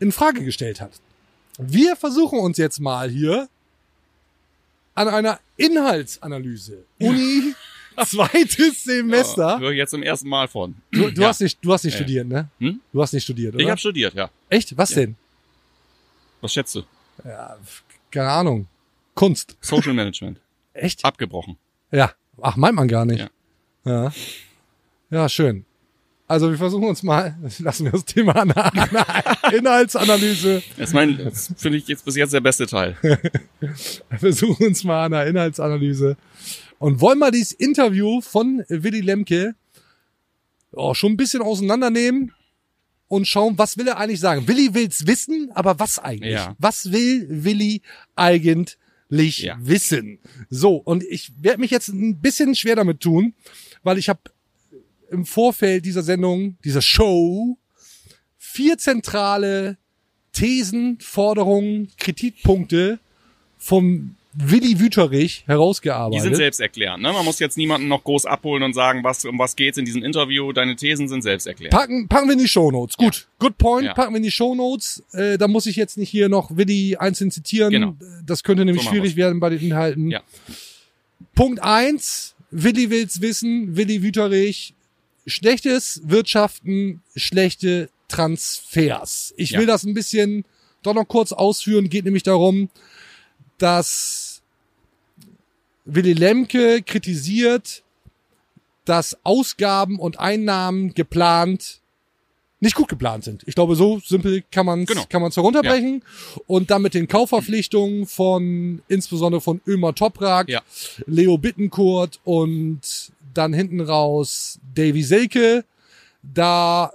in 0.00 0.10
Frage 0.10 0.44
gestellt 0.44 0.80
hat. 0.80 0.90
Wir 1.56 1.94
versuchen 1.94 2.40
uns 2.40 2.58
jetzt 2.58 2.80
mal 2.80 3.08
hier 3.08 3.48
an 4.94 5.08
einer 5.08 5.40
Inhaltsanalyse. 5.56 6.84
Uni, 7.00 7.54
zweites 8.06 8.84
Semester. 8.84 9.58
Höre 9.58 9.70
ich 9.72 9.78
jetzt 9.78 9.90
zum 9.90 10.02
ersten 10.02 10.28
Mal 10.28 10.48
von. 10.48 10.74
Du, 10.90 11.10
du 11.10 11.20
Ja. 11.22 11.28
hast 11.28 11.40
nicht, 11.40 11.58
du 11.62 11.72
hast 11.72 11.84
nicht 11.84 11.94
Ja. 11.94 11.98
studiert, 12.00 12.26
ne? 12.28 12.48
Hm? 12.58 12.80
Du 12.92 13.02
hast 13.02 13.12
nicht 13.12 13.24
studiert, 13.24 13.54
oder? 13.54 13.62
Ich 13.64 13.70
habe 13.70 13.78
studiert, 13.78 14.14
ja. 14.14 14.30
Echt? 14.48 14.76
Was 14.76 14.90
Ja. 14.90 14.96
denn? 14.96 15.16
Was 16.40 16.52
schätzt 16.52 16.74
du? 16.74 16.82
Keine 18.10 18.28
Ahnung. 18.30 18.66
Kunst. 19.14 19.56
Social 19.60 19.92
Management. 19.94 20.40
Echt? 20.74 21.04
Abgebrochen. 21.04 21.56
Ja. 21.90 22.12
Ach, 22.40 22.56
meint 22.56 22.74
man 22.74 22.88
gar 22.88 23.04
nicht. 23.04 23.28
Ja. 23.84 24.04
Ja. 24.04 24.12
Ja, 25.10 25.28
schön. 25.28 25.64
Also 26.32 26.50
wir 26.50 26.56
versuchen 26.56 26.84
uns 26.84 27.02
mal, 27.02 27.36
lassen 27.58 27.84
wir 27.84 27.92
das 27.92 28.06
Thema 28.06 28.42
Inhaltsanalyse, 29.52 30.62
Das, 30.78 30.94
mein- 30.94 31.18
das 31.18 31.52
finde 31.58 31.76
ich 31.76 31.86
jetzt 31.88 32.06
bis 32.06 32.16
jetzt 32.16 32.32
der 32.32 32.40
beste 32.40 32.66
Teil. 32.66 32.96
wir 33.60 34.18
versuchen 34.18 34.66
uns 34.68 34.82
mal 34.82 35.04
an 35.04 35.12
der 35.12 35.26
Inhaltsanalyse 35.26 36.16
und 36.78 37.02
wollen 37.02 37.18
mal 37.18 37.30
dieses 37.32 37.52
Interview 37.52 38.22
von 38.22 38.64
Willy 38.70 39.00
Lemke 39.02 39.54
oh, 40.72 40.94
schon 40.94 41.12
ein 41.12 41.16
bisschen 41.18 41.42
auseinandernehmen 41.42 42.32
und 43.08 43.28
schauen, 43.28 43.58
was 43.58 43.76
will 43.76 43.88
er 43.88 43.98
eigentlich 43.98 44.20
sagen. 44.20 44.48
Willy 44.48 44.72
will's 44.72 45.06
wissen, 45.06 45.50
aber 45.52 45.78
was 45.80 45.98
eigentlich? 45.98 46.32
Ja. 46.32 46.56
Was 46.58 46.90
will 46.92 47.26
Willy 47.28 47.82
eigentlich 48.16 49.38
Ja. 49.42 49.58
wissen? 49.60 50.18
So, 50.48 50.76
und 50.76 51.04
ich 51.04 51.30
werde 51.38 51.60
mich 51.60 51.70
jetzt 51.72 51.88
ein 51.88 52.20
bisschen 52.22 52.54
schwer 52.54 52.76
damit 52.76 53.00
tun, 53.00 53.34
weil 53.82 53.98
ich 53.98 54.08
habe 54.08 54.20
im 55.12 55.24
Vorfeld 55.24 55.84
dieser 55.84 56.02
Sendung, 56.02 56.56
dieser 56.64 56.82
Show, 56.82 57.56
vier 58.38 58.78
zentrale 58.78 59.76
Thesen, 60.32 60.98
Forderungen, 61.00 61.88
Kritikpunkte 61.98 62.98
vom 63.58 64.16
Willi 64.34 64.80
Wüterich 64.80 65.44
Die 65.46 65.52
herausgearbeitet. 65.52 66.22
sind 66.22 66.36
selbsterklärend. 66.36 67.02
Ne? 67.02 67.12
Man 67.12 67.24
muss 67.24 67.38
jetzt 67.38 67.58
niemanden 67.58 67.88
noch 67.88 68.02
groß 68.02 68.24
abholen 68.24 68.62
und 68.62 68.72
sagen, 68.72 69.04
was, 69.04 69.26
um 69.26 69.38
was 69.38 69.54
geht's 69.56 69.76
in 69.76 69.84
diesem 69.84 70.02
Interview. 70.02 70.52
Deine 70.52 70.74
Thesen 70.74 71.06
sind 71.06 71.20
selbsterklärend. 71.20 71.72
Packen, 71.78 72.08
packen 72.08 72.28
wir 72.28 72.32
in 72.32 72.38
die 72.38 72.48
Shownotes. 72.48 72.96
Gut, 72.96 73.28
good 73.38 73.58
point. 73.58 73.84
Ja. 73.84 73.92
Packen 73.94 74.14
wir 74.14 74.16
in 74.16 74.22
die 74.22 74.30
Shownotes. 74.30 75.02
Äh, 75.12 75.36
da 75.36 75.48
muss 75.48 75.66
ich 75.66 75.76
jetzt 75.76 75.98
nicht 75.98 76.08
hier 76.08 76.30
noch 76.30 76.56
Willi 76.56 76.96
einzeln 76.96 77.30
zitieren. 77.30 77.70
Genau. 77.70 77.94
Das 78.24 78.42
könnte 78.42 78.64
nämlich 78.64 78.84
So 78.84 78.90
schwierig 78.90 79.16
werden 79.16 79.38
bei 79.38 79.50
den 79.50 79.60
Inhalten. 79.60 80.10
Ja. 80.10 80.22
Punkt 81.34 81.62
eins. 81.62 82.34
Willi 82.50 82.88
will's 82.88 83.20
wissen. 83.20 83.76
Willi 83.76 84.02
Wüterich. 84.02 84.72
Schlechtes 85.26 86.00
Wirtschaften, 86.04 87.02
schlechte 87.14 87.88
Transfers. 88.08 89.32
Ich 89.36 89.50
Ja. 89.50 89.60
will 89.60 89.66
das 89.66 89.84
ein 89.84 89.94
bisschen 89.94 90.44
doch 90.82 90.94
noch 90.94 91.06
kurz 91.06 91.32
ausführen. 91.32 91.88
Geht 91.88 92.04
nämlich 92.04 92.24
darum, 92.24 92.68
dass 93.58 94.42
Willy 95.84 96.12
Lemke 96.12 96.82
kritisiert, 96.82 97.82
dass 98.84 99.16
Ausgaben 99.24 99.98
und 99.98 100.18
Einnahmen 100.18 100.92
geplant 100.94 101.78
nicht 102.60 102.76
gut 102.76 102.86
geplant 102.88 103.24
sind. 103.24 103.42
Ich 103.46 103.56
glaube, 103.56 103.74
so 103.74 103.98
simpel 103.98 104.44
kann 104.52 104.64
man 104.66 104.82
es 104.82 104.86
Genau. 104.86 105.04
kann 105.08 105.20
man's 105.20 105.34
herunterbrechen. 105.36 106.04
Und 106.46 106.70
dann 106.70 106.82
mit 106.82 106.94
den 106.94 107.08
Kaufverpflichtungen 107.08 108.06
von 108.06 108.82
insbesondere 108.86 109.40
von 109.40 109.60
Ömer 109.66 109.96
Toprak, 109.96 110.48
Ja. 110.48 110.62
Leo 111.06 111.38
Bittencourt 111.38 112.20
und 112.22 112.80
dann 113.34 113.52
hinten 113.52 113.80
raus 113.80 114.58
Davy 114.74 115.02
Selke, 115.02 115.64
da 116.22 116.92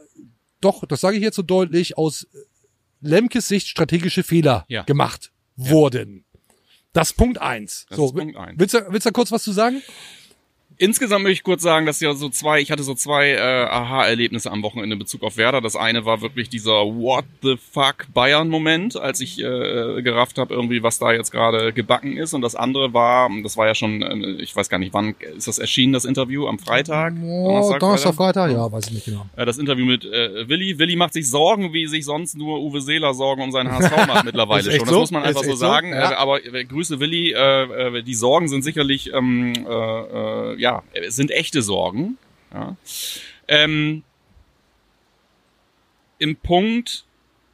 doch, 0.62 0.86
das 0.86 1.02
sage 1.02 1.18
ich 1.18 1.24
jetzt 1.24 1.36
so 1.36 1.42
deutlich, 1.44 1.98
aus 1.98 2.28
Lemkes 3.02 3.48
Sicht 3.48 3.68
strategische 3.68 4.24
Fehler 4.24 4.66
Ja. 4.68 4.84
gemacht 4.84 5.32
wurden. 5.56 6.26
Das 6.94 7.14
Punkt 7.14 7.40
eins. 7.40 7.86
Das 7.90 7.98
so, 7.98 8.06
ist 8.06 8.16
Punkt 8.16 8.36
eins. 8.38 8.60
Willst 8.60 8.74
du, 8.74 8.80
willst 8.90 9.06
du 9.06 9.10
da 9.10 9.14
kurz 9.14 9.32
was 9.32 9.44
zu 9.44 9.52
sagen? 9.52 9.82
Insgesamt 10.80 11.24
möchte 11.24 11.34
ich 11.34 11.44
kurz 11.44 11.64
sagen, 11.64 11.88
dass 11.88 12.00
ja 12.02 12.14
so 12.14 12.30
zwei, 12.30 12.60
ich 12.62 12.70
hatte 12.70 12.84
so 12.84 12.94
zwei 12.94 13.32
äh, 13.32 13.40
Aha-Erlebnisse 13.40 14.52
am 14.52 14.62
Wochenende 14.62 14.94
in 14.94 15.00
Bezug 15.00 15.24
auf 15.24 15.36
Werder. 15.36 15.60
Das 15.60 15.76
eine 15.76 16.06
war 16.06 16.22
wirklich 16.22 16.50
dieser 16.50 16.86
What 16.86 17.26
the 17.42 17.56
fuck 17.72 18.06
Bayern-Moment, 18.14 18.96
als 18.96 19.20
ich 19.20 19.40
äh, 19.40 20.02
gerafft 20.04 20.38
habe, 20.38 20.54
irgendwie, 20.54 20.84
was 20.84 21.00
da 21.00 21.12
jetzt 21.12 21.32
gerade 21.32 21.74
gebacken 21.74 22.16
ist. 22.16 22.36
Und 22.36 22.42
das 22.42 22.56
andere 22.56 22.94
war, 22.94 23.28
das 23.42 23.58
war 23.58 23.66
ja 23.66 23.74
schon, 23.74 24.04
äh, 24.04 24.42
ich 24.42 24.56
weiß 24.56 24.70
gar 24.70 24.78
nicht, 24.78 24.94
wann 24.94 25.16
ist 25.36 25.48
das 25.48 25.58
erschienen, 25.58 25.94
das 25.94 26.06
Interview? 26.06 26.48
Am 26.48 26.60
Freitag? 26.60 27.16
Oh, 27.24 27.76
Donnerstag, 27.80 28.14
Freitag? 28.14 28.52
Ja, 28.52 28.72
weiß 28.72 28.88
ich 28.88 28.94
nicht 28.94 29.06
genau. 29.06 29.26
Äh, 29.36 29.46
das 29.46 29.58
Interview 29.58 29.86
mit 29.86 30.06
äh, 30.06 30.48
Willi. 30.48 30.78
Willi 30.78 30.96
macht 30.96 31.14
sich 31.14 31.28
Sorgen, 31.28 31.74
wie 31.74 31.88
sich 31.88 32.06
sonst 32.06 32.38
nur 32.38 32.62
Uwe 32.62 32.82
Seeler 32.82 33.16
Sorgen 33.16 33.42
um 33.42 33.52
seinen 33.52 33.72
HSV 33.72 34.08
macht 34.08 34.26
mittlerweile 34.26 34.72
schon. 34.72 34.80
Das 34.82 34.90
so? 34.90 35.00
muss 35.00 35.12
man 35.12 35.24
einfach 35.24 35.44
so? 35.44 35.56
sagen. 35.56 35.90
Ja. 35.90 36.12
Äh, 36.12 36.16
aber 36.16 36.46
äh, 36.46 36.66
Grüße 36.66 37.00
Willi, 37.00 37.32
äh, 37.32 37.98
äh, 37.98 38.04
die 38.04 38.14
Sorgen 38.14 38.48
sind 38.48 38.64
sicherlich, 38.64 39.12
ähm, 39.14 39.54
äh, 39.68 40.52
äh, 40.52 40.60
ja, 40.60 40.67
es 40.94 41.16
sind 41.16 41.32
echte 41.32 41.62
Sorgen. 41.62 42.18
Ja. 42.54 42.76
Ähm, 43.48 44.04
Im 46.20 46.36
Punkt 46.36 47.06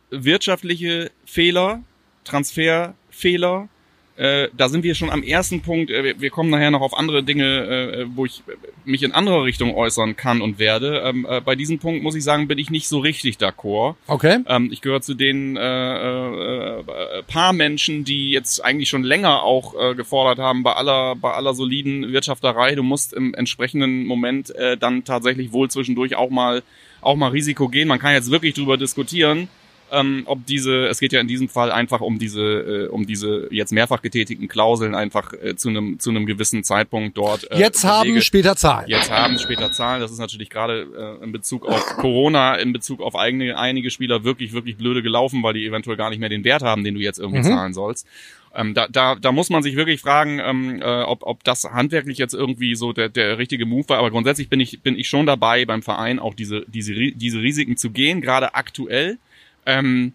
wirtschaftliche 0.09 1.11
Fehler, 1.25 1.83
Transferfehler, 2.23 3.67
äh, 4.15 4.47
da 4.55 4.69
sind 4.69 4.83
wir 4.83 4.93
schon 4.95 5.09
am 5.09 5.23
ersten 5.23 5.61
Punkt. 5.61 5.89
Äh, 5.89 6.19
wir- 6.19 6.29
kommen 6.29 6.49
nachher 6.49 6.71
noch 6.71 6.81
auf 6.81 6.97
andere 6.97 7.23
Dinge, 7.23 7.45
äh, 7.45 8.05
wo 8.15 8.25
ich 8.25 8.41
äh, 8.47 8.51
mich 8.85 9.03
in 9.03 9.11
anderer 9.11 9.43
Richtung 9.43 9.75
äußern 9.75 10.15
kann 10.15 10.41
und 10.41 10.59
werde. 10.59 11.01
Ähm, 11.05 11.25
äh, 11.29 11.41
bei 11.41 11.55
diesem 11.55 11.79
Punkt 11.79 12.03
muss 12.03 12.15
ich 12.15 12.23
sagen, 12.23 12.47
bin 12.47 12.57
ich 12.57 12.69
nicht 12.69 12.87
so 12.87 12.99
richtig 12.99 13.37
d'accord. 13.37 13.95
Okay. 14.07 14.39
Ähm, 14.47 14.69
ich 14.71 14.81
gehöre 14.81 15.01
zu 15.01 15.13
den 15.13 15.57
äh, 15.57 15.61
äh, 15.61 16.79
äh, 16.79 17.23
paar 17.23 17.53
Menschen, 17.53 18.03
die 18.03 18.31
jetzt 18.31 18.63
eigentlich 18.63 18.89
schon 18.89 19.03
länger 19.03 19.43
auch 19.43 19.73
äh, 19.79 19.95
gefordert 19.95 20.39
haben, 20.39 20.63
bei 20.63 20.73
aller, 20.73 21.15
bei 21.15 21.31
aller 21.31 21.53
soliden 21.53 22.11
Wirtschafterei, 22.11 22.75
du 22.75 22.83
musst 22.83 23.13
im 23.13 23.33
entsprechenden 23.33 24.05
Moment 24.05 24.53
äh, 24.55 24.77
dann 24.77 25.03
tatsächlich 25.03 25.51
wohl 25.51 25.69
zwischendurch 25.69 26.15
auch 26.15 26.29
mal 26.29 26.63
auch 27.01 27.15
mal 27.17 27.29
Risiko 27.31 27.67
gehen. 27.67 27.89
Man 27.89 27.99
kann 27.99 28.13
jetzt 28.13 28.31
wirklich 28.31 28.53
drüber 28.53 28.77
diskutieren, 28.77 29.49
ähm, 29.93 30.23
ob 30.25 30.45
diese, 30.45 30.87
es 30.87 30.99
geht 30.99 31.13
ja 31.13 31.21
in 31.21 31.27
diesem 31.27 31.47
Fall 31.47 31.71
einfach 31.71 32.01
um 32.01 32.19
diese, 32.19 32.41
äh, 32.41 32.87
um 32.87 33.05
diese 33.05 33.47
jetzt 33.51 33.71
mehrfach 33.71 34.01
getätigten 34.01 34.47
Klauseln 34.47 34.95
einfach 34.95 35.33
äh, 35.33 35.55
zu 35.55 35.69
einem 35.69 35.99
zu 35.99 36.09
einem 36.09 36.25
gewissen 36.25 36.63
Zeitpunkt 36.63 37.17
dort. 37.17 37.49
Äh, 37.51 37.59
Jetzt 37.59 37.83
haben, 37.85 38.09
Belege- 38.09 38.21
später 38.21 38.55
Zahlen. 38.55 38.89
Jetzt 38.89 39.11
haben 39.11 39.37
später 39.39 39.71
Zahlen. 39.71 40.01
Das 40.01 40.11
ist 40.11 40.19
natürlich 40.19 40.49
gerade 40.49 40.87
äh, 41.21 41.23
in 41.23 41.31
Bezug 41.31 41.65
auf 41.65 41.85
Corona, 41.97 42.55
in 42.55 42.73
Bezug 42.73 43.01
auf 43.01 43.15
eigene, 43.15 43.57
einige 43.57 43.89
Spieler 43.91 44.23
wirklich, 44.23 44.53
wirklich 44.53 44.77
blöde 44.77 45.01
gelaufen, 45.03 45.43
weil 45.43 45.53
die 45.53 45.65
eventuell 45.65 45.97
gar 45.97 46.09
nicht 46.09 46.19
mehr 46.19 46.29
den 46.29 46.43
Wert 46.43 46.63
haben, 46.63 46.83
den 46.83 46.95
du 46.95 46.99
jetzt 46.99 47.19
irgendwie 47.19 47.39
Mhm. 47.39 47.43
zahlen 47.53 47.73
sollst. 47.73 48.07
Ähm, 48.55 48.75
da, 48.75 48.87
da, 48.87 49.15
da 49.15 49.31
muss 49.31 49.49
man 49.49 49.63
sich 49.63 49.75
wirklich 49.75 49.99
fragen, 49.99 50.39
ähm, 50.39 50.79
äh, 50.79 51.01
ob, 51.03 51.23
ob 51.23 51.43
das 51.43 51.63
handwerklich 51.63 52.19
jetzt 52.19 52.35
irgendwie 52.35 52.75
so 52.75 52.93
der, 52.93 53.09
der 53.09 53.39
richtige 53.39 53.65
Move 53.65 53.89
war. 53.89 53.97
Aber 53.97 54.11
grundsätzlich 54.11 54.47
bin 54.47 54.59
ich, 54.59 54.81
bin 54.81 54.95
ich 54.97 55.09
schon 55.09 55.25
dabei, 55.25 55.65
beim 55.65 55.81
Verein 55.81 56.19
auch 56.19 56.35
diese, 56.35 56.63
diese, 56.67 56.93
diese 56.93 57.41
Risiken 57.41 57.77
zu 57.77 57.89
gehen, 57.89 58.21
gerade 58.21 58.53
aktuell. 58.53 59.17
Ähm, 59.65 60.13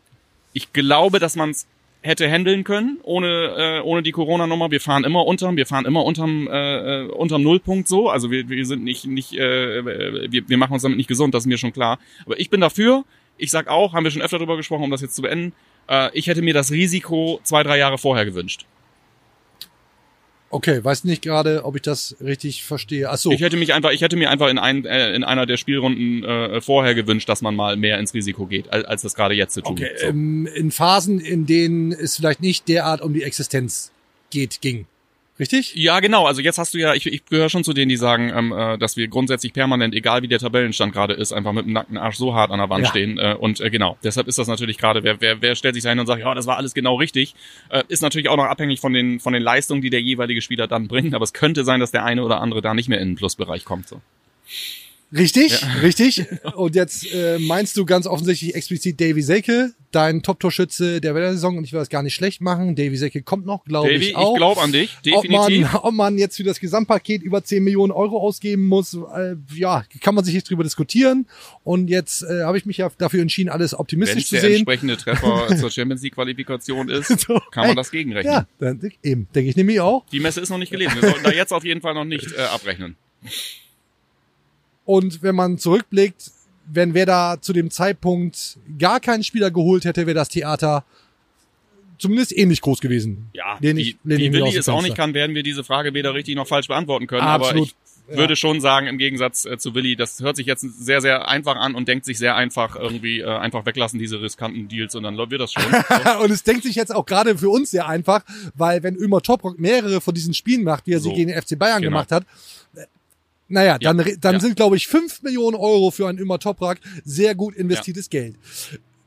ich 0.52 0.72
glaube, 0.72 1.18
dass 1.18 1.37
man 1.37 1.50
es 1.50 1.66
hätte 2.00 2.30
handeln 2.30 2.64
können 2.64 2.98
ohne 3.02 3.54
äh, 3.56 3.80
ohne 3.80 4.02
die 4.02 4.12
Corona-Nummer. 4.12 4.70
Wir 4.70 4.80
fahren 4.80 5.04
immer 5.04 5.26
unterm, 5.26 5.56
wir 5.56 5.66
fahren 5.66 5.84
immer 5.84 6.04
unterm 6.04 6.48
äh, 6.48 7.02
äh, 7.04 7.08
unterm 7.08 7.42
Nullpunkt 7.42 7.88
so. 7.88 8.08
Also 8.08 8.30
wir, 8.30 8.48
wir 8.48 8.64
sind 8.66 8.84
nicht 8.84 9.06
nicht 9.06 9.34
äh, 9.34 10.30
wir, 10.30 10.48
wir 10.48 10.58
machen 10.58 10.72
uns 10.72 10.82
damit 10.82 10.96
nicht 10.96 11.08
gesund, 11.08 11.34
das 11.34 11.42
ist 11.42 11.48
mir 11.48 11.58
schon 11.58 11.72
klar. 11.72 11.98
Aber 12.24 12.38
ich 12.38 12.50
bin 12.50 12.61
dafür. 12.61 13.04
Ich 13.40 13.52
sag 13.52 13.68
auch, 13.68 13.92
haben 13.92 14.02
wir 14.02 14.11
schon 14.11 14.22
öfter 14.22 14.38
drüber 14.38 14.56
gesprochen, 14.56 14.82
um 14.82 14.90
das 14.90 15.00
jetzt 15.00 15.14
zu 15.14 15.22
beenden. 15.22 15.52
Äh, 15.88 16.11
ich 16.12 16.26
hätte 16.26 16.42
mir 16.42 16.54
das 16.54 16.70
Risiko 16.72 17.40
zwei 17.42 17.62
drei 17.62 17.78
Jahre 17.78 17.98
vorher 17.98 18.24
gewünscht. 18.24 18.64
Okay, 20.50 20.82
weiß 20.82 21.04
nicht 21.04 21.20
gerade, 21.22 21.64
ob 21.64 21.76
ich 21.76 21.82
das 21.82 22.16
richtig 22.22 22.64
verstehe. 22.64 23.11
Ach 23.11 23.18
so. 23.18 23.30
Ich 23.30 23.42
hätte 23.42 23.56
mich 23.58 23.74
einfach, 23.74 23.90
ich 23.90 24.00
hätte 24.00 24.16
mir 24.16 24.30
einfach 24.30 24.48
in, 24.48 24.58
ein, 24.58 24.84
äh, 24.87 25.14
in 25.14 25.22
einer 25.22 25.44
der 25.44 25.58
Spielrunden 25.58 26.24
äh, 26.24 26.61
vorher 26.62 26.94
gewünscht, 26.94 27.28
dass 27.28 27.42
man 27.42 27.54
mal 27.54 27.76
mehr 27.76 27.98
ins 27.98 28.14
Risiko 28.14 28.46
geht, 28.46 28.72
als, 28.72 28.84
als 28.87 29.02
das 29.02 29.14
gerade 29.14 29.34
jetzt 29.34 29.54
zu 29.54 29.61
tun. 29.61 29.72
Okay, 29.72 29.90
So. 29.96 30.06
ähm, 30.06 30.48
in 30.54 30.70
Phasen, 30.70 31.20
in 31.20 31.44
denen 31.46 31.92
es 31.92 32.16
vielleicht 32.16 32.40
nicht 32.40 32.66
derart 32.68 33.02
um 33.02 33.12
die 33.12 33.22
Existenz 33.24 33.92
geht, 34.30 34.61
ging. 34.62 34.87
Richtig? 35.38 35.74
Ja, 35.77 36.01
genau. 36.01 36.27
Also 36.27 36.40
jetzt 36.40 36.59
hast 36.59 36.74
du 36.74 36.79
ja, 36.79 36.94
ich, 36.94 37.07
ich 37.07 37.24
gehöre 37.27 37.48
schon 37.48 37.62
zu 37.62 37.72
denen, 37.72 37.88
die 37.88 37.96
sagen, 37.96 38.33
ähm, 38.35 38.53
äh, 38.53 38.77
dass 38.77 38.96
wir 38.96 39.07
grundsätzlich 39.07 39.53
permanent, 39.53 39.94
egal 39.94 40.22
wie 40.22 40.29
der 40.29 40.40
Tabellenstand 40.40 40.92
gerade 40.92 41.14
ist, 41.14 41.33
einfach 41.33 41.53
mit 41.53 41.64
dem 41.64 41.72
nackten 41.74 41.96
Arsch 41.96 42.16
so 42.16 42.35
hart 42.35 42.51
an 42.51 42.59
der 42.59 42.68
Wand 42.68 42.85
Ja. 42.85 42.90
stehen. 42.90 43.18
Äh, 43.18 43.37
und 43.38 43.61
äh, 43.61 43.70
genau, 43.70 43.96
deshalb 44.03 44.27
ist 44.27 44.38
das 44.38 44.48
natürlich 44.48 44.79
gerade, 44.79 45.05
wer, 45.05 45.20
wer, 45.20 45.40
wer 45.40 45.55
stellt 45.55 45.74
sich 45.77 45.85
da 45.85 45.90
hin 45.90 46.01
und 46.01 46.07
sagt, 46.07 46.20
ja, 46.20 46.35
das 46.35 46.46
war 46.46 46.57
alles 46.57 46.74
genau 46.74 46.96
richtig, 46.96 47.37
äh, 47.68 47.85
ist 47.87 48.03
natürlich 48.03 48.29
auch 48.29 48.37
noch 48.37 48.46
abhängig 48.46 48.81
von 48.81 48.92
den, 48.92 49.20
von 49.20 49.33
den 49.33 49.42
Leistungen, 49.42 49.81
die 49.81 49.90
der 49.90 50.03
jeweilige 50.03 50.42
Spieler 50.42 50.66
dann 50.66 50.88
bringt. 50.88 51.14
Aber 51.14 51.22
es 51.22 51.33
könnte 51.33 51.62
sein, 51.64 51.79
dass 51.79 51.92
der 51.92 52.05
eine 52.05 52.24
oder 52.24 52.40
andere 52.40 52.61
da 52.61 52.74
nicht 52.74 52.88
mehr 52.88 53.01
in 53.01 53.11
den 53.11 53.16
Plusbereich 53.16 53.64
kommt. 53.64 53.87
So. 53.87 54.01
Richtig, 55.12 55.64
richtig. 55.82 56.26
Und 56.54 56.74
jetzt 56.74 57.12
äh, 57.12 57.38
meinst 57.38 57.76
du 57.76 57.86
ganz 57.86 58.06
offensichtlich 58.06 58.54
explizit 58.54 59.00
Davy 59.00 59.22
Selke, 59.22 59.72
dein 59.90 60.22
Top-Torschütze 60.22 61.00
der 61.00 61.14
Saison 61.32 61.56
und 61.56 61.64
ich 61.64 61.72
will 61.72 61.80
das 61.80 61.88
gar 61.88 62.02
nicht 62.02 62.14
schlecht 62.14 62.42
machen. 62.42 62.76
Davy 62.76 62.96
Selke 62.96 63.22
kommt 63.22 63.46
noch, 63.46 63.64
glaube 63.64 63.88
Davy, 63.88 64.08
ich 64.08 64.16
auch. 64.16 64.34
ich 64.34 64.38
glaube 64.38 64.60
an 64.60 64.72
dich, 64.72 64.96
ob 65.12 65.22
definitiv. 65.22 65.72
man, 65.72 65.80
ob 65.82 65.94
man 65.94 66.18
jetzt 66.18 66.36
für 66.36 66.42
das 66.44 66.60
Gesamtpaket 66.60 67.22
über 67.22 67.42
10 67.42 67.64
Millionen 67.64 67.92
Euro 67.92 68.18
ausgeben 68.20 68.66
muss, 68.66 68.94
äh, 68.94 69.36
ja, 69.54 69.84
kann 70.00 70.14
man 70.14 70.24
sich 70.24 70.34
jetzt 70.34 70.50
drüber 70.50 70.62
diskutieren. 70.62 71.26
Und 71.64 71.88
jetzt 71.88 72.22
äh, 72.22 72.42
habe 72.42 72.58
ich 72.58 72.66
mich 72.66 72.76
ja 72.76 72.90
dafür 72.98 73.22
entschieden, 73.22 73.48
alles 73.48 73.72
Wenn 73.72 73.80
optimistisch 73.80 74.24
es 74.24 74.28
zu 74.28 74.34
der 74.34 74.42
sehen. 74.42 74.52
entsprechende 74.56 74.98
Treffer 74.98 75.56
zur 75.58 75.70
Champions 75.70 76.02
League 76.02 76.14
Qualifikation 76.14 76.90
ist, 76.90 77.08
So, 77.20 77.40
kann 77.50 77.62
man 77.62 77.70
ey, 77.70 77.74
das 77.76 77.90
gegenrechnen. 77.90 78.34
Ja, 78.34 78.46
dann, 78.58 78.78
eben, 79.02 79.26
denke 79.34 79.48
ich 79.48 79.56
nämlich 79.56 79.80
auch. 79.80 80.04
Die 80.12 80.20
Messe 80.20 80.40
ist 80.42 80.50
noch 80.50 80.58
nicht 80.58 80.70
gelesen. 80.70 81.00
Wir 81.00 81.08
sollten 81.08 81.24
da 81.24 81.32
jetzt 81.32 81.52
auf 81.52 81.64
jeden 81.64 81.80
Fall 81.80 81.94
noch 81.94 82.04
nicht 82.04 82.30
äh, 82.32 82.40
abrechnen. 82.42 82.96
Und 84.88 85.22
wenn 85.22 85.35
man 85.35 85.59
zurückblickt, 85.59 86.31
wenn 86.64 86.94
wer 86.94 87.05
da 87.05 87.37
zu 87.42 87.53
dem 87.53 87.70
Zeitpunkt 87.70 88.57
gar 88.79 89.01
keinen 89.01 89.22
Spieler 89.22 89.51
geholt 89.51 89.85
hätte, 89.85 90.07
wäre 90.07 90.14
das 90.14 90.31
Theater 90.31 90.83
zumindest 91.98 92.35
ähnlich 92.35 92.62
groß 92.62 92.81
gewesen. 92.81 93.29
Ja, 93.35 93.59
wie, 93.61 93.68
ich- 93.68 93.96
lehn 94.05 94.18
ich 94.18 94.24
wie 94.27 94.31
mich 94.31 94.42
aus 94.42 94.48
Willi 94.48 94.59
es 94.61 94.68
auch 94.70 94.81
nicht 94.83 94.96
kann, 94.96 95.12
werden 95.12 95.35
wir 95.35 95.42
diese 95.42 95.62
Frage 95.62 95.92
weder 95.92 96.14
richtig 96.14 96.37
noch 96.37 96.46
falsch 96.46 96.68
beantworten 96.68 97.07
können. 97.07 97.20
Absolut, 97.20 97.55
Aber 97.55 98.12
ich 98.12 98.16
würde 98.16 98.35
schon 98.37 98.62
sagen, 98.62 98.87
im 98.87 98.96
Gegensatz 98.96 99.44
äh, 99.44 99.59
zu 99.59 99.74
Willi, 99.74 99.94
das 99.94 100.20
hört 100.20 100.37
sich 100.37 100.46
jetzt 100.46 100.62
sehr, 100.62 101.03
sehr 101.03 101.29
einfach 101.29 101.57
an 101.57 101.74
und 101.74 101.87
denkt 101.87 102.07
sich 102.07 102.16
sehr 102.16 102.35
einfach 102.37 102.74
irgendwie 102.77 103.20
äh, 103.20 103.27
einfach 103.27 103.66
weglassen, 103.66 103.98
diese 103.98 104.22
riskanten 104.22 104.68
Deals 104.68 104.94
und 104.94 105.03
dann 105.03 105.18
wird 105.18 105.38
das 105.42 105.53
schon. 105.53 105.62
So. 106.05 106.24
Und 106.24 106.31
es 106.31 106.44
denkt 106.44 106.62
sich 106.62 106.77
jetzt 106.77 106.94
auch 106.94 107.05
gerade 107.05 107.37
für 107.37 107.51
uns 107.51 107.70
sehr 107.72 107.87
einfach, 107.88 108.24
weil 108.55 108.83
wenn 108.83 108.96
Ömer 108.96 109.20
Toprock 109.20 109.59
mehrere 109.59 110.01
von 110.01 110.14
diesen 110.14 110.33
Spielen 110.33 110.64
macht, 110.64 110.87
wie 110.87 110.92
er 110.94 111.01
sie 111.01 111.11
So. 111.11 111.14
gegen 111.14 111.29
den 111.29 111.42
FC 111.42 111.59
Bayern 111.59 111.83
Genau. 111.83 111.90
gemacht 111.96 112.11
hat, 112.12 112.24
naja, 113.48 113.78
Ja, 113.80 113.92
dann, 113.92 114.06
dann 114.20 114.34
ja. 114.34 114.40
sind, 114.40 114.56
glaube 114.56 114.76
ich, 114.76 114.87
fünf 114.87 115.22
Millionen 115.22 115.56
Euro 115.56 115.90
für 115.90 116.08
einen 116.08 116.18
Ömer 116.18 116.38
Toprak 116.38 116.80
sehr 117.04 117.34
gut 117.34 117.54
investiertes 117.54 118.11
Geld. 118.11 118.37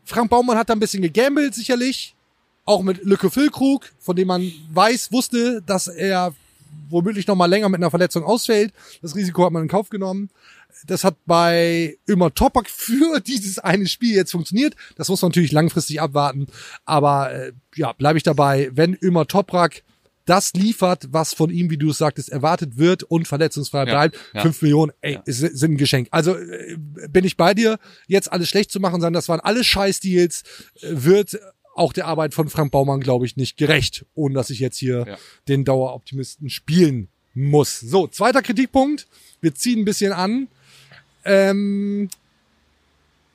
Frank 0.03 0.29
Baumann 0.29 0.57
hat 0.57 0.69
da 0.69 0.73
ein 0.73 0.79
bisschen 0.79 1.01
gegambelt, 1.01 1.55
sicherlich. 1.55 2.15
Auch 2.65 2.83
mit 2.83 3.03
Lücke 3.03 3.31
Füllkrug, 3.31 3.91
von 3.99 4.15
dem 4.15 4.27
man 4.27 4.51
weiß, 4.71 5.11
wusste, 5.11 5.63
dass 5.65 5.87
er 5.87 6.33
womöglich 6.89 7.27
noch 7.27 7.35
mal 7.35 7.47
länger 7.47 7.69
mit 7.69 7.79
einer 7.79 7.89
Verletzung 7.89 8.23
ausfällt. 8.23 8.73
Das 9.01 9.15
Risiko 9.15 9.45
hat 9.45 9.51
man 9.51 9.63
in 9.63 9.69
Kauf 9.69 9.89
genommen. 9.89 10.29
Das 10.87 11.03
hat 11.03 11.15
bei 11.25 11.97
Ömer 12.07 12.33
Topak 12.33 12.69
für 12.69 13.19
dieses 13.19 13.59
eine 13.59 13.87
Spiel 13.87 14.15
jetzt 14.15 14.31
funktioniert. 14.31 14.75
Das 14.95 15.09
muss 15.09 15.21
man 15.21 15.29
natürlich 15.29 15.51
langfristig 15.51 16.01
abwarten. 16.01 16.47
Aber 16.85 17.31
äh, 17.31 17.51
ja, 17.75 17.93
bleibe 17.93 18.17
ich 18.17 18.23
dabei, 18.23 18.69
wenn 18.73 18.97
Ömer 19.01 19.27
Toprak 19.27 19.83
das 20.25 20.53
liefert, 20.53 21.05
was 21.11 21.33
von 21.33 21.49
ihm, 21.49 21.69
wie 21.69 21.77
du 21.77 21.89
es 21.89 21.97
sagtest, 21.97 22.29
erwartet 22.29 22.77
wird 22.77 23.03
und 23.03 23.27
verletzungsfrei 23.27 23.79
Ja, 23.79 23.85
bleibt, 23.85 24.17
ja. 24.33 24.41
fünf 24.41 24.61
Millionen, 24.61 24.91
ey, 25.01 25.13
Ja. 25.15 25.21
sind 25.25 25.73
ein 25.73 25.77
Geschenk. 25.77 26.07
Also 26.11 26.35
äh, 26.37 26.77
bin 27.09 27.25
ich 27.25 27.37
bei 27.37 27.53
dir, 27.53 27.79
jetzt 28.07 28.31
alles 28.31 28.49
schlecht 28.49 28.71
zu 28.71 28.79
machen, 28.79 28.95
sondern 29.01 29.13
das 29.13 29.27
waren 29.29 29.39
alles 29.39 29.65
Scheißdeals, 29.67 30.43
äh, 30.81 30.87
wird 30.91 31.39
auch 31.73 31.93
der 31.93 32.05
Arbeit 32.07 32.33
von 32.33 32.49
Frank 32.49 32.71
Baumann, 32.71 32.99
glaube 32.99 33.25
ich, 33.25 33.37
nicht 33.37 33.57
gerecht, 33.57 34.05
ohne 34.13 34.35
dass 34.35 34.49
ich 34.49 34.59
jetzt 34.59 34.77
hier 34.77 35.05
Ja. 35.07 35.17
den 35.47 35.63
Daueroptimisten 35.65 36.49
spielen 36.49 37.07
muss. 37.33 37.79
So, 37.79 38.07
zweiter 38.07 38.41
Kritikpunkt. 38.41 39.07
Wir 39.39 39.55
ziehen 39.55 39.79
ein 39.79 39.85
bisschen 39.85 40.11
an. 40.11 40.47
Ähm, 41.23 42.09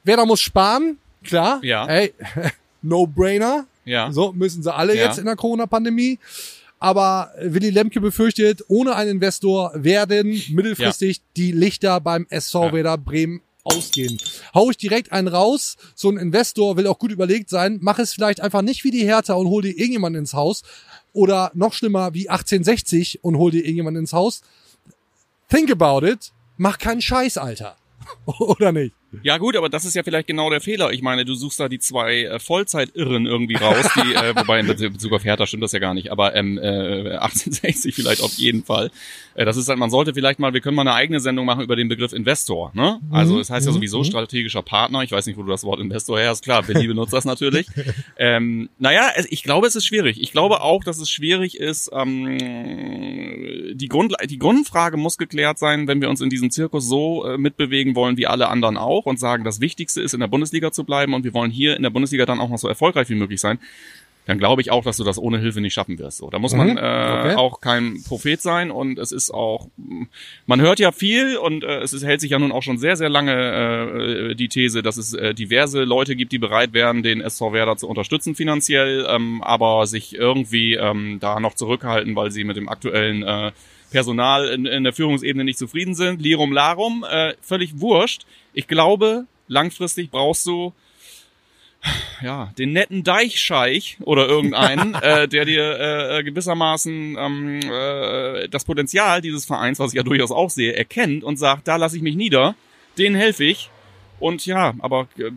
wer 0.05 0.17
da 0.17 0.27
muss 0.27 0.41
sparen, 0.41 0.99
klar. 1.25 1.61
Ja. 1.63 1.87
Ey, 1.87 2.13
No-Brainer. 2.83 3.67
Ja. 3.85 4.13
So 4.13 4.33
müssen 4.33 4.63
sie 4.63 4.73
alle 4.75 4.95
Ja. 4.97 5.07
jetzt 5.07 5.19
in 5.19 5.25
der 5.25 5.37
Corona-Pandemie. 5.37 6.19
Aber 6.87 7.33
Willy 7.41 7.71
Lemke 7.71 8.01
befürchtet, 8.01 8.63
ohne 8.69 8.95
einen 8.95 9.11
Investor 9.11 9.73
werden 9.75 10.41
mittelfristig 10.51 11.21
die 11.37 11.51
Lichter 11.51 12.01
beim 12.01 12.29
SV 12.31 12.67
Ja. 12.67 12.73
Werder 12.73 12.97
Bremen 12.97 13.41
ausgehen. 13.65 14.19
Hau 14.55 14.71
ich 14.71 14.77
direkt 14.77 15.11
einen 15.11 15.27
raus. 15.27 15.77
So 15.97 16.09
ein 16.11 16.17
Investor 16.17 16.77
will 16.77 16.87
auch 16.87 17.01
gut 17.01 17.11
überlegt 17.11 17.51
sein. 17.51 17.81
Mach 17.83 17.99
es 17.99 18.13
vielleicht 18.13 18.41
einfach 18.41 18.63
nicht 18.63 18.85
wie 18.85 18.93
die 18.93 19.05
Hertha 19.05 19.35
und 19.35 19.49
hol 19.49 19.63
dir 19.63 19.71
irgendjemanden 19.77 20.21
ins 20.21 20.35
Haus. 20.35 20.63
Oder 21.13 21.51
noch 21.55 21.73
schlimmer 21.73 22.15
wie 22.15 22.29
1860 22.29 23.25
und 23.25 23.37
hol 23.37 23.51
dir 23.51 23.63
irgendjemanden 23.65 24.03
ins 24.05 24.13
Haus. 24.13 24.43
Think 25.49 25.73
about 25.73 26.07
it. 26.07 26.31
Mach 26.57 26.79
keinen 26.79 27.03
Scheiß, 27.03 27.37
Alter. 27.37 27.77
Oder 28.39 28.71
nicht? 28.71 28.95
Ja 29.23 29.39
gut, 29.39 29.57
aber 29.57 29.69
das 29.69 29.85
ist 29.85 29.95
ja 29.95 30.03
vielleicht 30.03 30.27
genau 30.27 30.51
der 30.51 30.61
Fehler. 30.61 30.93
Ich 30.93 31.03
meine, 31.03 31.25
du 31.25 31.35
suchst 31.35 31.61
da 31.61 31.69
die 31.69 31.79
zwei 31.79 32.25
äh, 32.25 32.39
Vollzeitirren 32.39 33.27
irgendwie 33.27 33.57
raus, 33.57 33.87
die, 33.97 34.15
äh, 34.15 34.35
wobei 34.37 34.61
in 34.61 34.67
Bezug 34.67 35.13
auf 35.13 35.25
Hertha 35.25 35.47
stimmt 35.47 35.63
das 35.63 35.73
ja 35.73 35.79
gar 35.79 35.95
nicht, 35.95 36.11
aber 36.11 36.35
ähm, 36.35 36.59
äh, 36.59 37.17
1860 37.19 37.95
vielleicht 37.95 38.23
auf 38.23 38.35
jeden 38.35 38.65
Fall. 38.65 38.91
Äh, 39.37 39.45
das 39.45 39.57
ist 39.57 39.69
halt, 39.69 39.79
man 39.79 39.91
sollte 39.91 40.15
vielleicht 40.15 40.39
mal, 40.39 40.53
wir 40.55 40.61
können 40.61 40.77
mal 40.77 40.83
eine 40.83 40.95
eigene 40.95 41.21
Sendung 41.21 41.47
machen 41.47 41.63
über 41.63 41.77
den 41.77 41.89
Begriff 41.89 42.13
Investor. 42.13 42.73
Ne? 42.75 43.01
Also 43.11 43.39
es 43.39 43.51
heißt 43.51 43.67
ja 43.67 43.73
sowieso 43.73 44.03
strategischer 44.05 44.63
Partner. 44.63 45.03
Ich 45.03 45.13
weiß 45.13 45.27
nicht, 45.27 45.37
wo 45.37 45.43
du 45.43 45.51
das 45.51 45.65
Wort 45.65 45.81
Investor 45.81 46.19
her 46.19 46.31
hast. 46.31 46.43
Klar, 46.43 46.63
Billy 46.63 46.87
benutzt 46.87 47.13
das 47.13 47.25
natürlich. 47.25 47.67
ähm, 48.19 48.69
naja, 48.79 49.11
ich 49.29 49.43
glaube, 49.43 49.67
es 49.67 49.77
ist 49.77 49.87
schwierig. 49.87 50.21
Ich 50.21 50.33
glaube 50.33 50.63
auch, 50.63 50.85
dass 50.85 50.99
es 50.99 51.11
schwierig 51.11 51.59
ist. 51.59 51.91
Ähm, 51.93 52.39
die, 53.75 53.89
Grund, 53.89 54.15
die 54.25 54.39
Grundfrage 54.39 54.97
muss 54.97 55.19
geklärt 55.19 55.59
sein, 55.59 55.87
wenn 55.89 56.01
wir 56.01 56.09
uns 56.09 56.21
in 56.21 56.31
diesem 56.31 56.51
Zirkus 56.51 56.87
so 56.87 57.27
äh, 57.27 57.39
mitbewegen 57.39 57.95
wollen 57.95 58.17
wie 58.17 58.27
alle 58.27 58.49
anderen 58.49 58.77
auch 58.77 59.06
und 59.07 59.19
sagen, 59.19 59.45
das 59.45 59.61
Wichtigste 59.61 60.03
ist, 60.03 60.15
in 60.15 60.21
der 60.21 60.27
Bundesliga 60.27 60.73
zu 60.73 60.85
bleiben 60.85 61.15
und 61.15 61.25
wir 61.25 61.35
wollen 61.35 61.51
hier 61.51 61.77
in 61.77 61.83
der 61.83 61.91
Bundesliga 61.91 62.27
dann 62.27 62.41
auch 62.41 62.49
noch 62.49 62.59
so 62.59 62.69
erfolgreich 62.69 63.09
wie 63.09 63.15
möglich 63.15 63.41
sein 63.41 63.59
dann 64.27 64.39
glaube 64.39 64.61
ich 64.61 64.71
auch, 64.71 64.85
dass 64.85 64.97
du 64.97 65.05
das 65.05 65.19
ohne 65.19 65.39
Hilfe 65.39 65.61
nicht 65.61 65.73
schaffen 65.73 65.99
wirst. 65.99 66.19
So, 66.19 66.31
da 66.31 66.39
muss 66.39 66.53
man 66.53 66.71
Mhm, 66.71 66.79
äh, 66.79 66.81
okay. 66.81 67.35
auch 67.37 67.61
kein 67.61 68.03
Prophet 68.03 68.43
sein 68.43 68.73
und 68.73 68.99
es 68.99 69.13
ist 69.13 69.31
auch, 69.31 69.69
man 70.47 70.61
hört 70.61 70.81
ja 70.81 70.91
viel 70.91 71.37
und 71.37 71.63
äh, 71.63 71.79
es 71.79 71.93
ist, 71.93 72.05
hält 72.05 72.21
sich 72.21 72.33
ja 72.33 72.39
nun 72.39 72.51
auch 72.51 72.63
schon 72.63 72.77
sehr, 72.77 72.97
sehr 72.97 73.09
lange 73.09 74.31
äh, 74.31 74.35
die 74.35 74.49
These, 74.49 74.83
dass 74.83 74.97
es 74.97 75.15
äh, 75.15 75.33
diverse 75.33 75.85
Leute 75.85 76.17
gibt, 76.17 76.33
die 76.33 76.39
bereit 76.39 76.73
wären, 76.73 77.05
den 77.05 77.21
SV 77.21 77.53
Werder 77.53 77.77
zu 77.77 77.89
unterstützen 77.89 78.35
finanziell, 78.35 79.07
ähm, 79.09 79.43
aber 79.43 79.87
sich 79.87 80.17
irgendwie 80.17 80.75
ähm, 80.75 81.19
da 81.21 81.39
noch 81.39 81.55
zurückhalten, 81.55 82.17
weil 82.17 82.33
sie 82.33 82.43
mit 82.43 82.57
dem 82.57 82.69
aktuellen 82.69 83.23
äh, 83.23 83.53
Personal 83.91 84.49
in, 84.49 84.67
in 84.67 84.85
der 84.85 84.93
Führungsebene 84.93 85.45
nicht 85.45 85.59
zufrieden 85.59 85.95
sind. 85.95 86.21
Lirum 86.21 86.53
Larum, 86.53 87.05
äh, 87.09 87.35
völlig 87.41 87.81
wurscht. 87.81 88.27
Ich 88.53 88.67
glaube, 88.67 89.27
langfristig 89.49 90.11
brauchst 90.11 90.47
du 90.47 90.73
ja, 92.23 92.53
den 92.59 92.73
netten 92.73 93.05
Deichscheich 93.05 93.99
oder 94.01 94.27
irgendeinen, 94.27 94.95
äh, 95.03 95.29
der 95.29 95.45
dir 95.45 95.79
äh, 95.79 96.25
gewissermaßen 96.25 97.17
ähm, 97.19 97.61
äh, 97.63 98.49
das 98.49 98.65
Potenzial 98.65 99.21
dieses 99.21 99.45
Vereins, 99.45 99.79
was 99.79 99.93
ich 99.93 99.97
ja 99.97 100.03
durchaus 100.03 100.31
auch 100.31 100.51
sehe, 100.51 100.75
erkennt 100.75 101.25
und 101.25 101.37
sagt, 101.37 101.69
da 101.69 101.77
lasse 101.77 101.97
ich 101.97 102.03
mich 102.03 102.17
nieder, 102.17 102.55
den 102.99 103.15
helfe 103.15 103.45
ich. 103.45 103.71
Und 104.19 104.47
ja, 104.47 104.75
aber 104.79 105.09
äh, 105.19 105.31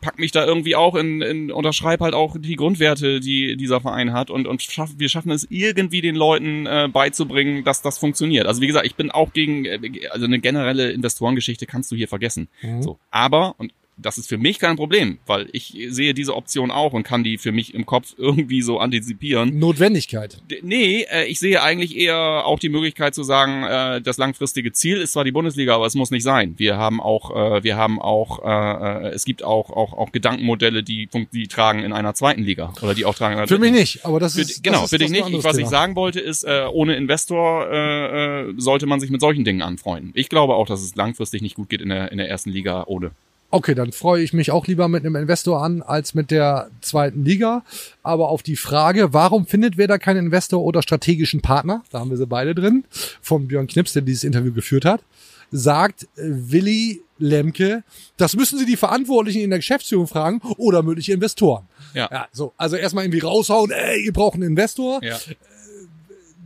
pack 0.00 0.18
mich 0.18 0.32
da 0.32 0.44
irgendwie 0.44 0.76
auch 0.76 0.94
in, 0.94 1.22
in 1.22 1.50
unterschreib 1.50 2.00
halt 2.00 2.14
auch 2.14 2.36
die 2.38 2.56
Grundwerte, 2.56 3.20
die 3.20 3.56
dieser 3.56 3.80
Verein 3.80 4.12
hat 4.12 4.30
und 4.30 4.46
und 4.46 4.62
schaff, 4.62 4.90
wir 4.96 5.08
schaffen 5.08 5.30
es 5.30 5.46
irgendwie 5.50 6.00
den 6.00 6.14
Leuten 6.14 6.66
äh, 6.66 6.88
beizubringen, 6.92 7.64
dass 7.64 7.82
das 7.82 7.98
funktioniert. 7.98 8.46
Also 8.46 8.60
wie 8.60 8.66
gesagt, 8.66 8.86
ich 8.86 8.96
bin 8.96 9.10
auch 9.10 9.32
gegen 9.32 9.64
äh, 9.64 9.78
also 10.10 10.26
eine 10.26 10.40
generelle 10.40 10.90
Investorengeschichte 10.92 11.66
kannst 11.66 11.90
du 11.90 11.96
hier 11.96 12.08
vergessen. 12.08 12.48
So, 12.80 12.98
aber 13.10 13.54
und 13.58 13.72
das 13.96 14.18
ist 14.18 14.28
für 14.28 14.38
mich 14.38 14.58
kein 14.58 14.76
Problem, 14.76 15.18
weil 15.26 15.48
ich 15.52 15.76
sehe 15.88 16.14
diese 16.14 16.34
Option 16.34 16.70
auch 16.70 16.92
und 16.92 17.02
kann 17.02 17.24
die 17.24 17.38
für 17.38 17.52
mich 17.52 17.74
im 17.74 17.86
Kopf 17.86 18.14
irgendwie 18.16 18.62
so 18.62 18.78
antizipieren. 18.78 19.58
Notwendigkeit. 19.58 20.38
Nee, 20.62 21.06
äh, 21.10 21.26
ich 21.26 21.38
sehe 21.38 21.62
eigentlich 21.62 21.96
eher 21.96 22.46
auch 22.46 22.58
die 22.58 22.68
Möglichkeit 22.68 23.14
zu 23.14 23.22
sagen, 23.22 23.64
äh, 23.64 24.00
das 24.00 24.18
langfristige 24.18 24.72
Ziel 24.72 24.98
ist 24.98 25.12
zwar 25.12 25.24
die 25.24 25.32
Bundesliga, 25.32 25.74
aber 25.74 25.86
es 25.86 25.94
muss 25.94 26.10
nicht 26.10 26.22
sein. 26.22 26.54
Wir 26.56 26.76
haben 26.76 27.00
auch, 27.00 27.30
äh, 27.56 27.64
wir 27.64 27.76
haben 27.76 28.00
auch, 28.00 28.42
äh, 28.44 29.08
äh, 29.08 29.10
es 29.10 29.24
gibt 29.24 29.44
auch 29.44 29.70
auch 29.70 29.92
auch 29.92 30.12
Gedankenmodelle, 30.12 30.82
die 30.82 31.08
die 31.32 31.48
tragen 31.48 31.80
in 31.80 31.92
einer 31.92 32.14
zweiten 32.14 32.42
Liga 32.42 32.72
oder 32.82 32.94
die 32.94 33.04
auch 33.04 33.14
tragen 33.14 33.34
in 33.34 33.38
einer 33.38 33.48
Für 33.48 33.58
mich 33.58 33.72
nicht, 33.72 34.04
aber 34.04 34.20
das 34.20 34.34
Für, 34.34 34.40
ist 34.40 34.64
genau, 34.64 34.82
das 34.82 34.90
für 34.90 34.98
dich 34.98 35.10
nicht. 35.10 35.28
Ich, 35.28 35.44
was 35.44 35.56
ich 35.56 35.64
Thema. 35.64 35.70
sagen 35.70 35.96
wollte, 35.96 36.20
ist, 36.20 36.44
äh, 36.44 36.66
ohne 36.72 36.96
Investor 36.96 37.70
äh, 37.70 38.48
äh, 38.48 38.54
sollte 38.56 38.86
man 38.86 39.00
sich 39.00 39.10
mit 39.10 39.20
solchen 39.20 39.44
Dingen 39.44 39.62
anfreunden. 39.62 40.12
Ich 40.14 40.28
glaube 40.28 40.54
auch, 40.54 40.66
dass 40.66 40.82
es 40.82 40.96
langfristig 40.96 41.42
nicht 41.42 41.54
gut 41.54 41.68
geht 41.68 41.82
in 41.82 41.90
der 41.90 42.10
in 42.10 42.18
der 42.18 42.28
ersten 42.28 42.50
Liga 42.50 42.84
ohne. 42.86 43.12
Okay, 43.54 43.74
dann 43.74 43.92
freue 43.92 44.22
ich 44.22 44.32
mich 44.32 44.50
auch 44.50 44.66
lieber 44.66 44.88
mit 44.88 45.04
einem 45.04 45.14
Investor 45.14 45.62
an 45.62 45.82
als 45.82 46.14
mit 46.14 46.30
der 46.30 46.70
zweiten 46.80 47.22
Liga. 47.22 47.62
Aber 48.02 48.30
auf 48.30 48.42
die 48.42 48.56
Frage, 48.56 49.12
warum 49.12 49.46
findet 49.46 49.76
wer 49.76 49.86
da 49.86 49.98
keinen 49.98 50.24
Investor 50.26 50.62
oder 50.62 50.80
strategischen 50.80 51.42
Partner, 51.42 51.84
da 51.90 52.00
haben 52.00 52.08
wir 52.08 52.16
sie 52.16 52.26
beide 52.26 52.54
drin, 52.54 52.84
von 53.20 53.48
Björn 53.48 53.66
Knips, 53.66 53.92
der 53.92 54.00
dieses 54.00 54.24
Interview 54.24 54.54
geführt 54.54 54.86
hat, 54.86 55.02
sagt 55.50 56.04
äh, 56.04 56.22
Willi 56.22 57.02
Lemke, 57.18 57.84
das 58.16 58.34
müssen 58.36 58.58
Sie 58.58 58.64
die 58.64 58.78
Verantwortlichen 58.78 59.42
in 59.42 59.50
der 59.50 59.58
Geschäftsführung 59.58 60.06
fragen 60.06 60.40
oder 60.56 60.82
mögliche 60.82 61.12
Investoren. 61.12 61.68
Ja. 61.92 62.08
Ja, 62.10 62.28
so, 62.32 62.54
also 62.56 62.76
erstmal 62.76 63.04
irgendwie 63.04 63.20
raushauen, 63.20 63.70
ey, 63.70 64.06
ihr 64.06 64.14
braucht 64.14 64.34
einen 64.34 64.44
Investor. 64.44 65.04
Ja. 65.04 65.18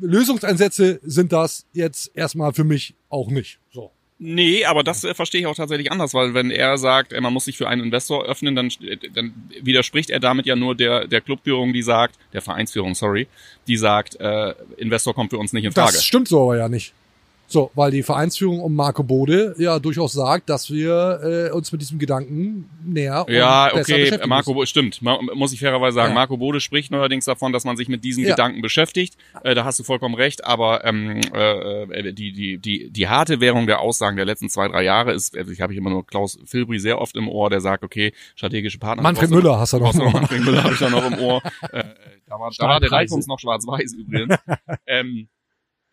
Lösungsansätze 0.01 0.99
sind 1.05 1.33
das 1.33 1.67
jetzt 1.73 2.11
erstmal 2.15 2.53
für 2.53 2.65
mich 2.65 2.95
auch 3.09 3.31
nicht. 3.31 3.61
So. 3.73 3.93
Nee, 4.19 4.65
aber 4.65 4.83
das 4.83 5.05
äh, 5.05 5.15
verstehe 5.15 5.43
ich 5.43 5.47
auch 5.47 5.55
tatsächlich 5.55 5.93
anders, 5.93 6.15
weil 6.15 6.33
wenn 6.33 6.51
er 6.51 6.79
sagt, 6.79 7.13
äh, 7.13 7.21
man 7.21 7.33
muss 7.33 7.45
sich 7.45 7.57
für 7.59 7.69
einen 7.69 7.83
Investor 7.83 8.25
öffnen, 8.25 8.55
dann, 8.57 8.69
äh, 8.81 8.97
dann 9.13 9.35
widerspricht 9.61 10.09
er 10.09 10.21
damit 10.21 10.47
ja 10.47 10.57
nur 10.57 10.75
der, 10.75 11.07
der 11.07 11.21
Clubführung, 11.21 11.75
die 11.75 11.83
sagt, 11.83 12.17
der 12.33 12.41
Vereinsführung, 12.41 12.95
sorry, 12.95 13.27
die 13.67 13.77
sagt, 13.77 14.19
äh, 14.19 14.55
Investor 14.79 15.15
kommt 15.15 15.31
für 15.31 15.39
uns 15.39 15.53
nicht 15.53 15.65
in 15.65 15.73
Frage. 15.73 15.93
Das 15.93 16.05
stimmt 16.05 16.29
so 16.29 16.45
aber 16.45 16.57
ja 16.57 16.69
nicht. 16.69 16.95
So, 17.49 17.71
weil 17.75 17.91
die 17.93 18.03
Vereinsführung 18.03 18.61
um 18.61 18.75
Marco 18.75 19.03
Bode 19.03 19.55
ja 19.59 19.79
durchaus 19.79 20.13
sagt, 20.13 20.49
dass 20.51 20.71
wir 20.71 21.49
äh, 21.51 21.53
uns 21.53 21.71
mit 21.71 21.81
diesem 21.81 21.99
Gedanken 21.99 22.69
näher 22.85 23.25
und 23.27 23.33
Ja, 23.33 23.67
besser 23.69 23.81
okay, 23.81 24.01
beschäftigen 24.03 24.29
Marco, 24.29 24.51
müssen. 24.51 24.57
Bo- 24.57 24.67
stimmt, 24.67 25.01
muss 25.35 25.53
ich 25.53 25.61
fairerweise 25.61 25.95
sagen. 25.95 26.09
Ja. 26.09 26.15
Marco 26.15 26.37
Bode 26.37 26.61
spricht 26.61 26.91
neuerdings 26.91 27.25
davon, 27.25 27.53
dass 27.53 27.65
man 27.65 27.77
sich 27.77 27.89
mit 27.89 28.03
diesen 28.05 28.25
Ja. 28.25 28.31
Gedanken 28.31 28.63
beschäftigt. 28.63 29.17
Äh, 29.45 29.55
da 29.55 29.65
hast 29.65 29.79
du 29.79 29.85
vollkommen 29.85 30.15
recht, 30.17 30.45
aber 30.45 30.85
ähm, 30.85 31.21
äh, 31.35 31.83
äh, 31.85 32.13
die, 32.13 32.33
die, 32.33 32.59
die, 32.59 32.91
die 32.91 33.09
harte 33.09 33.41
Währung 33.41 33.67
der 33.67 33.81
Aussagen 33.81 34.17
der 34.17 34.25
letzten 34.27 34.49
zwei, 34.49 34.67
drei 34.69 34.83
Jahre 34.83 35.13
ist, 35.13 35.37
also 35.37 35.53
ich 35.53 35.61
habe 35.61 35.73
ich 35.73 35.79
immer 35.79 35.91
nur 35.91 36.05
Klaus 36.07 36.39
Filbri 36.45 36.79
sehr 36.81 37.01
oft 37.01 37.17
im 37.17 37.29
Ohr, 37.29 37.49
der 37.51 37.61
sagt, 37.61 37.85
okay, 37.85 38.13
strategische 38.35 38.79
Partner. 38.79 39.03
Manfred 39.03 39.31
Müller 39.31 39.59
hast 39.59 39.73
du 39.73 39.79
noch. 39.79 39.95
noch. 39.95 40.13
Manfred 40.13 40.45
Müller 40.45 40.65
habe 40.65 40.75
ich 40.75 40.81
da 40.81 40.91
noch 40.91 41.07
im 41.07 41.19
Ohr. 41.19 41.43
Äh, 41.73 41.85
da 42.29 42.39
war, 42.41 42.51
da 42.57 42.67
war 42.69 42.81
der. 42.81 42.91
Deichfunks 42.91 43.27
noch 43.29 43.39
schwarz-weiß 43.39 43.95
übrigens. 43.95 44.37
ähm, 44.87 45.29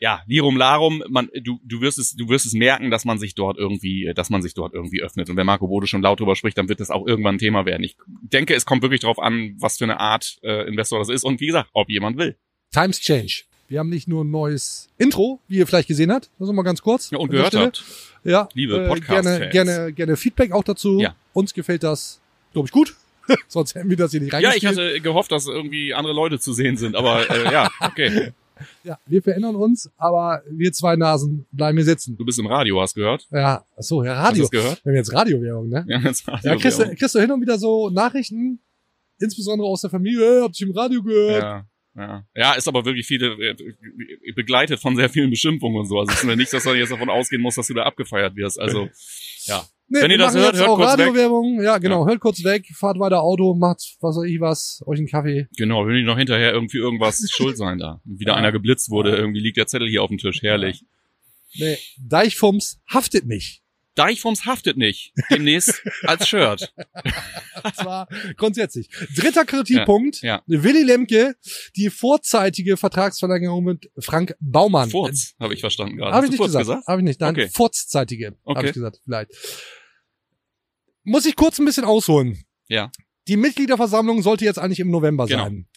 ja, 0.04 0.22
Lirum 0.28 0.58
Larum, 0.58 1.02
man, 1.08 1.30
du, 1.42 1.62
du 1.63 1.80
wirst 1.80 1.98
es, 1.98 2.13
du 2.13 2.28
wirst 2.28 2.46
es 2.46 2.52
merken, 2.52 2.92
dass 2.92 3.06
man 3.06 3.18
sich 3.18 3.36
dort 3.36 3.58
irgendwie, 3.58 4.12
dass 4.13 4.30
man 4.30 4.42
sich 4.42 4.54
dort 4.54 4.74
irgendwie 4.74 5.02
öffnet. 5.02 5.30
Und 5.30 5.38
wenn 5.38 5.46
Marco 5.46 5.66
Bode 5.66 5.88
schon 5.88 6.02
laut 6.02 6.20
drüber 6.20 6.36
spricht, 6.36 6.58
dann 6.58 6.68
wird 6.68 6.82
das 6.82 6.89
auch 6.89 7.08
irgendwann 7.08 7.36
ein 7.36 7.39
Thema 7.39 7.66
werden. 7.66 7.86
Ich 7.86 7.96
denke, 8.06 8.54
es 8.54 8.66
kommt 8.66 8.82
wirklich 8.82 9.00
drauf 9.00 9.18
an, 9.18 9.56
was 9.60 9.78
für 9.78 9.86
eine 9.86 10.02
Art 10.02 10.39
äh, 10.44 10.68
Investor 10.68 11.00
das 11.00 11.08
ist 11.08 11.24
und 11.24 11.39
wie 11.39 11.46
gesagt, 11.46 11.70
ob 11.72 11.89
jemand 11.89 12.18
will. 12.18 12.36
Times 12.74 13.00
Change. 13.00 13.44
Wir 13.70 13.80
haben 13.80 13.88
nicht 13.88 14.10
nur 14.10 14.26
ein 14.26 14.30
neues 14.30 14.89
Intro, 14.98 15.39
wie 15.48 15.60
ihr 15.60 15.68
vielleicht 15.68 15.88
gesehen 15.88 16.12
habt. 16.12 16.30
Das 16.38 16.50
ist 16.50 16.54
mal 16.54 16.63
ganz 16.63 16.82
kurz. 16.82 17.10
Ja, 17.12 17.20
und 17.20 17.30
gehört 17.30 17.56
habt. 17.56 17.82
Ja, 18.26 18.50
Liebe 18.56 18.84
äh, 18.84 18.88
Podcast-Fans. 18.89 19.54
gerne, 19.54 19.74
gerne, 19.74 19.94
gerne 19.94 20.18
Feedback 20.18 20.52
auch 20.52 20.66
dazu. 20.66 21.00
Ja. 21.00 21.16
Uns 21.32 21.54
gefällt 21.54 21.84
das, 21.84 22.20
glaube 22.52 22.66
ich, 22.66 22.74
gut. 22.74 22.94
Sonst 23.48 23.74
hätten 23.74 23.89
wir 23.89 23.96
das 23.96 24.12
hier 24.12 24.20
nicht 24.20 24.34
Ja, 24.34 24.39
ich 24.39 24.66
reingespielt. 24.66 24.78
hatte 24.78 25.00
gehofft, 25.00 25.32
dass 25.32 25.48
irgendwie 25.48 25.94
andere 25.94 26.13
Leute 26.13 26.39
zu 26.39 26.52
sehen 26.52 26.76
sind, 26.76 26.98
aber 26.98 27.30
äh, 27.30 27.54
ja, 27.54 27.72
okay. 27.80 28.34
ja, 28.84 28.98
wir 29.06 29.22
verändern 29.22 29.56
uns, 29.56 29.89
aber 29.98 30.42
wir 30.50 30.72
zwei 30.72 30.96
Nasen 30.96 31.46
bleiben 31.52 31.78
hier 31.78 31.86
sitzen. 31.86 32.16
Du 32.18 32.26
bist 32.26 32.39
im 32.39 32.48
Radio, 32.48 32.82
hast 32.82 32.96
gehört? 32.96 33.28
Ja, 33.32 33.63
so, 33.78 34.04
ja, 34.04 34.16
Hast 34.18 34.30
Radio. 34.30 34.36
du 34.36 34.42
das 34.44 34.52
gehört? 34.52 34.86
Wir 34.86 34.92
haben 34.92 34.98
jetzt 34.98 35.13
Radiowerbung, 35.13 35.70
ne? 35.70 35.86
Ja, 35.88 36.00
das 36.00 36.28
Radio 36.28 36.52
Ja, 36.52 36.58
kriegst 36.58 36.80
du, 36.80 36.96
kriegst 36.96 37.16
du 37.16 37.20
hin 37.20 37.32
und 37.32 37.42
wieder 37.42 37.58
so 37.58 37.89
Nachrichten, 37.89 38.60
insbesondere 39.20 39.68
aus 39.68 39.82
der 39.82 39.89
Familie, 39.89 40.20
hey, 40.20 40.42
habt 40.42 40.60
ihr 40.60 40.68
im 40.68 40.74
Radio 40.76 41.02
gehört? 41.04 41.44
Ja. 41.44 41.66
Ja. 41.95 42.25
ja, 42.36 42.53
ist 42.53 42.67
aber 42.67 42.86
wirklich 42.86 43.06
viele, 43.06 43.34
äh, 43.34 43.56
begleitet 44.36 44.79
von 44.79 44.95
sehr 44.95 45.10
vielen 45.10 45.29
Beschimpfungen 45.29 45.79
und 45.79 45.86
so. 45.86 45.99
Also 45.99 46.12
es 46.12 46.19
ist 46.19 46.23
mir 46.23 46.36
nicht, 46.36 46.51
dass 46.51 46.65
man 46.65 46.75
jetzt 46.75 46.91
davon 46.91 47.10
ausgehen 47.10 47.41
muss, 47.41 47.56
dass 47.56 47.67
du 47.67 47.75
da 47.75 47.84
abgefeiert 47.84 48.36
wirst. 48.36 48.60
Also, 48.60 48.89
ja. 49.45 49.63
Nee, 49.89 50.01
Wenn 50.01 50.12
ihr 50.12 50.17
das 50.17 50.34
hört, 50.34 50.56
hört 50.56 50.69
auch 50.69 50.77
kurz 50.77 50.97
weg. 50.97 51.08
Radiowerbung. 51.08 51.62
Ja, 51.62 51.77
genau, 51.77 52.08
hört 52.08 52.19
kurz 52.19 52.43
weg, 52.43 52.65
fahrt 52.73 52.97
weiter 52.99 53.21
Auto, 53.21 53.53
macht 53.53 53.97
was 53.99 54.15
weiß 54.15 54.23
ich 54.27 54.39
was, 54.39 54.82
euch 54.88 54.97
einen 54.97 55.08
Kaffee. 55.08 55.47
Genau, 55.56 55.86
will 55.86 55.99
ich 55.99 56.06
noch 56.06 56.17
hinterher 56.17 56.51
irgendwie 56.51 56.77
irgendwas 56.77 57.29
schuld 57.32 57.58
sein 57.58 57.77
da. 57.77 58.01
Wieder 58.03 58.36
einer 58.36 58.51
geblitzt 58.51 58.89
wurde, 58.89 59.15
irgendwie 59.15 59.41
liegt 59.41 59.58
der 59.58 59.67
Zettel 59.67 59.88
hier 59.88 60.01
auf 60.01 60.10
dem 60.10 60.17
Tisch. 60.17 60.41
Herrlich. 60.41 60.84
Nee, 61.56 61.77
Deichfums 61.99 62.82
haftet 62.91 63.27
nicht. 63.27 63.62
Deichfums 63.95 64.45
haftet 64.45 64.77
nicht. 64.77 65.13
Demnächst 65.29 65.82
als 66.03 66.27
Shirt. 66.27 66.73
Das 67.63 67.77
war 67.86 68.08
grundsätzlich. 68.38 68.89
Dritter 69.15 69.45
Kritikpunkt. 69.45 70.21
Ja, 70.21 70.41
Willi 70.47 70.84
Lemke, 70.84 71.36
die 71.75 71.89
vorzeitige 71.89 72.75
Vertragsverlängerung 72.77 73.63
mit 73.63 73.91
Frank 73.99 74.36
Baumann. 74.39 74.89
Furz, 74.89 75.36
habe 75.39 75.53
ich 75.53 75.60
verstanden 75.60 75.97
gerade. 75.97 76.13
Habe 76.15 76.25
ich 76.25 76.32
nicht 76.32 76.38
Furz 76.39 76.53
gesagt. 76.56 76.88
Habe 76.88 77.01
ich 77.01 77.06
nicht. 77.06 77.19
Nein, 77.21 77.36
Okay. 77.36 77.49
vorzeitige. 77.53 78.27
Habe 78.27 78.38
Okay. 78.45 78.67
ich 78.67 78.73
gesagt, 78.73 78.99
vielleicht. 79.03 79.32
Muss 81.03 81.25
ich 81.25 81.36
kurz 81.36 81.60
ein 81.60 81.65
bisschen 81.65 81.86
ausholen. 81.86 82.43
Ja. 82.67 82.91
Die 83.27 83.38
Mitgliederversammlung 83.38 84.21
sollte 84.21 84.45
jetzt 84.45 84.60
eigentlich 84.60 84.79
im 84.79 84.89
November 84.91 85.27
Genau. 85.27 85.43
sein. 85.43 85.67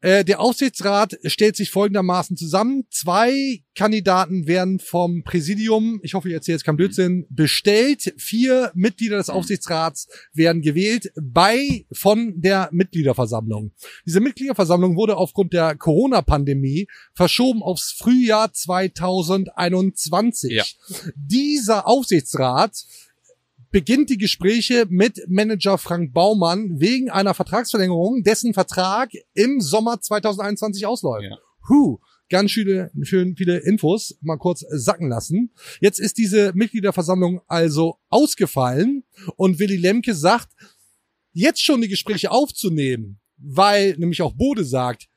Äh, 0.00 0.24
der 0.24 0.40
Aufsichtsrat 0.40 1.18
stellt 1.24 1.56
sich 1.56 1.70
folgendermaßen 1.70 2.36
zusammen. 2.36 2.84
Zwei 2.90 3.62
Kandidaten 3.74 4.46
werden 4.46 4.78
vom 4.78 5.22
Präsidium, 5.22 6.00
ich 6.02 6.14
hoffe, 6.14 6.28
ich 6.28 6.34
erzähle 6.34 6.56
jetzt 6.56 6.64
keinen 6.64 6.76
Blödsinn, 6.76 7.26
bestellt. 7.28 8.14
Vier 8.16 8.72
Mitglieder 8.74 9.18
des 9.18 9.30
Aufsichtsrats 9.30 10.08
werden 10.32 10.62
gewählt 10.62 11.12
bei 11.20 11.86
von 11.92 12.40
der 12.40 12.68
Mitgliederversammlung. 12.72 13.72
Diese 14.06 14.20
Mitgliederversammlung 14.20 14.96
wurde 14.96 15.16
aufgrund 15.16 15.52
der 15.52 15.76
Corona-Pandemie 15.76 16.86
verschoben 17.14 17.62
aufs 17.62 17.92
Frühjahr 17.92 18.52
2021. 18.52 20.52
Ja. 20.52 20.64
Dieser 21.14 21.86
Aufsichtsrat 21.86 22.84
beginnt 23.76 24.08
die 24.08 24.16
Gespräche 24.16 24.86
mit 24.88 25.22
Manager 25.28 25.76
Frank 25.76 26.14
Baumann 26.14 26.80
wegen 26.80 27.10
einer 27.10 27.34
Vertragsverlängerung, 27.34 28.22
dessen 28.22 28.54
Vertrag 28.54 29.10
im 29.34 29.60
Sommer 29.60 30.00
2021 30.00 30.86
ausläuft. 30.86 31.24
Ja. 31.24 31.36
Huh, 31.68 31.98
ganz 32.30 32.52
schöne, 32.52 32.90
schön 33.02 33.36
viele 33.36 33.58
Infos 33.58 34.16
mal 34.22 34.38
kurz 34.38 34.64
sacken 34.70 35.10
lassen. 35.10 35.50
Jetzt 35.78 35.98
ist 35.98 36.16
diese 36.16 36.54
Mitgliederversammlung 36.54 37.42
also 37.48 37.98
ausgefallen 38.08 39.04
und 39.36 39.58
Willy 39.58 39.76
Lemke 39.76 40.14
sagt, 40.14 40.48
jetzt 41.34 41.62
schon 41.62 41.82
die 41.82 41.88
Gespräche 41.88 42.30
aufzunehmen, 42.30 43.20
weil 43.36 43.94
nämlich 43.98 44.22
auch 44.22 44.32
Bode 44.32 44.64
sagt, 44.64 45.08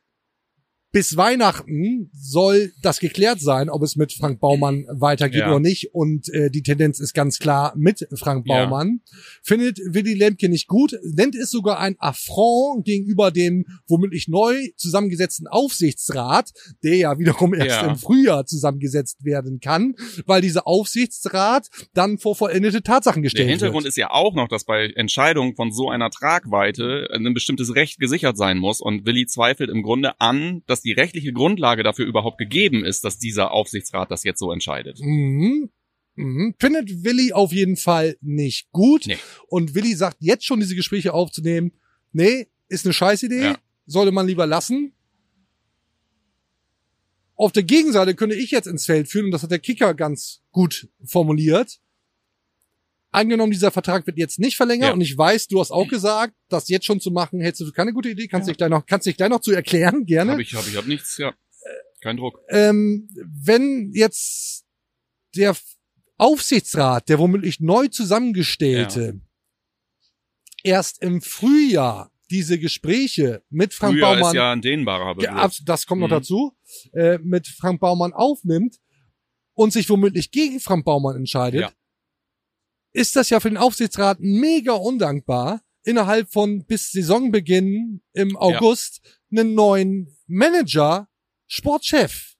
bis 0.91 1.15
Weihnachten 1.17 2.10
soll 2.13 2.71
das 2.82 2.99
geklärt 2.99 3.39
sein, 3.41 3.69
ob 3.69 3.84
es 3.84 3.95
mit 3.95 4.12
Frank 4.13 4.39
Baumann 4.39 4.86
weitergeht 4.89 5.41
Ja. 5.41 5.49
oder 5.49 5.60
nicht. 5.60 5.93
Und 5.93 6.30
äh, 6.34 6.49
die 6.49 6.63
Tendenz 6.63 6.99
ist 6.99 7.13
ganz 7.13 7.38
klar 7.39 7.73
mit 7.78 8.08
Frank 8.15 8.45
Ja. 8.47 8.65
Baumann. 8.65 9.02
Findet 9.43 9.78
Willy 9.80 10.13
Lemke 10.15 10.49
nicht 10.49 10.67
gut, 10.67 10.95
nennt 11.04 11.36
es 11.36 11.52
sogar 11.52 11.80
ein 11.80 11.95
Affront 11.99 12.86
gegenüber 12.86 13.30
dem 13.32 13.65
womöglich 13.88 14.28
neu 14.28 14.69
zusammengesetzten 14.78 15.47
Aufsichtsrat, 15.47 16.52
der 16.84 16.95
ja 16.97 17.19
wiederum 17.19 17.54
erst 17.54 17.82
Ja. 17.82 17.88
im 17.91 17.95
Frühjahr 17.95 18.45
zusammengesetzt 18.45 19.23
werden 19.23 19.60
kann, 19.60 19.95
weil 20.25 20.41
dieser 20.41 20.65
Aufsichtsrat 20.67 21.67
dann 21.93 22.17
vor 22.17 22.36
vollendete 22.36 22.82
Tatsachen 22.82 23.21
Der 23.21 23.28
gestellt 23.30 23.49
Hintergrund 23.49 23.84
wird. 23.84 23.89
ist 23.89 23.97
ja 23.97 24.10
auch 24.12 24.34
noch, 24.34 24.47
dass 24.47 24.63
bei 24.65 24.88
Entscheidungen 24.95 25.56
von 25.56 25.71
so 25.71 25.89
einer 25.89 26.10
Tragweite 26.10 27.08
ein 27.13 27.34
bestimmtes 27.34 27.75
Recht 27.75 27.99
gesichert 27.99 28.38
sein 28.38 28.58
muss. 28.58 28.82
Und 28.82 29.06
Willi 29.06 29.25
zweifelt 29.28 29.69
im 29.69 29.84
Grunde 29.84 30.19
an, 30.19 30.63
dass 30.67 30.78
die 30.81 30.93
rechtliche 30.93 31.33
Grundlage 31.33 31.83
dafür 31.83 32.05
überhaupt 32.05 32.37
gegeben 32.37 32.85
ist, 32.85 33.03
dass 33.03 33.17
dieser 33.17 33.51
Aufsichtsrat 33.51 34.11
das 34.11 34.23
jetzt 34.23 34.39
so 34.39 34.51
entscheidet. 34.51 34.99
Mhm. 35.01 35.69
Mhm. 36.15 36.55
Findet 36.59 37.03
Willi 37.03 37.31
auf 37.33 37.53
jeden 37.53 37.77
Fall 37.77 38.17
nicht 38.21 38.71
gut. 38.71 39.05
Nee. 39.07 39.17
Und 39.47 39.75
Willi 39.75 39.95
sagt 39.95 40.17
jetzt 40.19 40.45
schon 40.45 40.59
diese 40.59 40.75
Gespräche 40.75 41.13
aufzunehmen. 41.13 41.71
Nee, 42.11 42.47
ist 42.67 42.85
eine 42.85 42.93
Scheißidee. 42.93 43.41
Ja. 43.41 43.57
Sollte 43.85 44.11
man 44.11 44.27
lieber 44.27 44.45
lassen. 44.45 44.93
Auf 47.35 47.53
der 47.53 47.63
Gegenseite 47.63 48.15
könnte 48.15 48.35
ich 48.35 48.51
jetzt 48.51 48.67
ins 48.67 48.85
Feld 48.85 49.07
führen, 49.07 49.25
und 49.25 49.31
das 49.31 49.43
hat 49.43 49.51
der 49.51 49.59
Kicker 49.59 49.93
ganz 49.93 50.41
gut 50.51 50.89
formuliert. 51.05 51.79
Angenommen, 53.12 53.52
dieser 53.52 53.72
Vertrag 53.72 54.06
wird 54.06 54.17
jetzt 54.17 54.38
nicht 54.39 54.56
verlängert 54.56 54.89
Ja. 54.89 54.93
und 54.93 55.02
ich 55.02 55.17
weiß, 55.17 55.48
du 55.48 55.60
hast 55.60 55.72
auch 55.72 55.88
gesagt, 55.88 56.34
das 56.48 56.67
jetzt 56.69 56.86
schon 56.86 57.00
zu 57.00 57.10
machen, 57.12 57.41
hättest 57.41 57.62
du 57.62 57.65
für 57.65 57.72
keine 57.72 57.91
gute 57.93 58.10
Idee. 58.10 58.28
Kannst 58.28 58.48
dich 58.48 58.58
gleich 58.58 58.69
noch, 58.69 58.86
kannst 58.86 59.08
dich 59.08 59.17
gleich 59.17 59.30
noch 59.30 59.41
zu 59.41 59.52
erklären, 59.52 60.06
gerne. 60.06 60.34
Habe 60.34 60.41
ich, 60.43 60.54
habe 60.54 60.69
ich, 60.69 60.76
hab 60.78 60.86
nichts, 60.86 61.17
ja. 61.17 61.34
Kein 62.02 62.17
Druck. 62.17 62.39
ähm, 62.50 63.10
wenn 63.43 63.91
jetzt 63.93 64.63
der 65.36 65.56
Aufsichtsrat, 66.17 67.10
der 67.10 67.19
womöglich 67.19 67.60
neu 67.60 67.88
zusammengestellte, 67.88 69.19
erst 70.63 71.02
im 71.02 71.22
Frühjahr 71.22 72.12
diese 72.30 72.60
Gespräche 72.60 73.41
mit 73.50 73.74
Frank 73.74 73.93
Früher 73.95 74.02
Baumann, 74.02 74.28
ist 74.28 74.34
ja 74.36 74.52
ein 74.52 74.62
dehnbarer 74.62 75.15
Begriff. 75.15 75.36
Ja, 75.36 75.50
das 75.65 75.86
kommt 75.88 76.02
noch 76.02 76.08
Mhm. 76.08 76.12
dazu, 76.12 76.58
äh, 76.93 77.17
mit 77.19 77.48
Frank 77.48 77.80
Baumann 77.82 78.13
aufnimmt 78.13 78.78
und 79.56 79.74
sich 79.74 79.89
womöglich 79.89 80.30
gegen 80.32 80.60
Frank 80.60 80.86
Baumann 80.86 81.15
entscheidet, 81.15 81.62
Ja. 81.62 81.72
Ist 82.93 83.15
das 83.15 83.30
ja 83.30 83.39
für 83.39 83.49
den 83.49 83.58
Aufsichtsrat 83.58 84.19
mega 84.19 84.73
undankbar, 84.73 85.62
innerhalb 85.84 86.32
von 86.32 86.65
bis 86.65 86.91
Saisonbeginn 86.91 88.02
im 88.13 88.36
August 88.38 89.02
einen 89.32 89.54
neuen 89.54 90.17
Manager, 90.28 91.08
Sportchef 91.47 92.36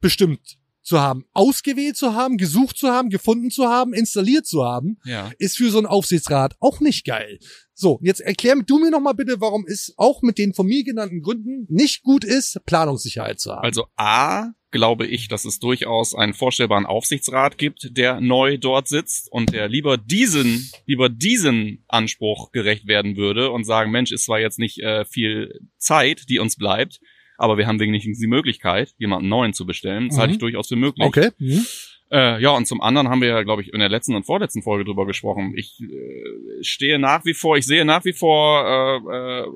bestimmt 0.00 0.58
zu 0.86 1.00
haben, 1.00 1.24
ausgewählt 1.32 1.96
zu 1.96 2.14
haben, 2.14 2.36
gesucht 2.36 2.78
zu 2.78 2.88
haben, 2.88 3.10
gefunden 3.10 3.50
zu 3.50 3.66
haben, 3.66 3.92
installiert 3.92 4.46
zu 4.46 4.64
haben, 4.64 4.98
Ja. 5.04 5.32
ist 5.38 5.56
für 5.56 5.70
so 5.70 5.78
einen 5.78 5.86
Aufsichtsrat 5.88 6.54
auch 6.60 6.78
nicht 6.80 7.04
geil. 7.04 7.40
So, 7.74 7.98
jetzt 8.02 8.20
erklär 8.20 8.54
du 8.64 8.78
mir 8.78 8.90
noch 8.90 9.00
mal 9.00 9.12
bitte, 9.12 9.40
warum 9.40 9.66
es 9.66 9.92
auch 9.96 10.22
mit 10.22 10.38
den 10.38 10.54
von 10.54 10.66
mir 10.66 10.84
genannten 10.84 11.22
Gründen 11.22 11.66
nicht 11.68 12.02
gut 12.04 12.24
ist, 12.24 12.60
Planungssicherheit 12.66 13.40
zu 13.40 13.50
haben. 13.52 13.64
Also 13.64 13.86
A, 13.96 14.52
glaube 14.70 15.06
ich, 15.06 15.26
dass 15.28 15.44
es 15.44 15.58
durchaus 15.58 16.14
einen 16.14 16.34
vorstellbaren 16.34 16.86
Aufsichtsrat 16.86 17.58
gibt, 17.58 17.96
der 17.96 18.20
neu 18.20 18.56
dort 18.56 18.86
sitzt 18.88 19.30
und 19.32 19.52
der 19.52 19.68
lieber 19.68 19.98
diesen, 19.98 20.70
lieber 20.86 21.08
diesen 21.08 21.84
Anspruch 21.88 22.52
gerecht 22.52 22.86
werden 22.86 23.16
würde 23.16 23.50
und 23.50 23.64
sagen, 23.64 23.90
Mensch, 23.90 24.12
ist 24.12 24.24
zwar 24.24 24.38
jetzt 24.38 24.58
nicht 24.60 24.78
äh, 24.78 25.04
viel 25.04 25.60
Zeit, 25.78 26.28
die 26.28 26.38
uns 26.38 26.56
bleibt, 26.56 27.00
aber 27.38 27.58
wir 27.58 27.66
haben 27.66 27.80
wenigstens 27.80 28.18
die 28.18 28.26
Möglichkeit, 28.26 28.94
jemanden 28.98 29.28
neuen 29.28 29.52
zu 29.52 29.66
bestellen. 29.66 30.08
Das 30.08 30.16
Mhm. 30.16 30.20
halte 30.20 30.32
ich 30.34 30.38
durchaus 30.38 30.68
für 30.68 30.76
möglich. 30.76 31.06
okay. 31.06 31.30
Mhm. 31.38 31.66
Äh, 32.08 32.40
ja, 32.40 32.50
und 32.50 32.66
zum 32.66 32.80
anderen 32.80 33.08
haben 33.08 33.20
wir 33.20 33.28
ja, 33.30 33.42
glaube 33.42 33.62
ich, 33.62 33.72
in 33.72 33.80
der 33.80 33.88
letzten 33.88 34.14
und 34.14 34.24
vorletzten 34.24 34.62
Folge 34.62 34.84
drüber 34.84 35.06
gesprochen. 35.06 35.54
Ich 35.56 35.80
äh, 35.80 36.62
stehe 36.62 37.00
nach 37.00 37.24
wie 37.24 37.34
vor, 37.34 37.56
ich 37.56 37.66
sehe 37.66 37.84
nach 37.84 38.04
wie 38.04 38.12
vor 38.12 38.64
äh, 38.64 38.96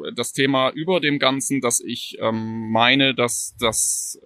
äh, 0.09 0.13
das 0.17 0.33
Thema 0.33 0.71
über 0.71 0.99
dem 0.99 1.21
Ganzen, 1.21 1.61
dass 1.61 1.79
ich 1.79 2.17
ähm, 2.21 2.73
meine, 2.73 3.15
dass 3.15 3.55
das 3.61 4.19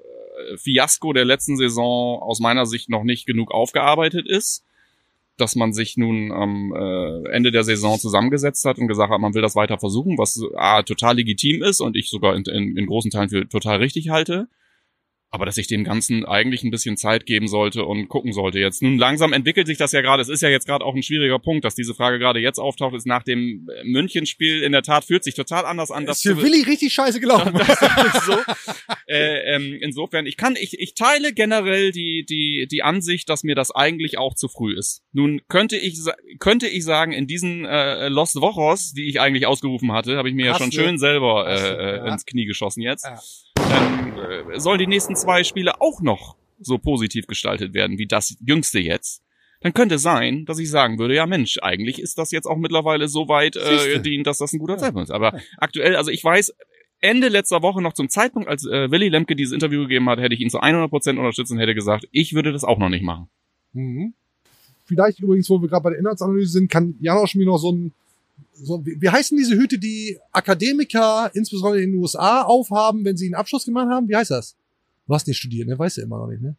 äh, 0.52 0.56
Fiasko 0.56 1.12
der 1.12 1.26
letzten 1.26 1.58
Saison 1.58 2.18
aus 2.22 2.40
meiner 2.40 2.64
Sicht 2.64 2.88
noch 2.88 3.04
nicht 3.04 3.26
genug 3.26 3.52
aufgearbeitet 3.52 4.26
ist. 4.26 4.64
Dass 5.36 5.56
man 5.56 5.72
sich 5.72 5.96
nun 5.96 6.30
am 6.30 6.72
äh, 6.74 7.28
Ende 7.30 7.50
der 7.50 7.64
Saison 7.64 7.98
zusammengesetzt 7.98 8.64
hat 8.64 8.78
und 8.78 8.86
gesagt 8.86 9.10
hat, 9.10 9.20
man 9.20 9.34
will 9.34 9.42
das 9.42 9.56
weiter 9.56 9.78
versuchen, 9.78 10.16
was 10.16 10.40
A, 10.54 10.82
total 10.82 11.16
legitim 11.16 11.62
ist 11.62 11.80
und 11.80 11.96
ich 11.96 12.08
sogar 12.08 12.36
in, 12.36 12.44
in, 12.44 12.76
in 12.76 12.86
großen 12.86 13.10
Teilen 13.10 13.28
für 13.28 13.48
total 13.48 13.78
richtig 13.78 14.10
halte 14.10 14.48
aber 15.34 15.46
dass 15.46 15.56
ich 15.56 15.66
dem 15.66 15.82
Ganzen 15.82 16.24
eigentlich 16.24 16.62
ein 16.62 16.70
bisschen 16.70 16.96
Zeit 16.96 17.26
geben 17.26 17.48
sollte 17.48 17.84
und 17.84 18.08
gucken 18.08 18.32
sollte 18.32 18.60
jetzt. 18.60 18.82
Nun 18.82 18.98
langsam 18.98 19.32
entwickelt 19.32 19.66
sich 19.66 19.78
das 19.78 19.90
ja 19.90 20.00
gerade. 20.00 20.22
Es 20.22 20.28
ist 20.28 20.42
ja 20.42 20.48
jetzt 20.48 20.64
gerade 20.64 20.84
auch 20.84 20.94
ein 20.94 21.02
schwieriger 21.02 21.40
Punkt, 21.40 21.64
dass 21.64 21.74
diese 21.74 21.92
Frage 21.92 22.20
gerade 22.20 22.38
jetzt 22.38 22.60
auftaucht, 22.60 22.94
ist 22.94 23.04
nach 23.04 23.24
dem 23.24 23.68
äh, 23.68 23.82
Münchenspiel 23.82 24.62
in 24.62 24.70
der 24.70 24.82
Tat 24.82 25.04
fühlt 25.04 25.24
sich 25.24 25.34
total 25.34 25.66
anders 25.66 25.90
an. 25.90 26.06
Das 26.06 26.18
ist 26.18 26.22
für 26.22 26.40
Willi 26.40 26.62
richtig 26.62 26.92
scheiße 26.92 27.18
gelaufen. 27.18 27.52
so. 28.26 28.38
Äh, 29.08 29.56
ähm, 29.56 29.76
insofern, 29.80 30.24
ich 30.26 30.36
kann, 30.36 30.54
ich, 30.54 30.78
ich 30.78 30.94
teile 30.94 31.32
generell 31.32 31.90
die, 31.90 32.24
die, 32.24 32.68
die 32.70 32.82
Ansicht, 32.84 33.28
dass 33.28 33.42
mir 33.42 33.56
das 33.56 33.72
eigentlich 33.72 34.18
auch 34.18 34.34
zu 34.36 34.46
früh 34.46 34.78
ist. 34.78 35.02
Nun 35.12 35.40
könnte 35.48 35.76
ich, 35.76 35.98
könnte 36.38 36.68
ich 36.68 36.84
sagen, 36.84 37.10
in 37.10 37.26
diesen 37.26 37.64
äh, 37.64 38.08
Lost 38.08 38.36
Wochos, 38.36 38.92
die 38.92 39.08
ich 39.08 39.20
eigentlich 39.20 39.46
ausgerufen 39.46 39.90
hatte, 39.90 40.16
habe 40.16 40.28
ich 40.28 40.34
mir 40.36 40.46
ja 40.46 40.52
Hast 40.52 40.60
schon 40.60 40.70
schön 40.70 40.98
selber 40.98 41.48
äh, 41.48 41.54
äh, 41.54 41.96
ja. 41.96 42.12
ins 42.12 42.24
Knie 42.24 42.46
geschossen 42.46 42.82
jetzt. 42.82 43.04
Ja. 43.04 43.18
Dann 43.68 44.18
äh, 44.52 44.60
sollen 44.60 44.78
die 44.78 44.86
nächsten 44.86 45.16
zwei 45.16 45.44
Spiele 45.44 45.80
auch 45.80 46.00
noch 46.00 46.36
so 46.60 46.78
positiv 46.78 47.26
gestaltet 47.26 47.74
werden 47.74 47.98
wie 47.98 48.06
das 48.06 48.36
jüngste 48.44 48.80
jetzt. 48.80 49.22
Dann 49.60 49.72
könnte 49.72 49.98
sein, 49.98 50.44
dass 50.44 50.58
ich 50.58 50.70
sagen 50.70 50.98
würde, 50.98 51.14
ja 51.14 51.26
Mensch, 51.26 51.58
eigentlich 51.62 51.98
ist 51.98 52.18
das 52.18 52.30
jetzt 52.30 52.46
auch 52.46 52.58
mittlerweile 52.58 53.08
so 53.08 53.28
weit 53.28 53.56
äh, 53.56 53.94
gedient, 53.94 54.26
dass 54.26 54.38
das 54.38 54.52
ein 54.52 54.58
guter 54.58 54.76
Zeitpunkt 54.76 55.08
ist. 55.08 55.14
Aber 55.14 55.40
aktuell, 55.56 55.96
also 55.96 56.10
ich 56.10 56.22
weiß, 56.22 56.54
Ende 57.00 57.28
letzter 57.28 57.62
Woche 57.62 57.82
noch 57.82 57.92
zum 57.92 58.08
Zeitpunkt, 58.08 58.48
als 58.48 58.66
äh, 58.66 58.90
Willy 58.90 59.08
Lemke 59.08 59.36
dieses 59.36 59.52
Interview 59.52 59.82
gegeben 59.82 60.08
hat, 60.08 60.20
hätte 60.20 60.34
ich 60.34 60.40
ihn 60.40 60.50
zu 60.50 60.60
100% 60.60 61.10
unterstützt 61.10 61.52
und 61.52 61.58
hätte 61.58 61.74
gesagt, 61.74 62.08
ich 62.12 62.34
würde 62.34 62.52
das 62.52 62.64
auch 62.64 62.78
noch 62.78 62.88
nicht 62.88 63.02
machen. 63.02 63.28
Mhm. 63.72 64.14
Vielleicht 64.86 65.20
übrigens, 65.20 65.48
wo 65.48 65.60
wir 65.60 65.68
gerade 65.68 65.82
bei 65.82 65.90
der 65.90 65.98
Inhaltsanalyse 65.98 66.52
sind, 66.52 66.70
kann 66.70 66.94
Janosch 67.00 67.34
mir 67.34 67.46
noch 67.46 67.58
so 67.58 67.72
ein, 67.72 67.92
so, 68.52 68.84
wie 68.86 69.00
wie 69.00 69.08
heißen 69.08 69.36
diese 69.36 69.54
Hüte, 69.56 69.78
die 69.78 70.18
Akademiker, 70.32 71.30
insbesondere 71.34 71.82
in 71.82 71.92
den 71.92 72.00
USA, 72.00 72.42
aufhaben, 72.42 73.04
wenn 73.04 73.16
sie 73.16 73.26
einen 73.26 73.34
Abschluss 73.34 73.64
gemacht 73.64 73.88
haben? 73.90 74.08
Wie 74.08 74.16
heißt 74.16 74.30
das? 74.30 74.56
Du 75.06 75.14
hast 75.14 75.26
nicht 75.26 75.38
studiert, 75.38 75.68
ne? 75.68 75.78
Weißt 75.78 75.96
du 75.98 76.02
immer 76.02 76.18
noch 76.18 76.28
nicht, 76.28 76.40
ne? 76.42 76.56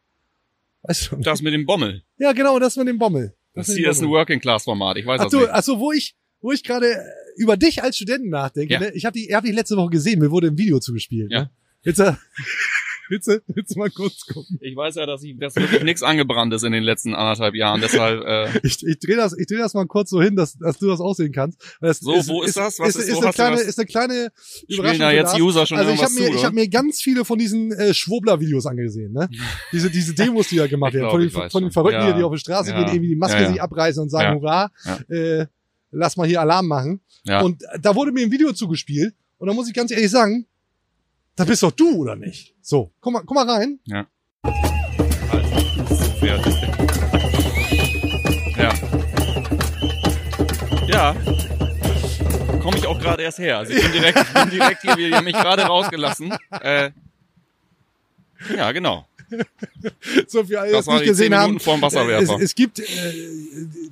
Weißt 0.84 1.12
du? 1.12 1.16
Das 1.18 1.42
mit 1.42 1.54
dem 1.54 1.66
Bommel. 1.66 2.04
Ja, 2.18 2.32
genau, 2.34 2.60
das 2.60 2.76
mit 2.76 2.88
dem 2.88 2.98
Bommel. 3.00 3.34
Das 3.54 3.68
dem 3.68 3.78
hier 3.78 3.90
ist 3.90 4.02
ein. 4.02 4.10
Working-Class-Format, 4.10 4.98
ich 4.98 5.06
weiß 5.06 5.20
Ach 5.20 5.24
das 5.26 5.32
du, 5.32 5.40
nicht. 5.40 5.50
ach 5.52 5.64
so, 5.64 5.80
wo 5.80 5.92
ich, 5.92 6.16
wo 6.42 6.52
ich 6.52 6.64
gerade 6.64 6.94
äh, 6.94 7.00
über 7.38 7.58
dich 7.58 7.82
als 7.82 7.96
Studenten 7.96 8.30
nachdenke, 8.30 8.74
Ja. 8.74 8.80
ne? 8.82 8.92
Ich 8.94 9.06
habe 9.06 9.18
die, 9.18 9.34
hab 9.34 9.44
dich 9.44 9.54
letzte 9.56 9.78
Woche 9.78 9.90
gesehen, 9.92 10.20
mir 10.20 10.30
wurde 10.32 10.48
ein 10.48 10.58
Video 10.58 10.80
zugespielt. 10.80 11.32
Ja. 11.32 11.44
Ne? 11.44 11.50
Willst 11.84 12.00
du, 12.00 12.04
willst 13.10 13.28
du, 13.28 13.42
willst 13.48 13.76
du 13.76 13.80
mal 13.80 13.90
kurz 13.90 14.26
gucken? 14.26 14.58
Ich 14.62 14.76
weiß 14.76 14.96
ja, 14.96 15.06
dass, 15.06 15.24
ich, 15.24 15.38
dass 15.38 15.56
wirklich 15.56 15.84
nichts 15.84 16.04
angebrannt 16.04 16.54
ist 16.54 16.64
in 16.64 16.72
den 16.72 16.84
letzten 16.84 17.14
anderthalb 17.16 17.56
Jahren, 17.56 17.82
deshalb... 17.82 18.24
Äh, 18.26 18.60
Ich, 18.64 18.86
ich 18.86 19.00
drehe 19.00 19.16
das, 19.16 19.38
ich 19.38 19.48
dreh 19.48 19.58
das 19.58 19.74
mal 19.74 19.86
kurz 19.86 20.10
so 20.10 20.22
hin, 20.22 20.36
dass, 20.36 20.58
dass 20.58 20.78
du 20.80 20.88
das 20.88 21.00
aussehen 21.00 21.32
kannst. 21.32 21.62
Das 21.82 22.00
So, 22.00 22.14
wo 22.28 22.44
ist 22.44 22.58
das? 22.58 22.80
Was 22.80 22.90
ist, 22.90 22.96
ist 22.96 23.08
ist, 23.10 23.16
so? 23.16 23.22
eine 23.22 23.32
kleine, 23.34 23.62
ist 23.62 23.80
eine 23.80 23.86
kleine 23.86 24.32
Überraschung. 24.68 25.00
da 25.00 25.12
jetzt. 25.12 25.40
User 25.40 25.66
schon 25.66 25.78
also 25.78 25.92
ich 25.92 26.02
habe 26.04 26.14
mir, 26.14 26.30
zu, 26.32 26.36
ich 26.36 26.46
habe 26.46 26.56
mir 26.56 26.68
ganz 26.68 27.02
viele 27.02 27.26
von 27.26 27.38
diesen 27.38 27.72
äh, 27.72 27.94
Schwurbler-Videos 27.94 28.66
angesehen, 28.66 29.12
ne? 29.14 29.30
Diese, 29.72 29.90
diese 29.90 30.14
Demos, 30.14 30.48
die 30.48 30.58
da 30.58 30.68
gemacht 30.68 30.94
werden, 30.94 31.10
von 31.10 31.20
den, 31.22 31.30
von 31.32 31.64
den. 31.64 31.72
Verrückten 31.72 32.00
Ja. 32.00 32.06
hier, 32.08 32.14
die 32.16 32.24
auf 32.24 32.34
die 32.34 32.40
Straße 32.40 32.70
Ja. 32.72 32.78
gehen, 32.80 32.88
irgendwie 32.88 33.10
die 33.10 33.16
Maske 33.16 33.42
Ja, 33.42 33.48
sich 33.50 33.62
abreißen 33.62 34.02
und 34.04 34.10
sagen, 34.10 34.40
hurra, 34.40 34.72
äh, 35.10 35.46
lass 35.92 36.16
mal 36.18 36.28
hier 36.28 36.42
Alarm 36.42 36.68
machen. 36.68 37.02
ja. 37.24 37.42
Und 37.42 37.64
da 37.82 37.96
wurde 37.96 38.12
mir 38.12 38.26
ein 38.26 38.32
Video 38.32 38.52
zugespielt 38.54 39.14
und 39.38 39.48
da 39.48 39.54
muss 39.54 39.68
ich 39.68 39.74
ganz 39.74 39.92
ehrlich 39.92 40.10
sagen, 40.12 40.46
da 41.36 41.44
bist 41.44 41.64
doch 41.64 41.72
du, 41.72 41.96
oder 41.98 42.16
nicht? 42.16 42.56
So, 42.62 42.92
komm 43.00 43.14
mal, 43.14 43.24
komm 43.26 43.36
mal 43.36 43.50
rein. 43.50 43.80
Fertig. 46.20 46.56
Ja. 48.58 48.74
Ja. 50.88 51.16
Komme 52.62 52.78
ich 52.78 52.88
auch 52.88 53.00
gerade 53.00 53.24
erst 53.24 53.40
her. 53.40 53.58
Also 53.60 53.74
ich 53.74 53.82
bin 53.84 53.92
direkt, 53.92 54.18
ich 54.20 54.34
bin 54.34 54.50
direkt 54.50 54.82
hier, 54.82 54.98
wir 54.98 55.16
haben 55.16 55.26
mich 55.26 55.34
gerade 55.36 55.64
rausgelassen. 55.64 56.34
Äh, 56.62 56.92
ja, 58.56 58.72
genau. 58.72 59.06
so 60.28 60.44
für 60.44 60.62
alle, 60.62 60.72
Das 60.72 60.86
nicht 60.88 61.04
gesehen 61.04 61.36
haben. 61.36 61.60
Vorm 61.60 61.80
Es, 61.80 61.84
Wasserwerfer. 61.84 62.38
es 62.40 62.56
gibt 62.56 62.80
äh, 62.80 62.86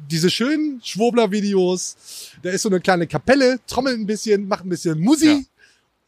diese 0.10 0.30
schönen 0.30 0.80
Schwurbler-Videos. 0.84 2.32
Da 2.41 2.52
ist 2.52 2.62
so 2.62 2.70
eine 2.70 2.80
kleine 2.80 3.08
Kapelle, 3.08 3.60
trommelt 3.68 4.00
ein 4.00 4.06
bisschen, 4.06 4.48
macht 4.48 4.66
ein 4.66 4.70
bisschen 4.70 5.00
Musi. 5.00 5.28
Ja. 5.28 5.39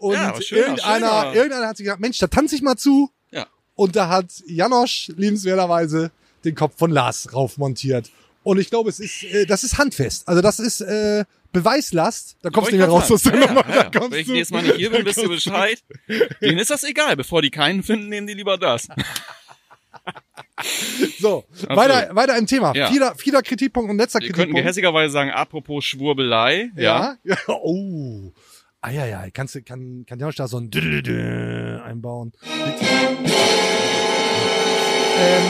Und 0.06 0.14
Ja, 0.14 0.40
schöner, 0.42 0.62
irgendeiner, 0.68 1.08
schöner. 1.22 1.34
irgendeiner 1.36 1.68
hat 1.68 1.78
sich 1.78 1.86
gedacht, 1.86 2.00
Mensch, 2.00 2.20
da 2.20 2.28
tanze 2.28 2.56
ich 2.56 2.62
mal 2.62 2.76
zu. 2.78 3.10
Ja. 3.32 3.48
Und 3.76 3.96
da 3.96 4.08
hat 4.10 4.26
Janosch 4.46 5.12
liebenswerterweise 5.18 6.12
den 6.44 6.54
Kopf 6.54 6.78
von 6.78 6.92
Lars 6.92 7.34
raufmontiert. 7.34 8.12
Und 8.44 8.60
ich 8.60 8.70
glaube, 8.70 8.90
es 8.92 9.00
ist, 9.00 9.24
äh, 9.24 9.46
das 9.48 9.64
ist 9.64 9.80
handfest. 9.80 10.28
Also 10.28 10.42
das 10.44 10.60
ist 10.60 10.82
äh, 10.82 11.26
Beweislast. 11.52 12.36
Da 12.44 12.52
kommst 12.52 12.70
du 12.72 12.76
nicht 12.76 12.86
mehr 12.86 12.90
raus 12.90 13.12
aus 13.12 13.24
der 13.24 13.34
ja, 13.40 13.48
Nummer. 13.48 13.66
ja, 13.68 13.76
ja. 13.76 13.84
Da 13.90 14.00
kommst 14.00 14.12
Wenn 14.12 14.20
ich 14.20 14.28
du- 14.28 14.34
nächstes 14.34 14.54
Mal 14.54 14.62
nicht 14.64 14.76
hier 14.76 14.92
bin, 14.92 15.04
wisst 15.06 15.18
ihr 15.24 15.28
Bescheid. 15.30 15.82
Denen 16.42 16.60
ist 16.60 16.70
das 16.70 16.84
egal. 16.84 17.16
Bevor 17.16 17.42
die 17.42 17.50
keinen 17.50 17.82
finden, 17.82 18.10
nehmen 18.10 18.28
die 18.28 18.36
lieber 18.36 18.58
das. 18.60 18.88
So, 21.20 21.44
weiter, 21.68 22.16
weiter 22.16 22.38
im 22.38 22.48
Thema. 22.48 22.74
Ja. 22.76 22.90
Vierter, 22.90 23.16
vierter 23.16 23.42
Kritikpunkt 23.42 23.90
und 23.92 23.98
letzter 23.98 24.20
Wir 24.20 24.28
könnten 24.28 24.36
Kritikpunkt. 24.38 24.64
gehässigerweise 24.64 25.12
sagen, 25.12 25.32
apropos 25.32 25.84
Schwurbelei. 25.84 26.72
Ja. 26.76 27.18
Ja. 27.24 27.36
ja. 27.36 27.38
Oh. 27.48 28.32
Ah 28.88 28.92
ja, 28.92 29.06
ja. 29.08 29.24
Kannst 29.34 29.56
du, 29.56 29.64
kann, 29.64 30.06
kann 30.06 30.20
Janosch 30.20 30.36
da 30.36 30.48
so 30.48 30.58
ein 30.60 30.70
einbauen. 31.84 32.34
Ähm, 35.18 35.44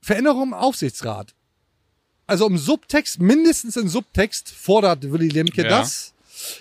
Veränderung 0.00 0.44
im 0.44 0.54
Aufsichtsrat. 0.54 1.34
Also 2.26 2.46
im 2.46 2.56
Subtext, 2.56 3.20
mindestens 3.20 3.76
im 3.76 3.86
Subtext 3.88 4.48
fordert 4.48 5.12
Willy 5.12 5.28
Lemke 5.28 5.62
Ja. 5.64 5.68
das, 5.68 6.14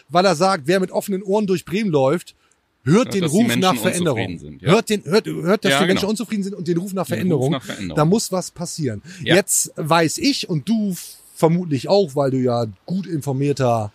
weil 0.10 0.26
er 0.26 0.36
sagt, 0.36 0.64
wer 0.68 0.82
mit 0.82 0.92
offenen 0.92 1.24
Ohren 1.24 1.48
durch 1.48 1.64
Bremen 1.64 1.90
läuft, 1.90 2.36
hört 2.84 3.14
Ja, 3.16 3.22
den 3.22 3.24
Ruf 3.30 3.56
nach 3.56 3.78
Veränderung. 3.78 4.40
sind, 4.40 4.62
ja. 4.62 4.72
Hört 4.72 4.90
den, 4.90 5.06
hört, 5.06 5.26
hört, 5.26 5.64
dass 5.64 5.72
Ja, 5.72 5.80
die 5.80 5.86
Menschen 5.86 6.02
genau. 6.02 6.10
unzufrieden 6.10 6.44
sind 6.44 6.54
und 6.56 6.68
den 6.68 6.78
Ruf 6.80 6.92
nach 6.92 7.06
Den 7.06 7.14
Ruf 7.14 7.18
Veränderung. 7.18 7.52
nach 7.54 7.64
Veränderung. 7.64 7.96
Da 7.96 8.04
muss 8.04 8.34
was 8.34 8.52
passieren. 8.52 9.02
Jetzt 9.22 9.72
weiß 9.78 10.18
ich 10.18 10.50
und 10.50 10.68
du 10.68 10.98
vermutlich 11.34 11.88
auch, 11.88 12.14
weil 12.16 12.32
du 12.32 12.40
ja 12.40 12.66
gut 12.86 13.08
informierter 13.08 13.94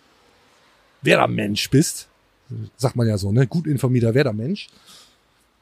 Werder-Mensch 1.01 1.69
bist, 1.69 2.07
sagt 2.77 2.95
man 2.95 3.07
ja 3.07 3.17
so, 3.17 3.31
ne? 3.31 3.47
Gut 3.47 3.67
informierter 3.67 4.13
Werder-Mensch, 4.13 4.67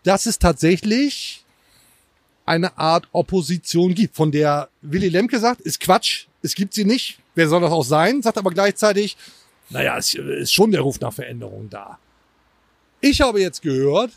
dass 0.03 0.25
es 0.25 0.39
tatsächlich 0.39 1.43
eine 2.45 2.77
Art 2.77 3.07
Opposition 3.11 3.95
gibt, 3.95 4.15
von 4.15 4.31
der 4.31 4.69
Willy 4.81 5.09
Lemke 5.09 5.39
sagt, 5.39 5.61
ist 5.61 5.79
Quatsch, 5.79 6.27
es 6.43 6.53
gibt 6.53 6.73
sie 6.75 6.86
nicht, 6.86 7.17
wer 7.33 7.49
soll 7.49 7.61
das 7.61 7.71
auch 7.71 7.83
sein, 7.83 8.21
sagt 8.21 8.38
aber 8.38 8.51
gleichzeitig, 8.51 9.17
naja, 9.69 9.97
es 9.97 10.13
ist 10.13 10.53
schon 10.53 10.71
der 10.71 10.81
Ruf 10.81 10.99
nach 10.99 11.13
Veränderung 11.13 11.69
da. 11.71 11.97
Ich 13.01 13.21
habe 13.21 13.41
jetzt 13.41 13.63
gehört, 13.63 14.11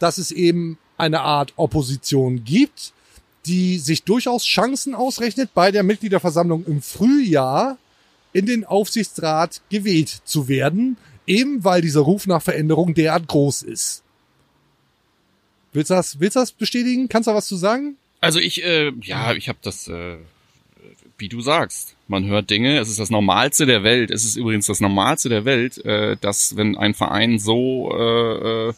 dass 0.00 0.18
es 0.18 0.32
eben 0.32 0.78
eine 0.98 1.20
Art 1.20 1.52
Opposition 1.56 2.42
gibt, 2.44 2.92
die 3.46 3.78
sich 3.78 4.02
durchaus 4.02 4.44
Chancen 4.44 4.94
ausrechnet, 4.94 5.54
bei 5.54 5.70
der 5.70 5.84
Mitgliederversammlung 5.84 6.64
im 6.64 6.82
Frühjahr 6.82 7.78
in 8.32 8.46
den 8.46 8.64
Aufsichtsrat 8.64 9.60
gewählt 9.70 10.22
zu 10.24 10.48
werden, 10.48 10.96
eben 11.26 11.64
weil 11.64 11.82
dieser 11.82 12.00
Ruf 12.00 12.26
nach 12.26 12.42
Veränderung 12.42 12.94
derart 12.94 13.28
groß 13.28 13.62
ist. 13.62 14.02
Willst 15.72 15.90
du 15.90 15.94
das, 15.94 16.20
willst 16.20 16.36
du 16.36 16.40
das 16.40 16.52
bestätigen? 16.52 17.08
Kannst 17.08 17.26
du 17.26 17.30
da 17.30 17.36
was 17.36 17.46
zu 17.46 17.56
sagen? 17.56 17.96
Also 18.20 18.38
ich, 18.38 18.62
äh, 18.62 18.92
ja, 19.02 19.32
ich 19.34 19.48
habe 19.48 19.58
das, 19.62 19.88
äh, 19.88 20.16
wie 21.18 21.28
du 21.28 21.40
sagst, 21.40 21.96
man 22.08 22.26
hört 22.26 22.50
Dinge. 22.50 22.78
Es 22.78 22.88
ist 22.88 22.98
das 22.98 23.10
Normalste 23.10 23.64
der 23.66 23.82
Welt. 23.82 24.10
Es 24.10 24.24
ist 24.24 24.36
übrigens 24.36 24.66
das 24.66 24.80
Normalste 24.80 25.28
der 25.28 25.44
Welt, 25.44 25.82
äh, 25.84 26.16
dass 26.20 26.56
wenn 26.56 26.76
ein 26.76 26.94
Verein 26.94 27.38
so, 27.38 27.90
äh, 27.96 28.68
äh, 28.68 28.72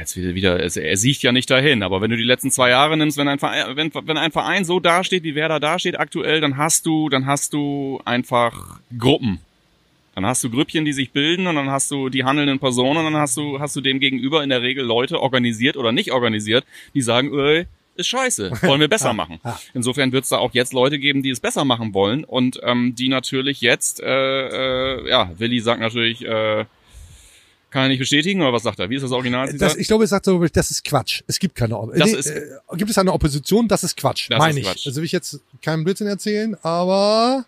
jetzt 0.00 0.16
wieder, 0.16 0.34
wieder, 0.34 0.58
er 0.60 0.96
sieht 0.96 1.22
ja 1.22 1.32
nicht 1.32 1.50
dahin, 1.50 1.82
aber 1.82 2.00
wenn 2.00 2.10
du 2.10 2.16
die 2.16 2.24
letzten 2.24 2.50
zwei 2.50 2.70
Jahre 2.70 2.96
nimmst, 2.96 3.16
wenn 3.16 3.28
ein 3.28 3.38
Verein, 3.38 3.76
wenn, 3.76 3.92
wenn 3.94 4.16
ein 4.16 4.32
Verein 4.32 4.64
so 4.64 4.80
dasteht, 4.80 5.24
wie 5.24 5.34
Werder 5.34 5.60
dasteht 5.60 5.98
aktuell, 5.98 6.40
dann 6.40 6.56
hast 6.56 6.86
du, 6.86 7.08
dann 7.08 7.26
hast 7.26 7.52
du 7.52 8.00
einfach 8.04 8.80
Gruppen. 8.96 9.40
Dann 10.14 10.26
hast 10.26 10.42
du 10.42 10.50
Grüppchen, 10.50 10.84
die 10.84 10.92
sich 10.92 11.12
bilden 11.12 11.46
und 11.46 11.54
dann 11.54 11.70
hast 11.70 11.92
du 11.92 12.08
die 12.08 12.24
handelnden 12.24 12.58
Personen 12.58 12.98
und 12.98 13.12
dann 13.12 13.20
hast 13.20 13.36
du, 13.36 13.60
hast 13.60 13.76
du 13.76 13.80
dem 13.80 14.00
gegenüber 14.00 14.42
in 14.42 14.50
der 14.50 14.62
Regel 14.62 14.84
Leute 14.84 15.20
organisiert 15.20 15.76
oder 15.76 15.92
nicht 15.92 16.10
organisiert, 16.10 16.64
die 16.92 17.02
sagen, 17.02 17.32
ey, 17.38 17.66
ist 17.94 18.08
scheiße, 18.08 18.50
wollen 18.62 18.80
wir 18.80 18.88
besser 18.88 19.12
machen. 19.12 19.40
ja. 19.44 19.60
Insofern 19.74 20.12
wird 20.12 20.24
es 20.24 20.30
da 20.30 20.38
auch 20.38 20.54
jetzt 20.54 20.72
Leute 20.72 20.98
geben, 20.98 21.22
die 21.22 21.30
es 21.30 21.40
besser 21.40 21.64
machen 21.64 21.94
wollen 21.94 22.24
und 22.24 22.58
ähm, 22.62 22.94
die 22.94 23.08
natürlich 23.08 23.60
jetzt, 23.60 24.00
äh, 24.00 24.96
äh, 24.96 25.08
ja, 25.08 25.30
Willi 25.38 25.60
sagt 25.60 25.80
natürlich, 25.80 26.24
äh, 26.24 26.64
kann 27.70 27.82
er 27.82 27.88
nicht 27.88 27.98
bestätigen 27.98 28.40
oder 28.40 28.52
was 28.52 28.62
sagt 28.62 28.78
er? 28.78 28.88
Wie 28.88 28.96
ist 28.96 29.02
das 29.02 29.12
Original? 29.12 29.52
Das, 29.54 29.76
ich 29.76 29.86
glaube, 29.88 30.04
es 30.04 30.10
sagt 30.10 30.24
so, 30.24 30.42
das 30.46 30.70
ist 30.70 30.84
Quatsch. 30.84 31.22
Es 31.26 31.38
gibt 31.38 31.54
keine 31.54 31.78
Opposition. 31.78 32.20
Nee, 32.34 32.74
äh, 32.74 32.76
gibt 32.76 32.90
es 32.90 32.98
eine 32.98 33.12
Opposition? 33.12 33.68
Das 33.68 33.84
ist 33.84 33.96
Quatsch, 33.96 34.30
Das 34.30 34.38
meine 34.38 34.52
ist 34.52 34.58
ich. 34.58 34.64
Quatsch. 34.72 34.86
Also 34.86 34.96
will 35.00 35.04
ich 35.04 35.12
jetzt 35.12 35.40
keinen 35.60 35.84
Blödsinn 35.84 36.06
erzählen, 36.06 36.56
aber 36.62 37.44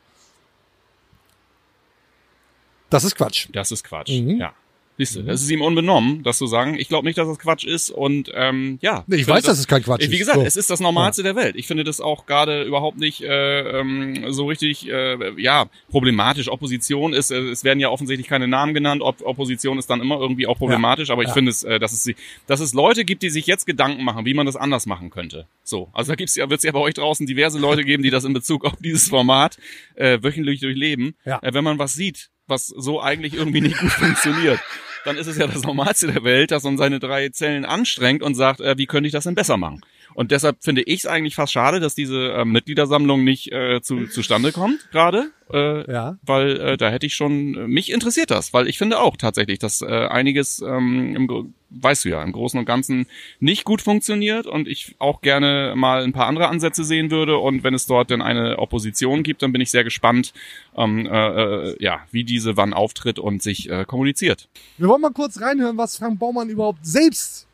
das 2.90 3.04
ist 3.04 3.16
Quatsch. 3.16 3.48
Das 3.52 3.70
ist 3.72 3.84
Quatsch. 3.84 4.10
Mhm. 4.10 4.38
Ja. 4.38 4.52
Siehst 4.98 5.16
du, 5.16 5.22
das 5.22 5.40
ist 5.40 5.50
ihm 5.50 5.62
unbenommen, 5.62 6.22
das 6.24 6.36
zu 6.36 6.46
sagen. 6.46 6.74
Ich 6.78 6.88
glaube 6.88 7.06
nicht, 7.06 7.16
dass 7.16 7.26
das 7.26 7.38
Quatsch 7.38 7.64
ist 7.64 7.88
und 7.90 8.30
ähm, 8.34 8.78
ja. 8.82 9.04
Nee, 9.06 9.16
ich 9.16 9.24
finde 9.24 9.38
weiß, 9.38 9.44
dass 9.44 9.58
es 9.58 9.66
kein 9.66 9.82
Quatsch 9.82 10.02
Wie 10.02 10.12
ist. 10.12 10.18
gesagt, 10.18 10.38
So. 10.38 10.44
es 10.44 10.56
ist 10.56 10.68
das 10.68 10.80
Normalste 10.80 11.22
der 11.22 11.36
Welt. 11.36 11.56
Ich 11.56 11.66
finde 11.66 11.84
das 11.84 12.02
auch 12.02 12.26
gerade 12.26 12.64
überhaupt 12.64 12.98
nicht 12.98 13.22
äh, 13.22 13.80
ähm, 13.80 14.26
so 14.30 14.44
richtig 14.46 14.86
äh, 14.90 15.40
ja 15.40 15.70
problematisch. 15.90 16.48
Opposition 16.50 17.14
ist, 17.14 17.30
äh, 17.30 17.38
es 17.48 17.64
werden 17.64 17.80
ja 17.80 17.88
offensichtlich 17.88 18.28
keine 18.28 18.46
Namen 18.46 18.74
genannt. 18.74 19.00
Ob 19.00 19.22
Opposition 19.22 19.78
ist 19.78 19.88
dann 19.88 20.02
immer 20.02 20.20
irgendwie 20.20 20.46
auch 20.46 20.58
problematisch, 20.58 21.08
aber 21.08 21.22
ich 21.22 21.28
Ja. 21.28 21.34
finde 21.34 21.50
es, 21.50 21.62
äh, 21.62 21.78
dass 21.78 21.92
es 21.92 22.14
dass 22.46 22.60
es 22.60 22.74
Leute 22.74 23.06
gibt, 23.06 23.22
die 23.22 23.30
sich 23.30 23.46
jetzt 23.46 23.64
Gedanken 23.64 24.04
machen, 24.04 24.26
wie 24.26 24.34
man 24.34 24.44
das 24.44 24.56
anders 24.56 24.84
machen 24.84 25.08
könnte. 25.08 25.46
So, 25.64 25.88
also 25.94 26.12
da 26.12 26.16
gibt's 26.16 26.34
ja, 26.36 26.50
wird's 26.50 26.64
ja 26.64 26.72
bei 26.72 26.80
euch 26.80 26.94
draußen 26.94 27.24
diverse 27.26 27.58
Leute 27.58 27.84
geben, 27.84 28.02
die 28.02 28.10
das 28.10 28.24
in 28.24 28.34
Bezug 28.34 28.66
auf 28.66 28.74
dieses 28.80 29.08
Format 29.08 29.56
äh, 29.94 30.18
wöchentlich 30.22 30.60
durchleben. 30.60 31.14
Ja. 31.24 31.38
Äh, 31.42 31.54
wenn 31.54 31.64
man 31.64 31.78
was 31.78 31.94
sieht, 31.94 32.28
was 32.50 32.66
so 32.66 33.00
eigentlich 33.00 33.34
irgendwie 33.34 33.60
nicht 33.60 33.78
gut 33.78 33.92
funktioniert, 33.92 34.60
dann 35.04 35.16
ist 35.16 35.26
es 35.26 35.38
ja 35.38 35.46
das 35.46 35.62
Normalste 35.62 36.08
der 36.08 36.24
Welt, 36.24 36.50
dass 36.50 36.64
man 36.64 36.76
seine 36.76 36.98
drei 36.98 37.28
Zellen 37.30 37.64
anstrengt 37.64 38.22
und 38.22 38.34
sagt, 38.34 38.60
äh, 38.60 38.76
wie 38.76 38.86
könnte 38.86 39.06
ich 39.06 39.12
das 39.12 39.24
denn 39.24 39.34
besser 39.34 39.56
machen? 39.56 39.80
Und 40.20 40.32
deshalb 40.32 40.62
finde 40.62 40.82
ich 40.82 40.98
es 40.98 41.06
eigentlich 41.06 41.34
fast 41.34 41.50
schade, 41.50 41.80
dass 41.80 41.94
diese 41.94 42.34
äh, 42.34 42.44
Mitgliedersammlung 42.44 43.24
nicht 43.24 43.50
äh, 43.52 43.80
zu, 43.80 44.06
zustande 44.06 44.52
kommt 44.52 44.90
gerade, 44.92 45.30
äh, 45.50 45.90
Ja. 45.90 46.18
weil 46.20 46.60
äh, 46.60 46.76
da 46.76 46.90
hätte 46.90 47.06
ich 47.06 47.14
schon, 47.14 47.54
äh, 47.54 47.66
mich 47.66 47.90
interessiert 47.90 48.30
das, 48.30 48.52
weil 48.52 48.68
ich 48.68 48.76
finde 48.76 49.00
auch 49.00 49.16
tatsächlich, 49.16 49.60
dass 49.60 49.80
äh, 49.80 49.86
einiges, 49.86 50.60
ähm, 50.60 51.16
im, 51.16 51.54
weißt 51.70 52.04
du 52.04 52.10
ja, 52.10 52.22
im 52.22 52.32
Großen 52.32 52.60
und 52.60 52.66
Ganzen 52.66 53.06
nicht 53.38 53.64
gut 53.64 53.80
funktioniert 53.80 54.46
und 54.46 54.68
ich 54.68 54.94
auch 54.98 55.22
gerne 55.22 55.72
mal 55.74 56.02
ein 56.04 56.12
paar 56.12 56.26
andere 56.26 56.48
Ansätze 56.48 56.84
sehen 56.84 57.10
würde 57.10 57.38
und 57.38 57.64
wenn 57.64 57.72
es 57.72 57.86
dort 57.86 58.10
denn 58.10 58.20
eine 58.20 58.58
Opposition 58.58 59.22
gibt, 59.22 59.40
dann 59.40 59.52
bin 59.52 59.62
ich 59.62 59.70
sehr 59.70 59.84
gespannt, 59.84 60.34
ähm, 60.76 61.06
äh, 61.06 61.70
äh, 61.70 61.76
ja, 61.82 62.00
wie 62.10 62.24
diese 62.24 62.58
wann 62.58 62.74
auftritt 62.74 63.18
und 63.18 63.42
sich 63.42 63.70
äh, 63.70 63.86
kommuniziert. 63.86 64.50
Wir 64.76 64.88
wollen 64.88 65.00
mal 65.00 65.12
kurz 65.14 65.40
reinhören, 65.40 65.78
was 65.78 65.96
Frank 65.96 66.18
Baumann 66.18 66.50
überhaupt 66.50 66.84
selbst 66.84 67.46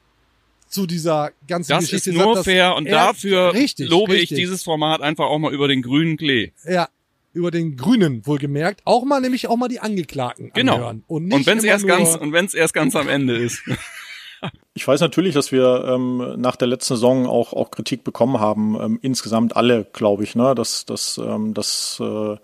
zu 0.69 0.87
dieser 0.87 1.31
ganzen 1.49 1.71
Das 1.71 1.85
ist 1.85 1.91
Geschichte 1.91 2.13
nur 2.13 2.25
sagt. 2.25 2.37
dass 2.39 2.45
fair 2.45 2.77
und 2.77 2.91
dafür 2.91 3.53
richtig, 3.55 3.89
lobe 3.89 4.13
richtig. 4.13 4.33
ich 4.33 4.37
dieses 4.39 4.63
Format 4.63 5.01
einfach 5.01 5.27
auch 5.27 5.39
mal 5.39 5.53
über 5.53 5.69
den 5.69 5.83
grünen 5.83 6.17
Klee. 6.17 6.53
Ja, 6.69 6.89
über 7.33 7.51
den 7.51 7.77
Grünen 7.77 8.27
wohlgemerkt. 8.27 8.81
Auch 8.85 9.05
mal, 9.05 9.21
nämlich 9.21 9.47
auch 9.49 9.57
mal 9.57 9.69
die 9.69 9.81
Angeklagten 9.81 10.51
Genau. 10.55 10.75
anhören. 10.77 11.05
Und, 11.07 11.27
nicht 11.27 11.35
Und 11.35 11.47
wenn 11.47 11.59
es 11.59 11.65
erst 11.65 11.87
nur, 11.87 11.97
ganz 11.97 12.17
und 12.17 12.33
wenn 12.33 12.47
es 12.47 12.55
erst 12.55 12.75
ganz 12.75 12.97
am 12.97 13.09
Ende 13.09 13.37
ist. 13.37 13.63
Ich 14.75 14.87
weiß 14.87 15.01
natürlich, 15.01 15.33
dass 15.33 15.51
wir 15.51 15.87
ähm, 15.89 16.35
nach 16.37 16.57
der 16.57 16.69
letzten 16.69 16.95
Saison 16.95 17.27
auch, 17.27 17.55
auch 17.55 17.71
Kritik 17.71 18.05
bekommen 18.05 18.39
haben. 18.39 18.79
Ähm, 18.79 18.99
insgesamt 19.01 19.57
alle, 19.57 19.87
glaube 19.95 20.25
ich, 20.25 20.35
ne? 20.35 20.55
dass, 20.55 20.85
dass, 20.85 21.17
ähm, 21.17 21.55
dass 21.55 21.99
äh, 22.01 22.37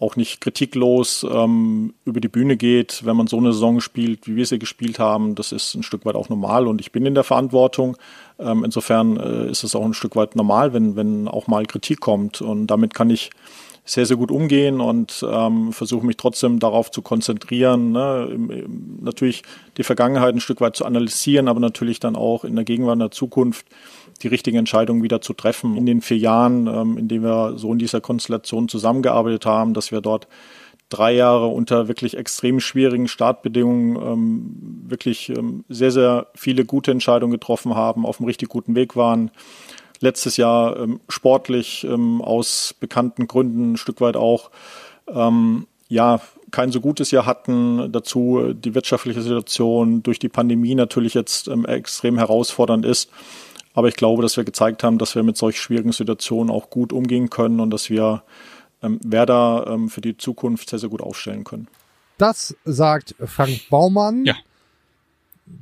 auch 0.00 0.16
nicht 0.16 0.40
kritiklos 0.40 1.26
ähm, 1.30 1.92
über 2.06 2.20
die 2.20 2.28
Bühne 2.28 2.56
geht, 2.56 3.04
wenn 3.04 3.16
man 3.16 3.26
so 3.26 3.36
eine 3.36 3.52
Saison 3.52 3.80
spielt, 3.80 4.26
wie 4.26 4.34
wir 4.34 4.46
sie 4.46 4.58
gespielt 4.58 4.98
haben. 4.98 5.34
Das 5.34 5.52
ist 5.52 5.74
ein 5.74 5.82
Stück 5.82 6.06
weit 6.06 6.14
auch 6.14 6.30
normal 6.30 6.66
und 6.66 6.80
ich 6.80 6.90
bin 6.90 7.04
in 7.04 7.14
der 7.14 7.22
Verantwortung. 7.22 7.98
Ähm, 8.38 8.64
insofern 8.64 9.18
äh, 9.18 9.50
ist 9.50 9.62
es 9.62 9.76
auch 9.76 9.84
ein 9.84 9.94
Stück 9.94 10.16
weit 10.16 10.36
normal, 10.36 10.72
wenn, 10.72 10.96
wenn 10.96 11.28
auch 11.28 11.46
mal 11.46 11.66
Kritik 11.66 12.00
kommt. 12.00 12.40
Und 12.40 12.68
damit 12.68 12.94
kann 12.94 13.10
ich 13.10 13.30
sehr, 13.84 14.06
sehr 14.06 14.16
gut 14.16 14.30
umgehen 14.30 14.80
und 14.80 15.24
ähm, 15.28 15.72
versuche 15.72 16.06
mich 16.06 16.16
trotzdem 16.16 16.60
darauf 16.60 16.90
zu 16.90 17.02
konzentrieren, 17.02 17.92
ne, 17.92 18.28
im, 18.32 18.50
im, 18.50 18.98
natürlich 19.02 19.42
die 19.76 19.82
Vergangenheit 19.82 20.34
ein 20.34 20.40
Stück 20.40 20.60
weit 20.60 20.76
zu 20.76 20.84
analysieren, 20.84 21.48
aber 21.48 21.60
natürlich 21.60 21.98
dann 21.98 22.14
auch 22.14 22.44
in 22.44 22.54
der 22.54 22.64
Gegenwart, 22.64 22.94
in 22.94 23.00
der 23.00 23.10
Zukunft 23.10 23.66
die 24.22 24.28
richtigen 24.28 24.58
Entscheidungen 24.58 25.02
wieder 25.02 25.20
zu 25.20 25.32
treffen. 25.32 25.76
In 25.76 25.86
den 25.86 26.00
vier 26.00 26.18
Jahren, 26.18 26.66
ähm, 26.66 26.98
in 26.98 27.08
denen 27.08 27.24
wir 27.24 27.58
so 27.58 27.72
in 27.72 27.78
dieser 27.78 28.00
Konstellation 28.00 28.68
zusammengearbeitet 28.68 29.46
haben, 29.46 29.74
dass 29.74 29.92
wir 29.92 30.00
dort 30.00 30.28
drei 30.88 31.12
Jahre 31.12 31.46
unter 31.46 31.88
wirklich 31.88 32.16
extrem 32.16 32.60
schwierigen 32.60 33.08
Startbedingungen 33.08 33.96
ähm, 33.96 34.82
wirklich 34.88 35.30
ähm, 35.30 35.64
sehr, 35.68 35.92
sehr 35.92 36.26
viele 36.34 36.64
gute 36.64 36.90
Entscheidungen 36.90 37.32
getroffen 37.32 37.74
haben, 37.74 38.04
auf 38.04 38.18
einem 38.18 38.26
richtig 38.26 38.48
guten 38.48 38.74
Weg 38.74 38.96
waren 38.96 39.30
letztes 40.00 40.36
Jahr 40.36 40.78
ähm, 40.78 41.00
sportlich 41.08 41.84
ähm, 41.84 42.20
aus 42.22 42.74
bekannten 42.78 43.28
Gründen 43.28 43.72
ein 43.72 43.76
Stück 43.76 44.00
weit 44.00 44.16
auch 44.16 44.50
ähm, 45.08 45.66
ja 45.88 46.20
kein 46.50 46.72
so 46.72 46.80
gutes 46.80 47.10
Jahr 47.10 47.26
hatten. 47.26 47.92
Dazu 47.92 48.52
die 48.54 48.74
wirtschaftliche 48.74 49.22
Situation 49.22 50.02
durch 50.02 50.18
die 50.18 50.28
Pandemie 50.28 50.74
natürlich 50.74 51.14
jetzt 51.14 51.48
ähm, 51.48 51.64
extrem 51.64 52.18
herausfordernd 52.18 52.84
ist. 52.84 53.10
Aber 53.72 53.88
ich 53.88 53.96
glaube, 53.96 54.22
dass 54.22 54.36
wir 54.36 54.44
gezeigt 54.44 54.82
haben, 54.82 54.98
dass 54.98 55.14
wir 55.14 55.22
mit 55.22 55.36
solch 55.36 55.60
schwierigen 55.60 55.92
Situationen 55.92 56.50
auch 56.50 56.70
gut 56.70 56.92
umgehen 56.92 57.30
können 57.30 57.60
und 57.60 57.70
dass 57.70 57.88
wir 57.88 58.22
ähm, 58.82 58.98
Werder 59.04 59.66
ähm, 59.68 59.88
für 59.88 60.00
die 60.00 60.16
Zukunft 60.16 60.70
sehr, 60.70 60.78
sehr 60.78 60.88
gut 60.88 61.02
aufstellen 61.02 61.44
können. 61.44 61.68
Das 62.18 62.56
sagt 62.64 63.14
Frank 63.24 63.68
Baumann. 63.70 64.24
Ja. 64.24 64.36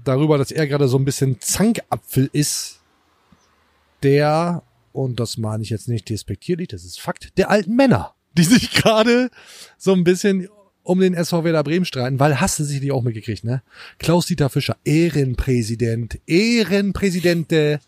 Darüber, 0.04 0.38
dass 0.38 0.50
er 0.50 0.66
gerade 0.66 0.88
so 0.88 0.98
ein 0.98 1.04
bisschen 1.04 1.40
Zankapfel 1.40 2.28
ist, 2.32 2.80
der, 4.02 4.62
und 4.92 5.18
das 5.18 5.38
meine 5.38 5.62
ich 5.62 5.70
jetzt 5.70 5.88
nicht 5.88 6.08
despektierlich, 6.08 6.68
das 6.68 6.84
ist 6.84 7.00
Fakt, 7.00 7.36
der 7.38 7.50
alten 7.50 7.74
Männer, 7.74 8.14
die 8.34 8.44
sich 8.44 8.70
gerade 8.74 9.30
so 9.76 9.92
ein 9.92 10.04
bisschen 10.04 10.48
um 10.82 11.00
den 11.00 11.14
SV 11.14 11.44
Werder 11.44 11.64
Bremen 11.64 11.84
streiten, 11.84 12.18
weil 12.18 12.40
hast 12.40 12.58
du 12.58 12.64
sicherlich 12.64 12.92
auch 12.92 13.02
mitgekriegt, 13.02 13.44
ne? 13.44 13.62
Klaus-Dieter 13.98 14.48
Fischer, 14.48 14.76
Ehrenpräsident, 14.84 16.18
Ehrenpräsidente 16.26 17.80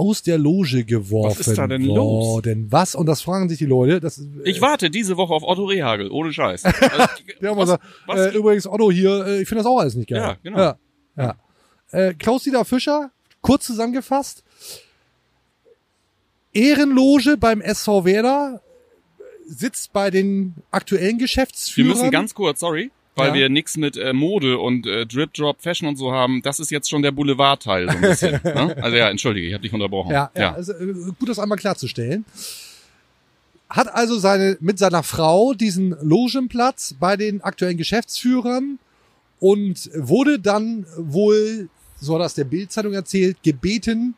aus 0.00 0.22
der 0.22 0.38
Loge 0.38 0.84
geworfen 0.84 1.38
Was 1.40 1.46
ist 1.46 1.58
da 1.58 1.66
denn 1.66 1.86
worden. 1.86 2.66
Was? 2.70 2.94
Und 2.94 3.04
das 3.06 3.20
fragen 3.20 3.48
sich 3.50 3.58
die 3.58 3.66
Leute. 3.66 4.00
Das, 4.00 4.20
Ich 4.44 4.60
warte 4.62 4.88
diese 4.90 5.16
Woche 5.18 5.34
auf 5.34 5.42
Otto 5.42 5.64
Rehagel, 5.66 6.10
ohne 6.10 6.32
Scheiß. 6.32 6.62
Also, 7.40 7.48
haben 7.48 7.56
was- 7.58 7.78
was 8.06 8.20
äh, 8.20 8.36
übrigens 8.36 8.66
Otto 8.66 8.90
hier, 8.90 9.26
äh, 9.26 9.42
ich 9.42 9.48
finde 9.48 9.62
das 9.62 9.66
auch 9.70 9.78
alles 9.78 9.94
nicht 9.94 10.08
geil. 10.08 10.18
Ja, 10.20 10.36
genau. 10.42 10.58
Ja, 10.58 10.76
ja. 11.16 11.34
Äh, 11.90 12.14
Klaus-Dieter 12.14 12.64
Fischer, 12.64 13.10
kurz 13.42 13.66
zusammengefasst, 13.66 14.42
Ehrenloge 16.52 17.36
beim 17.36 17.60
SV 17.60 18.04
Werder, 18.04 18.60
sitzt 19.46 19.92
bei 19.92 20.10
den 20.10 20.54
aktuellen 20.70 21.18
Wir 21.18 21.24
Geschäftsführern. 21.24 21.88
müssen 21.90 22.10
ganz 22.10 22.34
kurz, 22.34 22.60
sorry, 22.60 22.90
weil 23.20 23.28
Ja. 23.28 23.34
wir 23.34 23.48
nix 23.48 23.76
mit 23.76 23.96
äh, 23.96 24.12
Mode 24.12 24.58
und 24.58 24.86
äh, 24.86 25.06
Drip 25.06 25.32
Drop 25.34 25.60
Fashion 25.62 25.88
und 25.88 25.96
so 25.96 26.12
haben. 26.12 26.42
Das 26.42 26.58
ist 26.58 26.70
jetzt 26.70 26.88
schon 26.90 27.02
der 27.02 27.12
Boulevardteil 27.12 27.88
so 27.88 27.96
ein 27.96 28.00
bisschen. 28.00 28.32
ne? 28.44 28.76
Also 28.82 28.96
ja, 28.96 29.08
entschuldige, 29.08 29.46
ich 29.46 29.54
habe 29.54 29.62
dich 29.62 29.72
unterbrochen. 29.72 30.10
Ja, 30.12 30.30
ja. 30.36 30.54
Also, 30.54 30.72
äh, 30.72 30.92
gut, 31.18 31.28
das 31.28 31.38
einmal 31.38 31.58
klarzustellen. 31.58 32.24
Hat 33.68 33.92
also 33.94 34.18
seine, 34.18 34.56
mit 34.60 34.78
seiner 34.78 35.02
Frau 35.04 35.54
diesen 35.54 35.94
Logenplatz 36.02 36.94
bei 36.98 37.16
den 37.16 37.40
aktuellen 37.42 37.76
Geschäftsführern 37.76 38.80
und 39.38 39.90
wurde 39.94 40.40
dann 40.40 40.86
wohl, 40.96 41.68
so 42.00 42.14
hat 42.14 42.22
das 42.22 42.34
der 42.34 42.44
Bildzeitung 42.44 42.94
erzählt, 42.94 43.36
gebeten, 43.44 44.14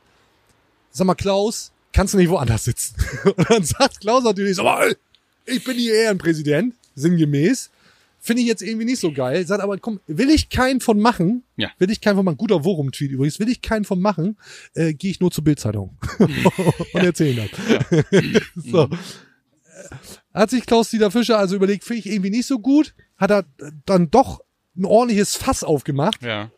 sag 0.91 1.07
mal, 1.07 1.15
Klaus, 1.15 1.71
kannst 1.93 2.15
du 2.15 2.19
nicht 2.19 2.31
woanders 2.31 2.65
sitzen? 2.65 2.95
Und 3.25 3.51
dann 3.51 3.65
sagt 3.65 4.01
Klaus 4.01 4.25
natürlich, 4.25 4.57
sag 4.57 4.65
mal, 4.65 4.97
ich 5.45 5.63
bin 5.65 5.77
hier 5.77 5.95
Ehrenpräsident, 5.95 6.75
sinngemäß. 6.95 7.71
Finde 8.25 8.43
ich 8.43 8.47
jetzt 8.49 8.63
irgendwie 8.63 8.85
nicht 8.85 9.01
so 9.01 9.11
geil. 9.13 9.45
Sagt 9.45 9.61
aber, 9.63 9.77
komm, 9.79 9.99
will 10.07 10.31
ich 10.31 10.49
keinen 10.49 10.81
von 10.81 11.01
machen, 11.01 11.43
Ja. 11.57 11.71
will 11.79 11.91
ich 11.91 12.01
keinen 12.01 12.15
von 12.15 12.25
machen, 12.25 12.37
guter 12.37 12.63
Worum-Tweet 12.65 13.11
übrigens, 13.11 13.41
will 13.41 13.49
ich 13.49 13.63
keinen 13.63 13.85
von 13.85 14.01
machen, 14.01 14.39
äh, 14.75 14.95
gehe 14.95 15.11
ich 15.11 15.19
nur 15.19 15.33
zur 15.33 15.43
Bildzeitung 15.43 15.99
und 16.19 17.03
erzähle 17.03 17.49
das. 17.51 18.05
so. 18.65 18.85
Äh, 18.85 18.89
Hat 20.33 20.51
sich 20.51 20.65
Klaus-Dieter 20.67 21.11
Fischer 21.11 21.37
also 21.37 21.57
überlegt, 21.57 21.83
finde 21.83 21.99
ich 21.99 22.07
irgendwie 22.07 22.31
nicht 22.31 22.47
so 22.47 22.61
gut, 22.61 22.95
hat 23.17 23.33
er 23.33 23.45
dann 23.87 24.09
doch 24.11 24.41
ein 24.77 24.85
ordentliches 24.85 25.35
Fass 25.37 25.65
aufgemacht. 25.65 26.23
ja. 26.23 26.51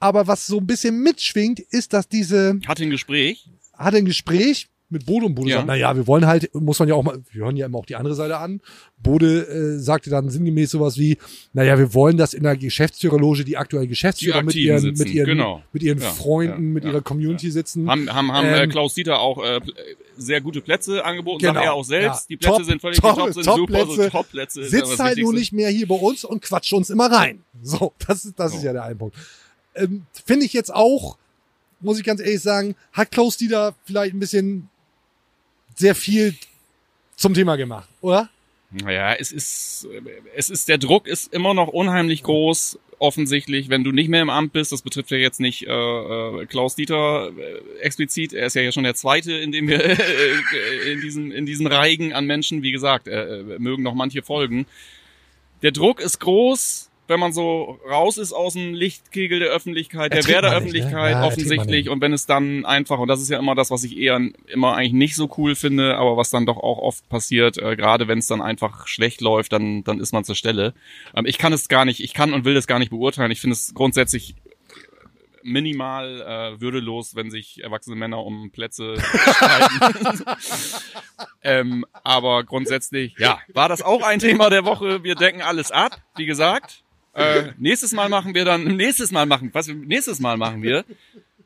Aber 0.00 0.28
was 0.28 0.46
so 0.46 0.58
ein 0.58 0.66
bisschen 0.66 1.02
mitschwingt, 1.02 1.58
ist, 1.58 1.92
dass 1.92 2.08
diese, 2.08 2.58
Hatte 2.68 2.84
ein 2.84 2.90
Gespräch. 2.90 3.50
hat 3.74 3.94
ein 3.96 4.04
Gespräch 4.04 4.68
mit 4.90 5.04
Bode 5.04 5.26
und 5.26 5.34
Bode 5.34 5.50
Ja. 5.50 5.56
sagt, 5.58 5.66
naja, 5.68 5.94
wir 5.96 6.06
wollen 6.06 6.26
halt, 6.26 6.54
muss 6.54 6.78
man 6.78 6.88
ja 6.88 6.94
auch 6.94 7.02
mal, 7.02 7.18
wir 7.30 7.44
hören 7.44 7.56
ja 7.56 7.66
immer 7.66 7.78
auch 7.78 7.84
die 7.86 7.96
andere 7.96 8.14
Seite 8.14 8.38
an. 8.38 8.60
Bode 9.02 9.42
äh, 9.46 9.78
sagte 9.78 10.08
dann 10.08 10.30
sinngemäß 10.30 10.70
sowas 10.70 10.96
wie, 10.98 11.18
naja, 11.52 11.78
wir 11.78 11.92
wollen, 11.94 12.16
dass 12.16 12.32
in 12.34 12.42
der 12.42 12.56
Geschäftsführerloge 12.56 13.44
die 13.44 13.56
aktuellen 13.58 13.88
Geschäftsführer 13.88 14.40
Die 14.40 14.46
mit 14.46 14.54
ihren, 14.54 14.80
sitzen, 14.80 14.98
mit 15.04 15.12
ihren, 15.14 15.26
genau. 15.26 15.62
mit 15.72 15.82
ihren 15.82 15.98
Ja, 16.00 16.10
Freunden, 16.10 16.52
ja, 16.68 16.72
mit 16.74 16.84
ihrer 16.84 17.02
Community 17.02 17.50
sitzen. 17.50 17.88
Haben, 17.90 18.12
haben, 18.12 18.32
haben 18.32 18.46
äh, 18.46 18.62
Ähm, 18.64 18.70
Klaus 18.70 18.94
Dieter 18.94 19.20
auch 19.20 19.44
äh, 19.44 19.60
sehr 20.16 20.40
gute 20.40 20.60
Plätze 20.62 21.04
angeboten, 21.04 21.40
Genau. 21.40 21.54
sagt 21.54 21.64
er 21.66 21.72
auch 21.74 21.84
selbst. 21.84 22.30
Die 22.30 22.36
Plätze 22.36 22.56
Top- 22.56 22.64
sind 22.64 22.80
völlig 22.80 22.98
top- 23.00 23.16
top, 23.16 23.32
sind 23.34 23.44
Top-Plätze. 23.44 23.86
super, 23.90 24.02
so 24.04 24.08
Top-Plätze. 24.10 24.60
ist 24.62 24.70
sitzt 24.70 24.98
halt 24.98 25.18
nur 25.18 25.32
nicht 25.34 25.52
mehr 25.52 25.68
hier 25.68 25.86
bei 25.86 25.94
uns 25.96 26.24
und 26.24 26.40
quatscht 26.42 26.72
uns 26.72 26.90
immer 26.90 27.12
rein. 27.12 27.42
So, 27.62 27.92
das 28.06 28.24
ist, 28.24 28.38
das 28.38 28.52
ist 28.54 28.60
So. 28.60 28.66
ja 28.66 28.72
der 28.72 28.84
eine 28.84 28.96
Punkt. 28.96 29.16
Ähm, 29.74 30.06
Finde 30.24 30.46
ich 30.46 30.52
jetzt 30.54 30.74
auch, 30.74 31.18
muss 31.80 31.98
ich 31.98 32.04
ganz 32.04 32.20
ehrlich 32.20 32.40
sagen, 32.40 32.74
hat 32.92 33.12
Klaus 33.12 33.36
Dieter 33.36 33.74
vielleicht 33.84 34.12
ein 34.14 34.18
bisschen 34.18 34.68
sehr 35.78 35.94
viel 35.94 36.34
zum 37.16 37.34
Thema 37.34 37.56
gemacht, 37.56 37.88
oder? 38.00 38.28
Naja, 38.70 39.14
es 39.14 39.32
ist, 39.32 39.88
es 40.36 40.50
ist, 40.50 40.68
der 40.68 40.76
Druck 40.76 41.06
ist 41.06 41.32
immer 41.32 41.54
noch 41.54 41.68
unheimlich 41.68 42.22
groß, 42.22 42.78
offensichtlich, 42.98 43.70
wenn 43.70 43.82
du 43.82 43.92
nicht 43.92 44.08
mehr 44.08 44.20
im 44.20 44.28
Amt 44.28 44.52
bist. 44.52 44.72
Das 44.72 44.82
betrifft 44.82 45.10
ja 45.10 45.16
jetzt 45.16 45.40
nicht 45.40 45.66
äh, 45.66 45.70
äh, 45.70 46.46
Klaus 46.46 46.74
Dieter 46.74 47.30
äh, 47.30 47.80
explizit. 47.80 48.34
Er 48.34 48.46
ist 48.46 48.54
ja 48.54 48.70
schon 48.70 48.84
der 48.84 48.94
Zweite, 48.94 49.32
in 49.32 49.52
dem 49.52 49.68
wir 49.68 49.82
äh, 49.84 50.92
in 50.92 51.00
diesem 51.00 51.32
in 51.32 51.46
diesen 51.46 51.66
Reigen 51.66 52.12
an 52.12 52.26
Menschen, 52.26 52.62
wie 52.62 52.72
gesagt, 52.72 53.08
äh, 53.08 53.42
mögen 53.58 53.82
noch 53.82 53.94
manche 53.94 54.22
folgen. 54.22 54.66
Der 55.62 55.72
Druck 55.72 56.00
ist 56.00 56.18
groß, 56.20 56.87
wenn 57.08 57.18
man 57.18 57.32
so 57.32 57.78
raus 57.88 58.18
ist 58.18 58.32
aus 58.32 58.52
dem 58.52 58.74
Lichtkegel 58.74 59.40
der 59.40 59.48
Öffentlichkeit, 59.48 60.12
der 60.12 60.26
Werder-Öffentlichkeit 60.26 61.14
ne? 61.14 61.20
Ja, 61.22 61.26
offensichtlich. 61.26 61.88
Und 61.88 62.00
wenn 62.02 62.12
es 62.12 62.26
dann 62.26 62.66
einfach, 62.66 62.98
und 62.98 63.08
das 63.08 63.20
ist 63.20 63.30
ja 63.30 63.38
immer 63.38 63.54
das, 63.54 63.70
was 63.70 63.82
ich 63.82 63.96
eher 63.96 64.20
immer 64.46 64.74
eigentlich 64.74 64.92
nicht 64.92 65.16
so 65.16 65.30
cool 65.38 65.54
finde, 65.54 65.96
aber 65.96 66.16
was 66.16 66.30
dann 66.30 66.46
doch 66.46 66.58
auch 66.58 66.78
oft 66.78 67.08
passiert, 67.08 67.56
äh, 67.58 67.76
gerade 67.76 68.08
wenn 68.08 68.18
es 68.18 68.26
dann 68.26 68.42
einfach 68.42 68.86
schlecht 68.86 69.20
läuft, 69.22 69.52
dann, 69.52 69.84
dann 69.84 70.00
ist 70.00 70.12
man 70.12 70.24
zur 70.24 70.34
Stelle. 70.34 70.74
Ähm, 71.14 71.24
ich 71.26 71.38
kann 71.38 71.52
es 71.52 71.68
gar 71.68 71.84
nicht, 71.84 72.00
ich 72.00 72.12
kann 72.12 72.34
und 72.34 72.44
will 72.44 72.56
es 72.56 72.66
gar 72.66 72.78
nicht 72.78 72.90
beurteilen. 72.90 73.30
Ich 73.30 73.40
finde 73.40 73.54
es 73.54 73.72
grundsätzlich 73.74 74.34
minimal 75.42 76.20
äh, 76.20 76.60
würdelos, 76.60 77.16
wenn 77.16 77.30
sich 77.30 77.62
erwachsene 77.62 77.96
Männer 77.96 78.22
um 78.22 78.50
Plätze 78.50 78.96
streiten. 79.00 80.24
ähm, 81.42 81.86
aber 82.04 82.44
grundsätzlich, 82.44 83.14
ja, 83.18 83.40
war 83.54 83.68
das 83.68 83.80
auch 83.80 84.02
ein 84.02 84.18
Thema 84.18 84.50
der 84.50 84.64
Woche. 84.64 85.02
Wir 85.04 85.14
decken 85.14 85.40
alles 85.40 85.70
ab, 85.70 86.02
wie 86.16 86.26
gesagt. 86.26 86.84
Äh, 87.18 87.52
nächstes 87.58 87.92
Mal 87.92 88.08
machen 88.08 88.34
wir 88.34 88.44
dann, 88.44 88.64
nächstes 88.76 89.10
Mal 89.10 89.26
machen, 89.26 89.50
was 89.52 89.66
nächstes 89.66 90.20
Mal 90.20 90.36
machen 90.36 90.62
wir? 90.62 90.84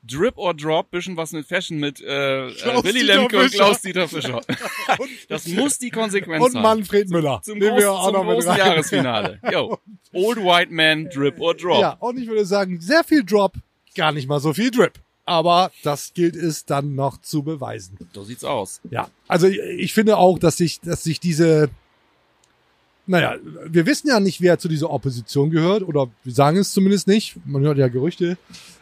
Drip 0.05 0.37
or 0.37 0.53
Drop, 0.53 0.91
bisschen 0.91 1.17
was 1.17 1.33
mit 1.33 1.47
Fashion 1.47 1.79
mit 1.79 2.01
äh, 2.01 2.49
äh, 2.49 2.55
Klaus 2.55 2.85
Willy 2.85 3.01
Dieter 3.01 3.17
Lemke 3.17 3.39
und 3.39 3.45
Fischer. 3.45 3.65
Klaus 3.65 3.81
Dieter 3.83 4.09
Fischer. 4.09 4.41
das 5.29 5.47
muss 5.47 5.79
die 5.79 5.91
Konsequenz 5.91 6.45
Und 6.45 6.55
haben. 6.57 6.63
Manfred 6.63 7.09
Müller. 7.09 7.41
Zum, 7.43 7.59
nehmen 7.59 7.71
großen, 7.71 7.85
wir 7.85 7.93
auch 7.93 8.13
zum 8.13 8.27
großen. 8.27 8.57
Jahresfinale. 8.57 9.41
Yo. 9.51 9.79
Old 10.13 10.39
White 10.39 10.73
Man, 10.73 11.09
Drip 11.09 11.41
or 11.41 11.55
Drop. 11.55 11.81
Ja, 11.81 11.97
und 12.01 12.19
ich 12.19 12.29
würde 12.29 12.45
sagen, 12.45 12.81
sehr 12.81 13.05
viel 13.05 13.25
Drop, 13.25 13.55
gar 13.95 14.13
nicht 14.13 14.29
mal 14.29 14.41
so 14.41 14.53
viel 14.53 14.71
Drip. 14.71 14.95
Aber 15.25 15.71
das 15.85 16.13
gilt 16.15 16.35
es 16.35 16.65
dann 16.65 16.97
noch 16.97 17.21
zu 17.21 17.45
beweisen. 17.45 17.97
So 18.13 18.25
sieht's 18.25 18.43
aus. 18.43 18.81
Ja, 18.91 19.09
also 19.29 19.47
ich, 19.47 19.61
ich 19.79 19.95
finde 19.95 20.17
auch, 20.17 20.39
dass 20.39 20.57
sich, 20.57 20.81
dass 20.81 21.05
sich 21.05 21.21
diese, 21.21 21.71
naja, 23.07 23.37
wir 23.67 23.87
wissen 23.87 24.09
ja 24.09 24.21
nicht, 24.21 24.41
wer 24.41 24.59
zu 24.59 24.69
dieser 24.69 24.91
Opposition 24.91 25.51
gehört, 25.51 25.83
oder 25.83 26.09
wir 26.25 26.33
sagen 26.33 26.57
es 26.59 26.73
zumindest 26.73 27.09
nicht, 27.09 27.37
man 27.45 27.63
hört 27.63 27.79
ja 27.79 27.89
Gerüchte, 27.89 28.39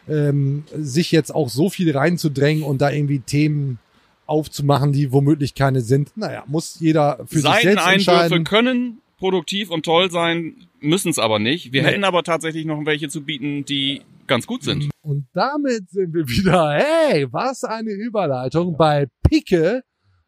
ähm, 0.07 0.63
sich 0.75 1.11
jetzt 1.11 1.33
auch 1.33 1.49
so 1.49 1.69
viel 1.69 1.95
reinzudrängen 1.95 2.63
und 2.63 2.81
da 2.81 2.91
irgendwie 2.91 3.19
Themen 3.19 3.79
aufzumachen, 4.25 4.91
die 4.93 5.11
womöglich 5.11 5.55
keine 5.55 5.81
sind. 5.81 6.15
Naja, 6.15 6.43
muss 6.47 6.79
jeder 6.79 7.19
für 7.27 7.39
sich 7.39 7.51
selbst 7.61 7.87
entscheiden. 7.87 8.43
können 8.43 8.99
produktiv 9.17 9.69
und 9.69 9.83
toll 9.85 10.09
sein, 10.09 10.55
müssen 10.79 11.09
es 11.09 11.19
aber 11.19 11.37
nicht. 11.39 11.73
Wir 11.73 11.83
Nee. 11.83 11.89
hätten 11.89 12.03
aber 12.03 12.23
tatsächlich 12.23 12.65
noch 12.65 12.83
welche 12.85 13.09
zu 13.09 13.21
bieten, 13.23 13.65
die 13.65 14.01
ganz 14.27 14.47
gut 14.47 14.63
sind. 14.63 14.89
Und 15.01 15.27
damit 15.33 15.89
sind 15.89 16.13
wir 16.13 16.27
wieder, 16.27 16.71
hey, 16.73 17.27
was 17.31 17.63
eine 17.63 17.91
Überleitung 17.91 18.77
bei 18.77 19.07
Picke, 19.23 19.83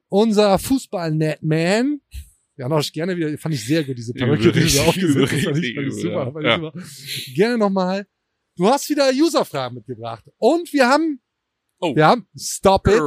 unser 0.09 0.59
Fußball-Netman. 0.59 2.01
Ja, 2.56 2.70
noch 2.70 2.84
gerne 2.91 3.18
wieder, 3.18 3.36
fand 3.38 3.56
ich 3.56 3.66
sehr 3.66 3.84
gut, 3.84 3.97
diese 3.97 4.14
Perücke, 4.14 4.51
die 4.51 4.60
du 4.62 4.82
aufgesetzt 4.82 5.32
hast. 5.34 5.43
Fand 5.43 5.58
ich, 5.64 5.76
fand 5.76 5.88
ich 5.88 5.93
super, 5.95 6.26
ja. 6.26 6.32
fand 6.32 6.38
ich 6.45 6.49
Ja. 6.51 6.58
super. 6.58 6.74
Gerne 7.36 7.58
nochmal. 7.58 8.06
Du 8.56 8.68
hast 8.68 8.88
wieder 8.89 9.10
User-Fragen 9.12 9.76
mitgebracht. 9.76 10.24
Und 10.38 10.72
wir 10.72 10.88
haben, 10.88 11.20
Oh. 11.80 11.95
wir 11.95 12.06
haben, 12.08 12.28
stop 12.38 12.88
it, 12.88 13.01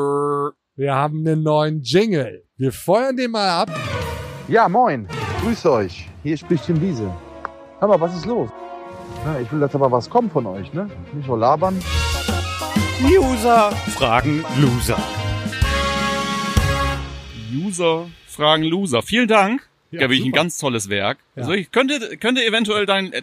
wir 0.74 0.94
haben 0.94 1.20
einen 1.26 1.42
neuen 1.44 1.80
Jingle. 1.82 2.44
Wir 2.56 2.72
feuern 2.72 3.16
den 3.16 3.30
mal 3.30 3.48
ab. 3.48 3.70
Ja, 4.48 4.68
moin. 4.68 5.06
Grüß 5.42 5.66
euch. 5.66 6.08
Hier 6.24 6.36
spricht 6.36 6.66
Tim 6.66 6.80
Wiese. 6.82 7.14
Hör 7.78 7.88
mal, 7.88 8.00
was 8.00 8.16
ist 8.16 8.26
los? 8.26 8.50
Na, 9.24 9.40
ich 9.40 9.50
will, 9.52 9.60
dass 9.60 9.74
aber 9.74 9.90
was 9.92 10.10
kommt 10.10 10.32
von 10.32 10.46
euch, 10.46 10.72
ne? 10.72 10.90
Nicht 11.14 11.28
nur 11.28 11.38
labern. 11.38 11.78
User 13.02 13.70
fragen 13.96 14.44
Loser. 14.60 14.98
User 17.54 18.06
fragen 18.36 18.62
Loser. 18.62 19.02
Vielen 19.02 19.28
Dank. 19.28 19.68
Ja, 19.90 20.00
wirklich 20.00 20.24
ein 20.24 20.32
ganz 20.32 20.58
tolles 20.58 20.88
Werk. 20.88 21.18
Ja. 21.34 21.42
Also 21.42 21.52
ich 21.52 21.70
könnte, 21.70 22.16
könnte 22.18 22.44
eventuell 22.44 22.86
dein, 22.86 23.12
äh, 23.12 23.22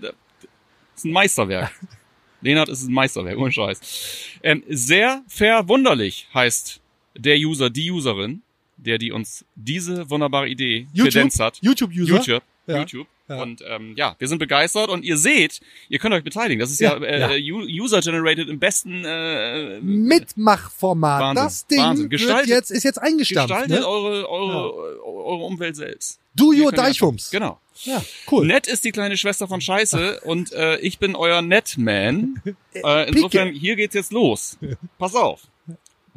ist 0.96 1.06
ein 1.06 1.12
Meisterwerk. 1.12 1.72
Lenard 2.42 2.70
ist 2.70 2.84
ein 2.84 2.94
Meisterwerk, 2.94 3.38
ohne 3.38 3.52
Scheiß. 3.52 4.40
Ähm, 4.44 4.64
sehr 4.68 5.24
verwunderlich 5.28 6.28
heißt 6.34 6.82
der 7.16 7.38
User, 7.38 7.70
die 7.70 7.92
Userin, 7.92 8.42
der 8.78 8.98
die 8.98 9.12
uns 9.12 9.46
diese 9.56 10.10
wunderbare 10.10 10.50
Idee 10.50 10.88
YouTube, 10.94 11.14
kredenzt 11.14 11.40
hat. 11.40 11.60
YouTube-User. 11.62 12.16
YouTube. 12.16 12.44
Ja. 12.68 12.80
YouTube. 12.80 13.08
Ja. 13.30 13.42
Und 13.42 13.64
ähm, 13.66 13.94
ja, 13.96 14.16
wir 14.20 14.28
sind 14.28 14.40
begeistert 14.40 14.90
und 14.90 15.06
ihr 15.06 15.18
seht, 15.18 15.62
ihr 15.88 15.98
könnt 15.98 16.14
euch 16.14 16.26
beteiligen. 16.26 16.60
Das 16.60 16.70
ist 16.72 16.82
ja, 16.82 16.98
Ja, 17.02 17.32
äh, 17.32 17.52
u- 17.54 17.62
User-generated 17.84 18.50
im 18.50 18.60
besten 18.60 19.06
äh, 19.06 19.80
Mitmachformat. 19.80 21.22
Wahnsinn, 21.22 21.44
Das 21.44 21.68
Ding 21.68 21.80
Wahnsinn. 21.80 22.10
Gestaltet- 22.10 22.50
jetzt, 22.50 22.70
ist 22.72 22.84
jetzt 22.84 22.98
eingestampft. 23.02 23.50
Gestaltet 23.50 23.80
Ne? 23.80 23.88
eure, 23.88 24.30
eure, 24.30 25.04
eure 25.06 25.44
Umwelt 25.46 25.76
selbst. 25.78 26.20
Do 26.36 26.48
your 26.48 26.56
ja- 26.66 26.72
Deichfums. 26.72 27.30
Genau. 27.32 27.60
Ja, 27.84 28.04
cool. 28.30 28.46
Nett 28.46 28.68
ist 28.68 28.84
die 28.84 28.92
kleine 28.92 29.16
Schwester 29.18 29.48
von 29.48 29.62
Scheiße 29.62 30.20
und 30.26 30.52
äh, 30.52 30.78
ich 30.80 31.00
bin 31.00 31.16
euer 31.16 31.42
Netman. 31.42 32.42
Äh, 32.74 33.10
insofern, 33.10 33.54
hier 33.54 33.76
geht's 33.78 33.96
jetzt 33.96 34.12
los. 34.12 34.58
Pass 35.00 35.16
auf. 35.16 35.42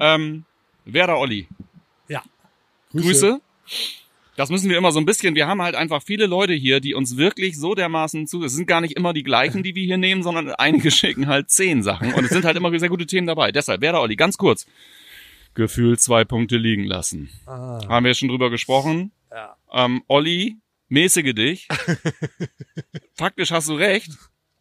Ähm, 0.00 0.44
Werder 0.84 1.18
Olli. 1.18 1.46
Grüße. 2.92 3.40
Das 4.36 4.50
müssen 4.50 4.68
wir 4.68 4.76
immer 4.76 4.92
so 4.92 5.00
ein 5.00 5.06
bisschen, 5.06 5.34
wir 5.34 5.46
haben 5.46 5.62
halt 5.62 5.74
einfach 5.74 6.02
viele 6.02 6.26
Leute 6.26 6.52
hier, 6.52 6.80
die 6.80 6.94
uns 6.94 7.16
wirklich 7.16 7.58
so 7.58 7.74
dermaßen 7.74 8.26
zu, 8.26 8.44
es 8.44 8.52
sind 8.52 8.66
gar 8.66 8.80
nicht 8.80 8.96
immer 8.96 9.12
die 9.12 9.22
gleichen, 9.22 9.62
die 9.62 9.74
wir 9.74 9.84
hier 9.84 9.96
nehmen, 9.96 10.22
sondern 10.22 10.50
einige 10.50 10.90
schicken 10.92 11.26
halt 11.26 11.50
zehn 11.50 11.82
Sachen 11.82 12.12
und 12.12 12.24
es 12.24 12.30
sind 12.30 12.44
halt 12.44 12.56
immer 12.56 12.76
sehr 12.78 12.88
gute 12.88 13.06
Themen 13.06 13.26
dabei. 13.26 13.50
Deshalb, 13.52 13.80
Werder 13.80 14.02
Olli, 14.02 14.16
ganz 14.16 14.36
kurz. 14.36 14.66
Gefühl 15.54 15.98
zwei 15.98 16.24
Punkte 16.24 16.58
liegen 16.58 16.84
lassen. 16.84 17.30
Ah. 17.46 17.80
Haben 17.88 18.04
wir 18.04 18.14
schon 18.14 18.28
drüber 18.28 18.50
gesprochen. 18.50 19.12
Ja. 19.30 19.56
Ähm, 19.72 20.02
Olli, 20.06 20.58
mäßige 20.88 21.34
dich. 21.34 21.68
Faktisch 23.14 23.50
hast 23.50 23.68
du 23.68 23.74
recht. 23.74 24.10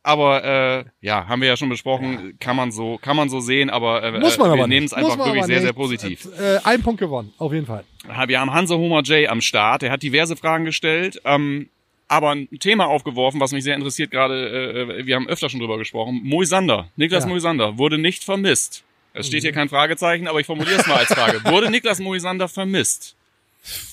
Aber 0.07 0.43
äh, 0.43 0.85
ja, 1.01 1.27
haben 1.27 1.41
wir 1.41 1.47
ja 1.47 1.57
schon 1.57 1.69
besprochen, 1.69 2.37
kann 2.39 2.55
man 2.55 2.71
so, 2.71 2.99
kann 3.01 3.17
man 3.17 3.27
so 3.27 3.39
sehen, 3.39 3.71
aber 3.71 4.03
äh, 4.03 4.11
Muss 4.19 4.37
man 4.37 4.49
wir 4.49 4.53
aber 4.53 4.67
nehmen 4.67 4.85
es 4.85 4.93
einfach 4.93 5.17
wirklich 5.17 5.45
sehr, 5.45 5.61
sehr 5.61 5.69
nicht. 5.71 5.75
positiv. 5.75 6.27
Äh, 6.39 6.59
ein 6.63 6.83
Punkt 6.83 6.99
gewonnen, 6.99 7.33
auf 7.39 7.51
jeden 7.51 7.65
Fall. 7.65 7.83
Wir 8.27 8.39
haben 8.39 8.53
Hansa 8.53 8.75
Homer 8.75 9.01
J 9.01 9.27
am 9.27 9.41
Start, 9.41 9.81
der 9.81 9.89
hat 9.91 10.03
diverse 10.03 10.35
Fragen 10.35 10.63
gestellt, 10.63 11.19
ähm, 11.25 11.69
aber 12.07 12.29
ein 12.35 12.47
Thema 12.59 12.85
aufgeworfen, 12.85 13.39
was 13.39 13.51
mich 13.51 13.63
sehr 13.63 13.73
interessiert 13.73 14.11
gerade, 14.11 14.91
äh, 14.99 15.05
wir 15.07 15.15
haben 15.15 15.27
öfter 15.27 15.49
schon 15.49 15.59
drüber 15.59 15.79
gesprochen, 15.79 16.21
Moisander, 16.23 16.87
Niklas 16.97 17.23
Ja. 17.23 17.25
Mhm. 17.25 17.31
Moisander, 17.33 17.77
wurde 17.79 17.97
nicht 17.97 18.23
vermisst. 18.23 18.83
Es 19.13 19.25
steht 19.25 19.41
hier 19.41 19.53
kein 19.53 19.69
Fragezeichen, 19.69 20.27
aber 20.27 20.39
ich 20.39 20.45
formuliere 20.45 20.81
es 20.81 20.85
mal 20.85 20.97
als 20.97 21.11
Frage. 21.11 21.41
Wurde 21.45 21.71
Niklas 21.71 21.99
Moisander 21.99 22.47
vermisst? 22.49 23.15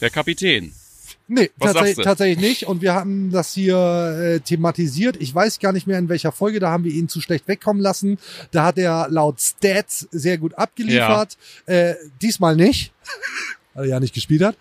Der 0.02 0.10
Kapitän. 0.10 0.74
Nee, 1.28 1.50
Was 1.56 1.72
tatsächlich, 1.96 2.38
nicht. 2.38 2.66
Und 2.66 2.82
wir 2.82 2.94
hatten 2.94 3.30
das 3.30 3.54
hier 3.54 3.76
äh, 3.76 4.40
thematisiert. 4.40 5.16
Ich 5.20 5.34
weiß 5.34 5.60
gar 5.60 5.72
nicht 5.72 5.86
mehr, 5.86 5.98
in 5.98 6.08
welcher 6.08 6.32
Folge. 6.32 6.60
Da 6.60 6.70
haben 6.70 6.84
wir 6.84 6.92
ihn 6.92 7.08
zu 7.08 7.20
schlecht 7.20 7.48
wegkommen 7.48 7.82
lassen. 7.82 8.18
Da 8.50 8.64
hat 8.64 8.78
er 8.78 9.08
laut 9.08 9.40
Stats 9.40 10.08
sehr 10.10 10.38
gut 10.38 10.54
abgeliefert. 10.54 11.38
Äh, 11.66 11.94
diesmal 12.20 12.56
nicht, 12.56 12.92
weil 13.74 13.84
er 13.84 13.90
ja 13.90 14.00
nicht 14.00 14.14
gespielt 14.14 14.42
hat. 14.42 14.56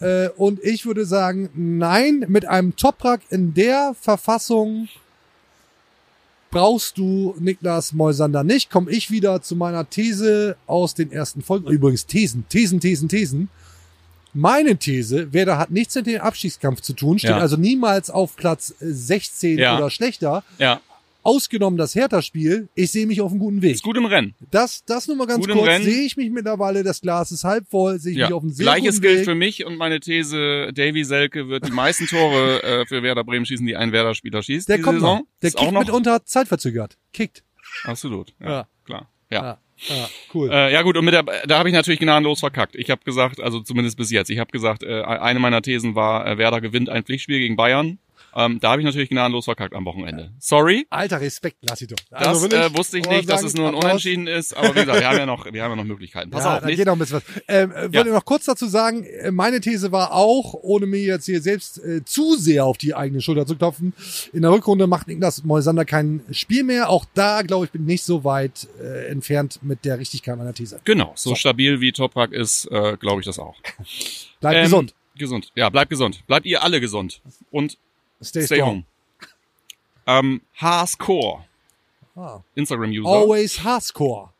Äh, 0.00 0.28
und 0.30 0.62
ich 0.62 0.86
würde 0.86 1.04
sagen, 1.04 1.50
nein, 1.54 2.24
mit 2.28 2.46
einem 2.46 2.74
Toprak 2.76 3.20
in 3.30 3.54
der 3.54 3.94
Verfassung 4.00 4.88
brauchst 6.50 6.98
du 6.98 7.34
Niklas 7.38 7.92
Moisander 7.92 8.44
nicht. 8.44 8.70
Komme 8.70 8.90
ich 8.90 9.10
wieder 9.10 9.42
zu 9.42 9.56
meiner 9.56 9.88
These 9.88 10.56
aus 10.66 10.94
den 10.94 11.12
ersten 11.12 11.42
Folgen. 11.42 11.68
Übrigens 11.68 12.06
Thesen, 12.06 12.46
Thesen, 12.48 12.80
Thesen, 12.80 13.08
Thesen. 13.08 13.48
Meine 14.40 14.76
These, 14.76 15.32
Werder 15.32 15.58
hat 15.58 15.70
nichts 15.70 15.94
mit 15.96 16.06
dem 16.06 16.20
Abstiegskampf 16.20 16.80
zu 16.80 16.92
tun, 16.92 17.18
steht 17.18 17.30
Ja. 17.30 17.38
also 17.38 17.56
niemals 17.56 18.08
auf 18.08 18.36
Platz 18.36 18.70
äh, 18.80 18.86
16 18.86 19.58
Ja. 19.58 19.76
oder 19.76 19.90
schlechter. 19.90 20.44
Ja, 20.58 20.80
Ausgenommen 21.24 21.76
das 21.76 21.94
Hertha-Spiel, 21.94 22.68
ich 22.74 22.90
sehe 22.92 23.06
mich 23.06 23.20
auf 23.20 23.32
einem 23.32 23.40
guten 23.40 23.60
Weg. 23.60 23.74
ist 23.74 23.82
gut 23.82 23.96
im 23.98 24.06
Rennen. 24.06 24.34
Das, 24.50 24.82
das 24.86 25.08
nur 25.08 25.16
mal 25.16 25.26
ganz 25.26 25.44
Gut 25.44 25.54
kurz, 25.56 25.82
sehe 25.82 26.02
ich 26.06 26.16
mich 26.16 26.30
mittlerweile, 26.30 26.82
das 26.84 27.00
Glas 27.02 27.32
ist 27.32 27.42
halb 27.44 27.68
voll, 27.68 27.98
sehe 27.98 28.12
ich 28.12 28.18
Ja. 28.18 28.26
mich 28.28 28.34
auf 28.34 28.42
einem 28.44 28.52
sehr 28.52 28.62
Gleiches 28.64 28.94
guten 28.96 29.02
gilt 29.02 29.18
Weg. 29.18 29.24
für 29.26 29.34
mich 29.34 29.66
und 29.66 29.76
meine 29.76 30.00
These, 30.00 30.72
Davy 30.72 31.04
Selke 31.04 31.48
wird 31.48 31.66
die 31.66 31.72
meisten 31.72 32.06
Tore 32.06 32.62
äh, 32.62 32.86
für 32.86 33.02
Werder 33.02 33.24
Bremen 33.24 33.44
schießen, 33.44 33.66
die 33.66 33.76
ein 33.76 33.92
Werder-Spieler 33.92 34.42
schießt. 34.42 34.68
Der 34.70 34.80
kommt 34.80 35.00
Saison. 35.00 35.18
noch. 35.18 35.24
Der 35.42 35.48
ist 35.48 35.58
auch 35.58 35.64
kickt 35.68 35.78
mitunter 35.80 36.24
zeitverzögert. 36.24 36.96
Kickt. 37.12 37.42
Absolut. 37.84 38.32
Ja. 38.40 38.66
klar. 38.86 39.10
Ja. 39.30 39.58
Ja, 39.86 39.94
ja 39.96 40.08
cool. 40.34 40.50
Äh, 40.50 40.72
ja 40.72 40.82
gut, 40.82 40.96
und 40.96 41.04
mit 41.04 41.14
der, 41.14 41.22
da 41.22 41.58
habe 41.58 41.68
ich 41.68 41.74
natürlich 41.74 42.00
gnadenlos 42.00 42.40
verkackt. 42.40 42.74
Ich 42.76 42.90
habe 42.90 43.02
gesagt, 43.04 43.40
also 43.40 43.60
zumindest 43.60 43.96
bis 43.96 44.10
jetzt, 44.10 44.30
ich 44.30 44.38
habe 44.38 44.50
gesagt, 44.50 44.82
äh, 44.82 45.02
eine 45.02 45.38
meiner 45.38 45.62
Thesen 45.62 45.94
war, 45.94 46.26
äh, 46.26 46.38
Werder 46.38 46.60
gewinnt 46.60 46.88
ein 46.88 47.04
Pflichtspiel 47.04 47.38
gegen 47.38 47.56
Bayern. 47.56 47.98
Ähm, 48.34 48.60
da 48.60 48.70
habe 48.70 48.80
ich 48.80 48.86
natürlich 48.86 49.08
gnadenlos 49.08 49.46
verkackt 49.46 49.74
am 49.74 49.84
Wochenende. 49.84 50.32
Sorry, 50.38 50.86
Alter 50.90 51.20
Respekt, 51.20 51.58
Lassito. 51.68 51.96
das 52.10 52.26
Also 52.26 52.42
wirklich, 52.42 52.60
äh, 52.60 52.76
wusste 52.76 52.98
ich 52.98 53.08
nicht, 53.08 53.28
dass 53.28 53.42
es 53.42 53.54
nur 53.54 53.68
ein. 53.68 53.74
Unentschieden 53.74 54.26
ist, 54.26 54.56
aber 54.56 54.74
wie 54.74 54.80
gesagt, 54.80 55.00
wir 55.00 55.08
haben 55.08 55.18
ja 55.18 55.26
noch, 55.26 55.52
wir 55.52 55.62
haben 55.62 55.70
ja 55.70 55.76
noch 55.76 55.84
Möglichkeiten. 55.84 56.30
Pass 56.30 56.44
ja, 56.44 56.56
auf, 56.56 56.60
da 56.60 56.66
nicht? 56.66 56.76
geht 56.76 56.86
noch 56.86 56.94
ein 56.94 56.98
bisschen 56.98 57.16
was. 57.16 57.42
Ähm, 57.48 57.72
äh, 57.72 57.92
wollte 57.94 58.10
noch 58.10 58.24
kurz 58.24 58.44
dazu 58.44 58.66
sagen, 58.66 59.04
äh, 59.04 59.30
meine 59.30 59.60
These 59.60 59.92
war 59.92 60.12
auch, 60.12 60.54
ohne 60.54 60.86
mir 60.86 61.00
jetzt 61.00 61.26
hier 61.26 61.40
selbst 61.40 61.78
äh, 61.78 62.04
zu 62.04 62.36
sehr 62.36 62.64
auf 62.64 62.78
die 62.78 62.94
eigene 62.94 63.20
Schulter 63.20 63.46
zu 63.46 63.56
klopfen, 63.56 63.92
in 64.32 64.42
der 64.42 64.50
Rückrunde 64.50 64.86
macht 64.86 65.08
Niklas 65.08 65.44
Moisander 65.44 65.84
kein 65.84 66.22
Spiel 66.30 66.64
mehr. 66.64 66.90
Auch 66.90 67.04
da, 67.14 67.42
glaube 67.42 67.64
ich, 67.66 67.70
bin 67.70 67.82
ich 67.82 67.86
nicht 67.88 68.04
so 68.04 68.24
weit 68.24 68.68
äh, 68.80 69.08
entfernt 69.08 69.60
mit 69.62 69.84
der 69.84 69.98
Richtigkeit 69.98 70.36
meiner 70.36 70.54
These. 70.54 70.80
Genau, 70.84 71.12
so, 71.14 71.34
stabil 71.34 71.80
wie 71.80 71.92
Toprak 71.92 72.32
ist, 72.32 72.66
äh, 72.70 72.96
glaube 72.98 73.20
ich 73.20 73.26
das 73.26 73.38
auch. 73.38 73.56
Bleib 74.40 74.54
Ähm, 74.56 74.62
gesund. 74.64 74.94
Gesund. 75.16 75.50
Ja, 75.56 75.68
bleibt 75.68 75.90
gesund. 75.90 76.24
Bleibt 76.26 76.46
ihr 76.46 76.62
alle 76.62 76.80
gesund. 76.80 77.20
Und 77.50 77.76
Stay, 78.22 78.42
stay 78.42 78.56
strong. 78.56 78.68
home. 78.70 78.84
Ähm, 80.06 80.40
Haascore. 80.56 81.44
Ah. 82.16 82.40
Instagram-User. 82.54 83.08
Always 83.08 83.62
Hardcore. 83.62 84.30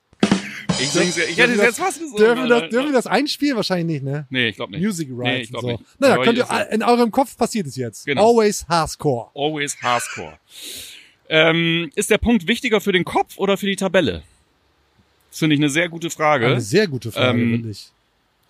Ich, 0.81 0.91
sing's 0.91 1.17
ich 1.17 1.37
hätte 1.39 1.53
es 1.55 1.63
jetzt 1.63 1.79
fast 1.79 1.99
gesungen. 1.99 2.17
Dürfen 2.19 2.43
wir, 2.45 2.49
das, 2.61 2.71
dürfen 2.71 2.87
wir 2.89 2.93
das 2.93 3.07
einspielen? 3.07 3.57
Wahrscheinlich 3.57 4.03
nicht, 4.03 4.05
ne? 4.05 4.27
Nee, 4.31 4.49
ich 4.49 4.57
glaube 4.57 4.73
nicht. 4.73 4.83
Music 4.83 5.09
Rights 5.11 5.23
Nee, 5.25 5.41
ich 5.43 5.55
und 5.55 5.61
so. 5.61 5.67
nicht. 5.69 5.83
Naja, 6.01 6.15
Aber 6.15 6.25
könnt 6.25 6.39
ihr, 6.39 6.69
in 6.73 6.83
eurem 6.83 7.11
Kopf 7.11 7.37
passiert 7.37 7.67
es 7.67 7.77
jetzt. 7.77 8.07
Genau. 8.07 8.31
Always 8.31 8.67
Hardcore. 8.69 9.31
Always 9.35 9.81
Hardcore. 9.83 10.39
Ähm, 11.29 11.91
ist 11.95 12.11
der 12.11 12.19
Punkt 12.19 12.47
wichtiger 12.49 12.81
für 12.81 12.93
den 12.93 13.05
Kopf 13.05 13.39
oder 13.39 13.57
für 13.57 13.67
die 13.67 13.77
Tabelle? 13.77 14.23
Das 15.31 15.41
finde 15.41 15.55
ich 15.55 15.61
eine 15.61 15.69
sehr 15.71 15.89
gute 15.89 16.11
Frage. 16.11 16.47
Eine 16.47 16.61
sehr 16.61 16.87
gute 16.89 17.13
Frage, 17.13 17.39
Ähm, 17.41 17.51
finde 17.53 17.71
ich. 17.71 17.91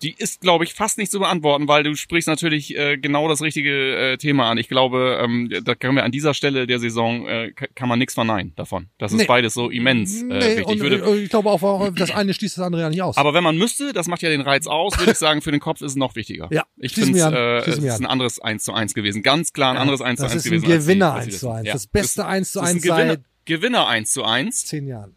Die 0.01 0.13
ist, 0.17 0.39
glaube 0.39 0.63
ich, 0.63 0.73
fast 0.73 0.97
nicht 0.97 1.11
zu 1.11 1.19
beantworten, 1.19 1.67
weil 1.67 1.83
du 1.83 1.93
sprichst 1.93 2.27
natürlich 2.29 2.73
äh, 2.77 2.97
genau 2.97 3.27
das 3.27 3.41
richtige 3.41 3.95
äh, 4.13 4.17
Thema 4.17 4.49
an. 4.49 4.57
Ich 4.57 4.69
glaube, 4.69 5.19
ähm, 5.21 5.49
da 5.63 5.75
können 5.75 5.95
wir 5.95 6.05
an 6.05 6.11
dieser 6.11 6.33
Stelle 6.33 6.67
der 6.67 6.79
Saison, 6.79 7.27
äh, 7.27 7.51
ka- 7.51 7.67
kann 7.75 7.89
man 7.89 7.99
nichts 7.99 8.13
verneinen 8.13 8.53
davon. 8.55 8.87
Das 8.97 9.11
ist 9.11 9.17
Nee. 9.19 9.25
beides 9.25 9.53
so 9.53 9.69
immens 9.69 10.21
äh, 10.21 10.25
nee, 10.25 10.39
wichtig. 10.39 10.65
und, 10.67 10.73
Ich 10.75 10.79
würde, 10.81 10.95
äh, 11.05 11.23
ich 11.23 11.29
glaube 11.29 11.49
auch, 11.49 11.89
das 11.93 12.11
eine 12.11 12.33
schließt 12.33 12.57
das 12.57 12.63
andere 12.65 12.83
ja 12.83 12.89
nicht 12.89 13.01
aus. 13.01 13.17
aber 13.17 13.33
wenn 13.33 13.43
man 13.43 13.57
müsste, 13.57 13.91
das 13.91 14.07
macht 14.07 14.21
ja 14.21 14.29
den 14.29 14.41
Reiz 14.41 14.67
aus, 14.67 14.97
würde 14.97 15.11
ich 15.11 15.17
sagen, 15.17 15.41
für 15.41 15.51
den 15.51 15.59
Kopf 15.59 15.81
ist 15.81 15.91
es 15.91 15.95
noch 15.97 16.15
wichtiger. 16.15 16.47
Ja, 16.51 16.63
ich 16.77 16.93
finde, 16.93 17.19
äh, 17.19 17.69
es 17.69 17.77
ist 17.77 17.99
ein 17.99 18.05
anderes 18.05 18.39
1 18.39 18.63
zu 18.63 18.71
1 18.73 18.93
gewesen. 18.93 19.21
Ganz 19.21 19.51
klar 19.51 19.71
ein 19.71 19.77
anderes 19.77 20.01
1 20.01 20.19
zu 20.19 20.23
das 20.23 20.31
1 20.31 20.45
ist 20.45 20.51
ein 20.51 20.61
gewesen. 20.61 20.71
als 20.71 20.85
die- 20.85 20.87
Gewinner 20.93 21.13
als 21.13 21.25
die 21.25 21.31
1 21.31 21.39
zu 21.39 21.45
letzten. 21.47 21.57
1. 21.59 21.67
Ja. 21.67 21.73
Das 21.73 21.87
beste 21.87 22.25
1 22.25 22.51
zu 22.53 22.59
Das 22.59 22.69
ist 22.69 22.75
1 22.75 22.83
ein 22.83 22.89
Gewinner, 22.89 23.13
seit 23.15 23.23
Gewinner 23.45 23.87
1 23.87 24.11
zu 24.13 24.23
1, 24.23 24.65
zehn 24.65 24.87
Jahren. 24.87 25.15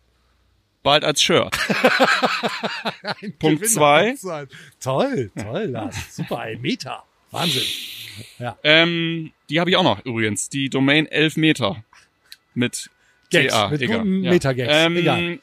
Bald 0.82 1.04
als 1.04 1.22
Shirt. 1.22 1.56
Punkt 3.38 3.66
zwei. 3.68 4.10
1 4.10 4.20
zu 4.20 4.30
1. 4.30 4.48
Toll, 4.80 5.30
toll, 5.36 5.64
Lars. 5.64 6.16
Super, 6.16 6.40
ein 6.40 6.60
Meter. 6.60 7.04
Wahnsinn. 7.30 7.62
Ähm, 8.62 9.32
die 9.48 9.60
habe 9.60 9.70
ich 9.70 9.76
auch 9.76 9.82
noch 9.84 10.04
übrigens. 10.04 10.48
Die 10.48 10.68
Domain 10.68 11.06
11 11.06 11.36
Meter. 11.36 11.82
Mit 12.54 12.90
Gags, 13.30 13.52
TA, 13.54 13.68
mit 13.68 13.80
egal. 13.80 13.98
guten 14.00 14.20
Metagags, 14.20 14.72
Ähm, 14.72 14.96
egal. 14.96 15.38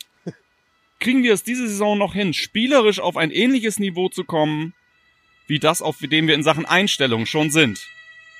Kriegen 1.00 1.24
wir 1.24 1.34
es 1.34 1.44
diese 1.44 1.68
Saison 1.68 1.98
noch 1.98 2.14
hin, 2.14 2.34
spielerisch 2.34 3.00
auf 3.00 3.16
ein 3.18 3.32
ähnliches 3.32 3.80
Niveau 3.80 4.10
zu 4.10 4.26
kommen, 4.26 4.74
wie 5.48 5.58
das, 5.58 5.82
auf 5.82 5.98
dem 6.00 6.28
wir 6.28 6.36
in 6.36 6.44
Sachen 6.44 6.66
Einstellung 6.66 7.26
schon 7.26 7.50
sind? 7.50 7.80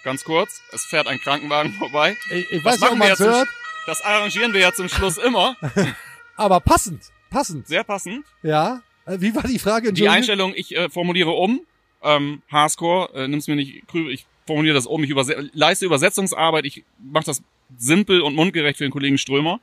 Ganz 0.04 0.24
kurz, 0.24 0.62
es 0.74 0.86
fährt 0.86 1.08
ein 1.08 1.20
Krankenwagen 1.20 1.72
vorbei. 1.80 2.16
Ich, 2.32 2.52
ich 2.52 2.64
Was 2.66 2.74
weiß 2.74 2.82
nicht, 2.82 2.92
ob 2.92 2.98
machen 3.00 3.20
wir 3.20 3.26
man 3.26 3.34
hört, 3.36 3.48
Das 3.88 4.02
arrangieren 4.02 4.54
wir 4.54 4.60
ja 4.60 4.74
zum 4.74 4.90
Schluss 4.90 5.18
immer. 5.18 5.56
aber 6.40 6.60
passend. 6.60 7.04
Passend. 7.30 7.68
Sehr 7.68 7.84
passend. 7.84 8.26
Ja. 8.44 8.82
Äh, 9.06 9.18
Wie 9.22 9.36
war 9.36 9.44
die 9.44 9.60
Frage? 9.60 9.94
Die? 9.94 10.08
Einstellung, 10.10 10.54
ich 10.56 10.76
äh, 10.76 10.90
formuliere 10.90 11.32
um. 11.32 11.62
Ähm, 12.02 12.42
Hardcore, 12.50 13.14
äh, 13.14 13.28
nimm's 13.28 13.48
mir 13.48 13.56
nicht 13.56 13.84
krü- 13.92 14.10
ich 14.10 14.26
formuliere 14.48 14.74
das 14.74 14.86
um, 14.88 15.04
ich 15.04 15.10
überse 15.10 15.50
leiste 15.54 15.86
Übersetzungsarbeit, 15.86 16.64
ich 16.66 16.84
mache 16.98 17.26
das 17.26 17.44
simpel 17.78 18.22
und 18.22 18.36
mundgerecht 18.36 18.78
für 18.78 18.86
den 18.86 18.92
Kollegen 18.92 19.18
Strömer. 19.18 19.60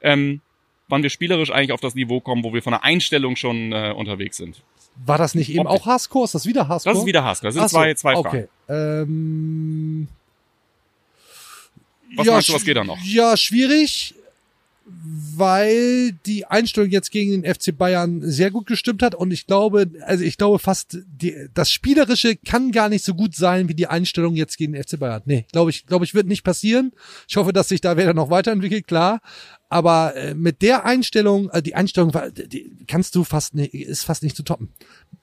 Ähm, 0.00 0.40
wann 0.88 1.02
wir 1.02 1.10
spielerisch 1.10 1.50
eigentlich 1.52 1.72
auf 1.72 1.80
das 1.80 1.94
Niveau 1.94 2.20
kommen, 2.20 2.42
wo 2.44 2.52
wir 2.52 2.62
von 2.62 2.72
der 2.72 2.84
Einstellung 2.84 3.36
schon 3.36 3.72
äh, 3.72 3.92
unterwegs 3.96 4.36
sind. 4.36 4.62
War 5.04 5.16
das 5.18 5.34
nicht 5.34 5.48
eben 5.50 5.60
Optik. 5.66 5.80
auch 5.82 5.86
Haskor? 5.86 6.24
Ist 6.24 6.34
das 6.34 6.44
wieder 6.46 6.68
Haskor? 6.68 6.92
Das 6.92 7.00
ist 7.00 7.06
wieder 7.06 7.22
Hardcore. 7.24 7.48
Das 7.48 7.54
sind 7.54 7.62
so, 7.70 7.76
zwei, 7.76 7.94
zwei 7.94 8.12
Fragen. 8.14 8.28
Okay. 8.28 8.48
Ähm, 8.68 10.08
Was 12.16 12.26
meinst 12.26 12.48
du, 12.48 12.52
was 12.54 12.64
geht 12.64 12.76
da 12.76 12.84
noch? 12.84 12.98
Ja, 13.04 13.36
schwierig, 13.36 14.14
weil 14.88 16.12
die 16.26 16.46
Einstellung 16.46 16.90
jetzt 16.90 17.10
gegen 17.10 17.42
den 17.42 17.54
FC 17.54 17.76
Bayern 17.76 18.20
sehr 18.22 18.52
gut 18.52 18.66
gestimmt 18.66 19.02
hat 19.02 19.16
und 19.16 19.32
ich 19.32 19.46
glaube, 19.46 19.90
also 20.02 20.22
ich 20.22 20.38
glaube 20.38 20.60
fast, 20.60 20.98
die, 21.06 21.48
das 21.52 21.72
Spielerische 21.72 22.36
kann 22.36 22.70
gar 22.70 22.88
nicht 22.88 23.04
so 23.04 23.14
gut 23.14 23.34
sein 23.34 23.68
wie 23.68 23.74
die 23.74 23.88
Einstellung 23.88 24.36
jetzt 24.36 24.56
gegen 24.56 24.74
den 24.74 24.82
FC 24.82 24.98
Bayern. 24.98 25.22
Nee, 25.24 25.44
glaube 25.50 25.70
ich, 25.70 25.86
glaube 25.86 26.04
ich, 26.04 26.14
wird 26.14 26.28
nicht 26.28 26.44
passieren. 26.44 26.92
Ich 27.28 27.36
hoffe, 27.36 27.52
dass 27.52 27.68
sich 27.68 27.80
da 27.80 27.96
Werder 27.96 28.14
noch 28.14 28.30
weiterentwickelt, 28.30 28.86
klar. 28.86 29.20
Aber 29.68 30.14
äh, 30.14 30.34
mit 30.34 30.62
der 30.62 30.84
Einstellung, 30.84 31.50
äh, 31.50 31.62
die 31.62 31.74
Einstellung 31.74 32.12
die 32.32 32.70
kannst 32.86 33.16
du 33.16 33.24
fast 33.24 33.54
nicht, 33.54 33.74
ist 33.74 34.04
fast 34.04 34.22
nicht 34.22 34.36
zu 34.36 34.44
toppen. 34.44 34.68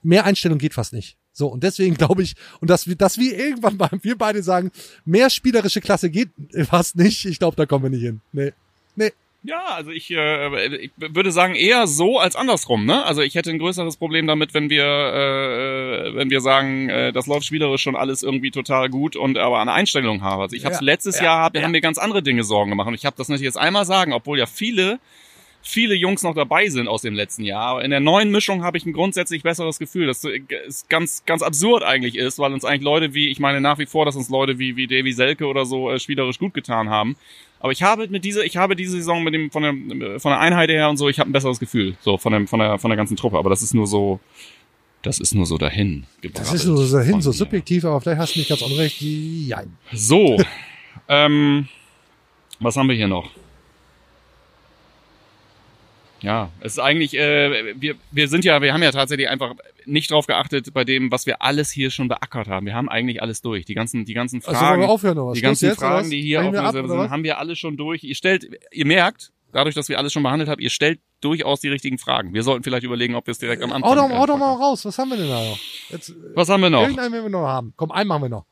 Mehr 0.02 0.26
Einstellung 0.26 0.58
geht 0.58 0.74
fast 0.74 0.92
nicht. 0.92 1.18
So, 1.32 1.48
und 1.48 1.64
deswegen 1.64 1.96
glaube 1.96 2.22
ich, 2.22 2.36
und 2.60 2.70
dass 2.70 2.86
wir, 2.88 2.96
dass 2.96 3.18
wir 3.18 3.38
irgendwann 3.38 3.78
mal, 3.78 3.90
wir 4.02 4.18
beide 4.18 4.44
sagen, 4.44 4.72
mehr 5.06 5.30
spielerische 5.30 5.80
Klasse 5.80 6.10
geht 6.10 6.30
fast 6.66 6.98
nicht. 6.98 7.24
Ich 7.26 7.40
glaube, 7.40 7.56
da 7.56 7.66
kommen 7.66 7.84
wir 7.84 7.90
nicht 7.90 8.04
hin. 8.04 8.20
Nee. 8.34 8.52
Nee. 8.96 9.14
Ja, 9.46 9.62
also 9.76 9.92
ich, 9.92 10.10
äh, 10.10 10.76
ich 10.78 10.92
würde 10.96 11.32
sagen 11.34 11.56
eher 11.56 11.86
so 11.86 12.18
als 12.18 12.38
andersrum. 12.38 12.86
Ne? 12.86 13.04
Also 13.06 13.22
ich 13.22 13.36
hätte 13.36 13.50
ein 13.50 13.60
größeres 13.60 13.98
Problem 13.98 14.26
damit, 14.26 14.54
wenn 14.54 14.70
wir, 14.70 14.86
äh, 14.86 16.16
wenn 16.16 16.30
wir 16.30 16.40
sagen, 16.40 16.88
äh, 16.90 17.12
das 17.12 17.28
läuft 17.28 17.46
spielerisch 17.46 17.82
schon 17.82 17.98
alles 17.98 18.24
irgendwie 18.24 18.52
total 18.52 18.90
gut 18.90 19.18
und 19.18 19.38
aber 19.38 19.60
eine 19.60 19.74
Einstellung 19.74 20.22
habe. 20.22 20.44
Also 20.44 20.56
ich 20.56 20.64
habe 20.64 20.76
Ja, 20.76 20.82
letztes 20.82 21.18
ja, 21.18 21.26
Jahr 21.26 21.44
hab, 21.44 21.56
ja. 21.56 21.64
haben 21.64 21.72
mir 21.72 21.82
ganz 21.82 21.98
andere 21.98 22.24
Dinge 22.24 22.46
Sorgen 22.46 22.70
gemacht 22.70 22.88
und 22.88 22.94
ich 22.94 23.06
habe 23.06 23.18
das 23.18 23.28
nicht 23.28 23.42
jetzt 23.42 23.58
einmal 23.58 23.86
sagen, 23.86 24.14
obwohl 24.14 24.40
ja 24.40 24.46
viele 24.46 25.00
viele 25.64 25.96
Jungs 25.96 26.22
noch 26.24 26.36
dabei 26.36 26.68
sind 26.68 26.88
aus 26.88 27.02
dem 27.02 27.16
letzten 27.16 27.44
Jahr. 27.44 27.66
Aber 27.68 27.84
in 27.84 27.90
der 27.90 28.02
neuen 28.02 28.30
Mischung 28.30 28.64
habe 28.64 28.78
ich 28.78 28.86
ein 28.86 28.94
grundsätzlich 28.94 29.44
besseres 29.44 29.80
Gefühl, 29.80 30.08
dass 30.08 30.24
es 30.68 30.88
ganz, 30.90 31.24
ganz 31.26 31.42
absurd 31.42 31.84
eigentlich 31.84 32.18
ist, 32.18 32.38
weil 32.38 32.54
uns 32.54 32.66
eigentlich 32.66 32.84
Leute 32.84 33.14
wie, 33.14 33.30
ich 33.30 33.40
meine 33.40 33.62
nach 33.62 33.80
wie 33.80 33.86
vor, 33.86 34.06
dass 34.06 34.16
uns 34.16 34.30
Leute 34.30 34.60
wie, 34.60 34.76
wie 34.76 34.88
Davy 34.88 35.14
Selke 35.14 35.48
oder 35.48 35.66
so 35.66 35.90
äh, 35.90 36.00
spielerisch 36.00 36.38
gut 36.38 36.54
getan 36.54 36.90
haben. 36.90 37.16
Aber 37.62 37.72
ich 37.72 37.82
habe 37.82 38.08
mit 38.10 38.26
dieser, 38.26 38.44
ich 38.44 38.58
habe 38.58 38.76
diese 38.76 38.98
Saison 38.98 39.24
mit 39.24 39.34
dem, 39.34 39.50
von 39.50 39.64
der, 39.64 40.20
von 40.20 40.32
der 40.32 40.40
Einheit 40.42 40.70
her 40.70 40.90
und 40.90 40.98
so, 40.98 41.08
ich 41.08 41.20
habe 41.20 41.30
ein 41.30 41.34
besseres 41.34 41.60
Gefühl, 41.60 41.96
so 42.02 42.18
von 42.18 42.34
dem, 42.34 42.46
von 42.46 42.60
der, 42.60 42.78
von 42.78 42.90
der 42.90 42.98
ganzen 42.98 43.16
Truppe. 43.16 43.38
Aber 43.38 43.50
das 43.50 43.64
ist 43.64 43.74
nur 43.74 43.88
so, 43.88 44.20
das 45.02 45.20
ist 45.20 45.34
nur 45.34 45.46
so 45.46 45.58
dahin. 45.58 46.06
Das 46.34 46.54
ist 46.54 46.66
nur 46.66 46.86
so 46.86 47.00
hin, 47.00 47.14
von 47.14 47.22
so 47.22 47.32
subjektiv, 47.32 47.86
aber 47.86 48.02
vielleicht 48.02 48.20
hast 48.20 48.36
du 48.36 48.40
nicht 48.40 48.50
ganz 48.50 48.62
unrecht. 48.62 49.02
Ja. 49.02 49.64
So, 49.94 50.38
ähm, 51.08 51.70
was 52.60 52.76
haben 52.76 52.90
wir 52.90 52.96
hier 52.96 53.08
noch? 53.08 53.30
Ja, 56.24 56.50
es 56.62 56.74
ist 56.74 56.80
eigentlich, 56.80 57.16
äh, 57.16 57.80
wir, 57.80 57.96
wir 58.12 58.28
sind 58.30 58.46
ja, 58.46 58.62
wir 58.62 58.74
haben 58.74 58.82
ja 58.82 58.92
tatsächlich 58.92 59.30
einfach 59.30 59.56
nicht 59.86 60.10
drauf 60.10 60.26
geachtet 60.26 60.74
bei 60.74 60.86
dem, 60.86 61.12
was 61.12 61.26
wir 61.26 61.42
alles 61.42 61.70
hier 61.70 61.92
schon 61.92 62.08
beackert 62.08 62.48
haben. 62.48 62.66
Wir 62.66 62.74
haben 62.74 62.88
eigentlich 62.90 63.22
alles 63.22 63.42
durch. 63.42 63.66
Die 63.66 63.74
ganzen, 63.74 64.06
die 64.06 64.14
ganzen 64.14 64.42
Also 64.44 64.58
Fragen, 64.58 64.82
wir 64.82 64.90
aufhören 64.90 65.18
oder 65.18 65.32
was? 65.32 65.36
die 65.36 65.42
ganzen 65.42 65.66
jetzt, 65.66 65.80
Fragen, 65.80 66.10
die 66.10 66.22
hier 66.22 66.44
auf 66.44 66.56
ab, 66.56 66.72
sind, 66.72 66.90
haben 66.90 67.24
wir 67.24 67.38
alles 67.40 67.60
schon 67.60 67.76
durch. 67.76 68.04
Ihr 68.06 68.16
stellt, 68.16 68.48
ihr 68.72 68.86
merkt, 68.86 69.34
dadurch, 69.52 69.76
dass 69.76 69.90
wir 69.90 69.98
alles 69.98 70.14
schon 70.14 70.24
behandelt 70.24 70.50
haben, 70.50 70.62
ihr 70.62 70.70
stellt 70.70 71.02
durchaus 71.20 71.60
die 71.60 71.68
richtigen 71.68 71.98
Fragen. 71.98 72.34
Wir 72.34 72.44
sollten 72.44 72.64
vielleicht 72.64 72.86
überlegen, 72.86 73.16
ob 73.16 73.28
wir 73.28 73.34
es 73.34 73.40
direkt 73.40 73.62
am 73.62 73.74
Anfang. 73.74 73.92
Hau 73.92 73.96
doch, 73.96 74.10
äh, 74.10 74.18
hau 74.18 74.26
doch 74.26 74.38
mal 74.38 74.54
raus. 74.54 74.86
Was 74.86 74.98
haben 74.98 75.10
wir 75.10 75.18
denn 75.18 75.28
da 75.30 75.44
noch? 75.44 75.60
Jetzt, 75.90 76.14
Was 76.36 76.48
haben 76.48 76.62
wir 76.62 76.70
noch? 76.70 76.84
Irgendeinen 76.84 77.12
werden 77.12 77.26
wir 77.26 77.30
noch 77.30 77.48
haben. 77.48 77.74
Komm, 77.76 77.92
einen 77.92 78.08
machen 78.08 78.24
wir 78.24 78.30
noch. 78.30 78.46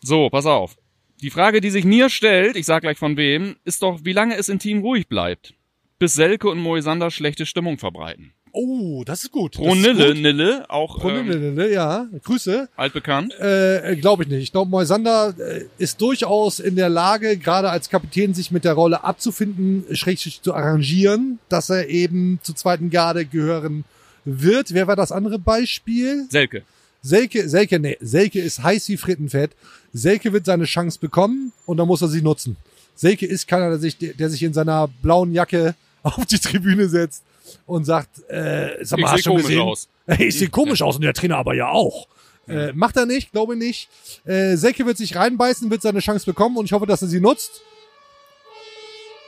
So, 0.00 0.30
pass 0.30 0.46
auf. 0.46 0.76
Die 1.20 1.30
Frage, 1.30 1.60
die 1.60 1.70
sich 1.70 1.84
mir 1.84 2.08
stellt, 2.08 2.56
ich 2.56 2.64
sag 2.64 2.82
gleich 2.82 2.96
von 2.96 3.16
wem, 3.16 3.56
ist 3.64 3.82
doch, 3.82 4.00
wie 4.04 4.12
lange 4.12 4.36
es 4.36 4.48
im 4.48 4.58
Team 4.58 4.80
ruhig 4.80 5.08
bleibt. 5.08 5.54
Bis 5.98 6.14
Selke 6.14 6.48
und 6.48 6.58
Moisander 6.58 7.10
schlechte 7.10 7.44
Stimmung 7.44 7.78
verbreiten. 7.78 8.32
Oh, 8.52 9.02
das 9.04 9.24
ist 9.24 9.32
gut. 9.32 9.56
Pro 9.56 9.74
das 9.74 9.78
ist 9.78 10.20
Nille, 10.20 10.64
auch 10.70 10.98
Pro 11.00 11.10
ähm, 11.10 11.26
Nille, 11.28 11.72
ja. 11.72 12.06
Grüße. 12.22 12.68
altbekannt. 12.76 13.34
Äh, 13.38 13.96
Glaube 13.96 14.22
ich 14.22 14.28
nicht. 14.28 14.42
Ich 14.42 14.52
glaube, 14.52 14.70
Moisander 14.70 15.34
äh, 15.38 15.64
ist 15.78 16.00
durchaus 16.00 16.60
in 16.60 16.76
der 16.76 16.88
Lage, 16.88 17.36
gerade 17.36 17.70
als 17.70 17.90
Kapitän 17.90 18.32
sich 18.32 18.50
mit 18.50 18.64
der 18.64 18.74
Rolle 18.74 19.02
abzufinden, 19.02 19.84
schrägstrich 19.94 20.40
zu 20.40 20.54
arrangieren, 20.54 21.40
dass 21.48 21.68
er 21.68 21.88
eben 21.88 22.38
zur 22.42 22.54
zweiten 22.54 22.90
Garde 22.90 23.26
gehören 23.26 23.84
wird. 24.24 24.72
Wer 24.72 24.86
war 24.86 24.96
das 24.96 25.12
andere 25.12 25.38
Beispiel? 25.38 26.26
Selke. 26.30 26.62
Selke, 27.02 27.48
Selke, 27.48 27.78
nee, 27.78 27.96
Selke 28.00 28.40
ist 28.40 28.62
heiß 28.62 28.88
wie 28.88 28.96
Frittenfett. 28.96 29.50
Selke 29.92 30.32
wird 30.32 30.46
seine 30.46 30.64
Chance 30.64 30.98
bekommen 31.00 31.52
und 31.66 31.76
dann 31.76 31.88
muss 31.88 32.02
er 32.02 32.08
sie 32.08 32.22
nutzen. 32.22 32.56
Selke 32.94 33.26
ist 33.26 33.46
keiner, 33.46 33.68
der 33.68 33.78
sich, 33.78 33.96
der 33.98 34.30
sich 34.30 34.42
in 34.42 34.52
seiner 34.52 34.88
blauen 35.02 35.32
Jacke 35.32 35.74
auf 36.02 36.24
die 36.26 36.38
Tribüne 36.38 36.88
setzt 36.88 37.22
und 37.66 37.84
sagt, 37.84 38.28
äh, 38.30 38.76
sag 38.82 38.98
mal, 39.00 39.06
Ich 39.06 39.12
hast 39.12 39.26
du 39.26 39.34
gesehen? 39.34 39.60
aus. 39.60 39.88
Hey, 40.06 40.26
ich 40.28 40.38
sehe 40.38 40.48
komisch 40.48 40.82
aus 40.82 40.96
und 40.96 41.02
der 41.02 41.14
Trainer 41.14 41.36
aber 41.36 41.54
ja 41.54 41.68
auch. 41.68 42.06
Äh, 42.48 42.72
macht 42.72 42.96
er 42.96 43.04
nicht, 43.04 43.32
glaube 43.32 43.56
nicht. 43.56 43.88
Äh, 44.24 44.56
Selke 44.56 44.86
wird 44.86 44.96
sich 44.96 45.14
reinbeißen, 45.16 45.70
wird 45.70 45.82
seine 45.82 46.00
Chance 46.00 46.24
bekommen 46.24 46.56
und 46.56 46.64
ich 46.64 46.72
hoffe, 46.72 46.86
dass 46.86 47.02
er 47.02 47.08
sie 47.08 47.20
nutzt. 47.20 47.60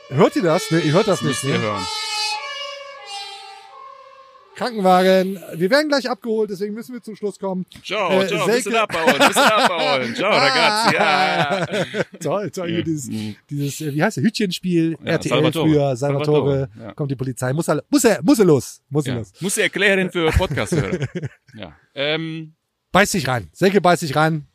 Hört 0.08 0.34
ihr 0.36 0.42
das? 0.42 0.70
Ne, 0.70 0.80
ihr 0.80 0.92
hört 0.92 1.06
das 1.06 1.20
nicht. 1.22 1.42
Müsst 1.42 1.44
ihr 1.44 1.58
Ne? 1.58 1.64
hören. 1.64 1.86
Krankenwagen. 4.60 5.38
Wir 5.54 5.70
werden 5.70 5.88
gleich 5.88 6.08
abgeholt, 6.10 6.50
deswegen 6.50 6.74
müssen 6.74 6.92
wir 6.92 7.02
zum 7.02 7.16
Schluss 7.16 7.38
kommen. 7.38 7.64
Ciao, 7.82 8.20
Äh, 8.20 8.26
ciao, 8.28 8.44
Selke- 8.46 8.56
bisschen 8.56 8.76
abbauen, 8.76 9.18
bisschen 9.18 9.42
abbauen. 9.42 10.14
Ciao, 10.14 10.30
ragazzi, 10.30 10.94
ja. 10.96 11.66
toll, 12.22 12.50
toll. 12.50 12.68
Hier 12.68 12.78
Ja. 12.78 12.84
dieses, 12.84 13.10
dieses, 13.48 13.80
äh, 13.80 13.94
wie 13.94 14.02
heißt 14.02 14.18
der, 14.18 14.24
Hütchenspiel, 14.24 14.98
Ja, 15.02 15.12
RTL 15.12 15.30
Salvatore. 15.30 15.68
früher, 15.68 15.96
Salvatore, 15.96 16.26
Salvatore, 16.26 16.68
ja. 16.88 16.92
kommt 16.92 17.10
die 17.10 17.16
Polizei, 17.16 17.52
muss 17.54 17.68
er, 17.68 17.82
muss 17.88 18.04
er, 18.04 18.20
muss 18.22 18.38
er 18.38 18.44
los, 18.44 18.82
muss 18.90 19.06
er 19.06 19.12
ja. 19.14 19.18
los. 19.20 19.32
Muss 19.40 19.56
ich 19.56 19.62
erklären 19.62 20.10
für 20.10 20.30
Podcast-Hörer. 20.30 21.08
ja. 21.54 21.72
Ähm, 21.94 22.54
Beiß 22.92 23.12
dich 23.12 23.26
rein, 23.28 23.48
Selke 23.52 23.80
beißt 23.80 24.02
dich 24.02 24.14
rein. 24.14 24.46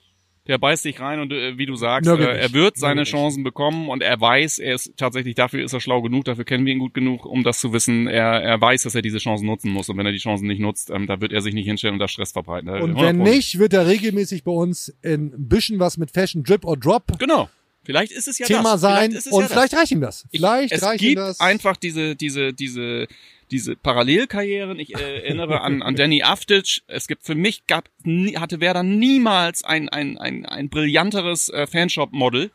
Der 0.48 0.58
beißt 0.58 0.84
sich 0.84 1.00
rein 1.00 1.20
und 1.20 1.34
äh, 1.34 1.58
wie 1.58 1.66
du 1.66 1.76
sagst, 1.76 2.10
äh, 2.10 2.16
er 2.16 2.54
wird 2.54 2.78
seine 2.78 2.96
Nörgelt 2.96 3.08
nicht. 3.08 3.12
Chancen 3.12 3.44
bekommen 3.44 3.90
und 3.90 4.04
er 4.04 4.20
weiß, 4.20 4.60
er 4.60 4.76
ist 4.76 4.94
tatsächlich, 4.98 5.36
dafür 5.36 5.64
ist 5.64 5.74
er 5.74 5.80
schlau 5.80 6.02
genug, 6.02 6.26
dafür 6.26 6.46
kennen 6.46 6.66
wir 6.66 6.74
ihn 6.74 6.80
gut 6.80 6.94
genug, 6.94 7.26
um 7.26 7.44
das 7.44 7.60
zu 7.60 7.74
wissen. 7.74 8.08
Er, 8.08 8.42
er 8.42 8.62
weiß, 8.62 8.84
dass 8.84 8.96
er 8.96 9.02
diese 9.02 9.18
Chancen 9.18 9.48
nutzen 9.48 9.72
muss 9.72 9.90
und 9.90 9.98
wenn 9.98 10.06
er 10.06 10.12
die 10.12 10.20
Chancen 10.20 10.48
nicht 10.48 10.60
nutzt, 10.60 10.90
ähm, 10.90 11.08
da 11.08 11.20
wird 11.22 11.34
er 11.34 11.42
sich 11.42 11.54
nicht 11.54 11.66
hinstellen 11.66 11.94
und 11.94 12.00
da 12.00 12.08
Stress 12.08 12.32
verbreiten. 12.32 12.70
Und 12.70 12.98
100 12.98 13.04
wenn 13.04 13.18
nicht, 13.18 13.60
wird 13.60 13.74
er 13.74 13.88
regelmäßig 13.88 14.44
bei 14.44 14.52
uns 14.52 14.94
in 15.02 15.34
ein 15.34 15.50
bisschen 15.50 15.80
was 15.80 15.98
mit 15.98 16.12
Fashion 16.12 16.44
Drip 16.44 16.66
or 16.66 16.78
Drop 16.78 17.18
Genau. 17.20 17.50
Vielleicht 17.86 18.12
ist 18.12 18.28
es 18.28 18.40
ja 18.40 18.48
Thema 18.48 18.74
das. 18.74 18.82
sein 18.82 19.12
Vielleicht 19.12 19.28
und 19.32 19.42
ja 19.44 19.48
vielleicht 19.48 19.76
reicht 19.76 19.92
ihm 19.92 20.02
das. 20.02 20.26
Ich, 20.32 20.40
Vielleicht 20.40 20.74
es 20.74 20.82
reicht 20.82 21.04
ihm 21.04 21.10
gibt 21.10 21.20
das. 21.20 21.40
einfach 21.40 21.78
diese, 21.78 22.16
diese, 22.16 22.52
diese, 22.52 23.08
diese 23.52 23.76
Parallelkarrieren. 23.76 24.80
Ich 24.80 24.96
äh, 24.96 25.18
erinnere 25.24 25.62
an, 25.62 25.82
an 25.82 25.96
Danny 25.96 26.24
Aftic. 26.24 26.82
Es 26.88 27.08
gibt 27.08 27.24
für 27.26 27.36
mich 27.36 27.68
gab, 27.68 27.90
nie, 28.04 28.38
hatte 28.38 28.60
Werder 28.60 28.84
niemals 28.84 29.64
ein, 29.64 29.90
ein, 29.90 30.18
ein, 30.18 30.46
ein 30.46 30.70
brillanteres 30.70 31.50
äh, 31.50 31.68
Fanshop-Model. 31.68 32.52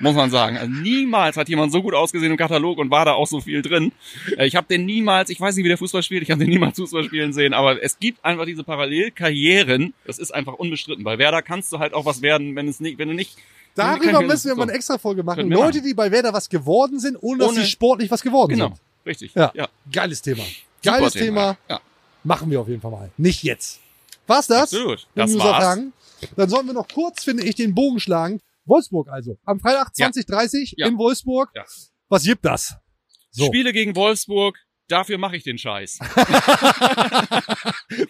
Muss 0.00 0.14
man 0.14 0.30
sagen. 0.30 0.56
Also 0.56 0.70
niemals 0.70 1.36
hat 1.36 1.48
jemand 1.48 1.72
so 1.72 1.82
gut 1.82 1.94
ausgesehen 1.94 2.30
im 2.32 2.36
Katalog 2.38 2.78
und 2.78 2.90
war 2.90 3.04
da 3.04 3.12
auch 3.12 3.26
so 3.26 3.40
viel 3.40 3.62
drin. 3.62 3.92
Äh, 4.36 4.46
ich 4.46 4.56
habe 4.56 4.66
den 4.66 4.84
niemals, 4.84 5.30
ich 5.30 5.40
weiß 5.40 5.54
nicht, 5.56 5.64
wie 5.64 5.68
der 5.68 5.78
Fußball 5.78 6.02
spielt, 6.02 6.22
ich 6.22 6.30
habe 6.30 6.40
den 6.40 6.50
niemals 6.50 6.76
Fußball 6.76 7.04
spielen 7.04 7.32
sehen, 7.32 7.54
aber 7.54 7.82
es 7.82 7.98
gibt 7.98 8.24
einfach 8.24 8.44
diese 8.44 8.64
Parallelkarrieren. 8.64 9.94
Das 10.06 10.18
ist 10.18 10.32
einfach 10.32 10.54
unbestritten. 10.54 11.04
Bei 11.04 11.18
Werder 11.18 11.42
kannst 11.42 11.72
du 11.72 11.78
halt 11.78 11.94
auch 11.94 12.04
was 12.04 12.22
werden, 12.22 12.56
wenn 12.56 12.68
es 12.68 12.80
nicht, 12.80 12.98
wenn 12.98 13.08
du 13.08 13.14
nicht 13.14 13.36
Darüber 13.74 14.20
müssen 14.20 14.48
wir 14.48 14.50
so. 14.52 14.56
mal 14.56 14.62
eine 14.64 14.72
extra 14.72 14.98
Folge 14.98 15.22
machen. 15.22 15.48
Leute, 15.50 15.80
die 15.80 15.94
bei 15.94 16.10
Werder 16.10 16.34
was 16.34 16.50
geworden 16.50 16.98
sind, 17.00 17.16
ohne, 17.22 17.38
dass 17.38 17.48
Ohne- 17.48 17.60
sie 17.60 17.66
sportlich 17.66 18.10
was 18.10 18.20
geworden 18.22 18.50
Genau, 18.52 18.66
sind. 18.68 18.80
Richtig. 19.06 19.34
Ja. 19.34 19.50
ja. 19.54 19.68
Geiles 19.90 20.22
Thema. 20.22 20.42
Super 20.44 20.98
Geiles 20.98 21.12
Thema. 21.14 21.56
Ja. 21.68 21.80
Machen 22.24 22.50
wir 22.50 22.60
auf 22.60 22.68
jeden 22.68 22.80
Fall 22.80 22.90
mal. 22.90 23.10
Nicht 23.16 23.42
jetzt. 23.42 23.80
War's 24.26 24.46
das? 24.46 24.62
Absolut. 24.72 25.06
Das 25.14 25.36
war's. 25.38 25.64
Fragen? 25.64 25.92
Dann 26.36 26.48
sollen 26.48 26.66
wir 26.66 26.74
noch 26.74 26.86
kurz, 26.88 27.24
finde 27.24 27.44
ich, 27.44 27.56
den 27.56 27.74
Bogen 27.74 27.98
schlagen. 28.00 28.40
Wolfsburg 28.64 29.08
also. 29.10 29.36
Am 29.44 29.58
Freitag 29.58 29.88
Ja. 29.96 30.10
2030 30.12 30.74
Ja. 30.76 30.86
in 30.86 30.96
Wolfsburg. 30.98 31.50
Ja. 31.54 31.64
Was 32.08 32.22
gibt 32.22 32.44
das? 32.44 32.76
So. 33.32 33.46
Spiele 33.46 33.72
gegen 33.72 33.96
Wolfsburg, 33.96 34.56
dafür 34.88 35.18
mache 35.18 35.36
ich 35.36 35.42
den 35.42 35.58
Scheiß. 35.58 35.98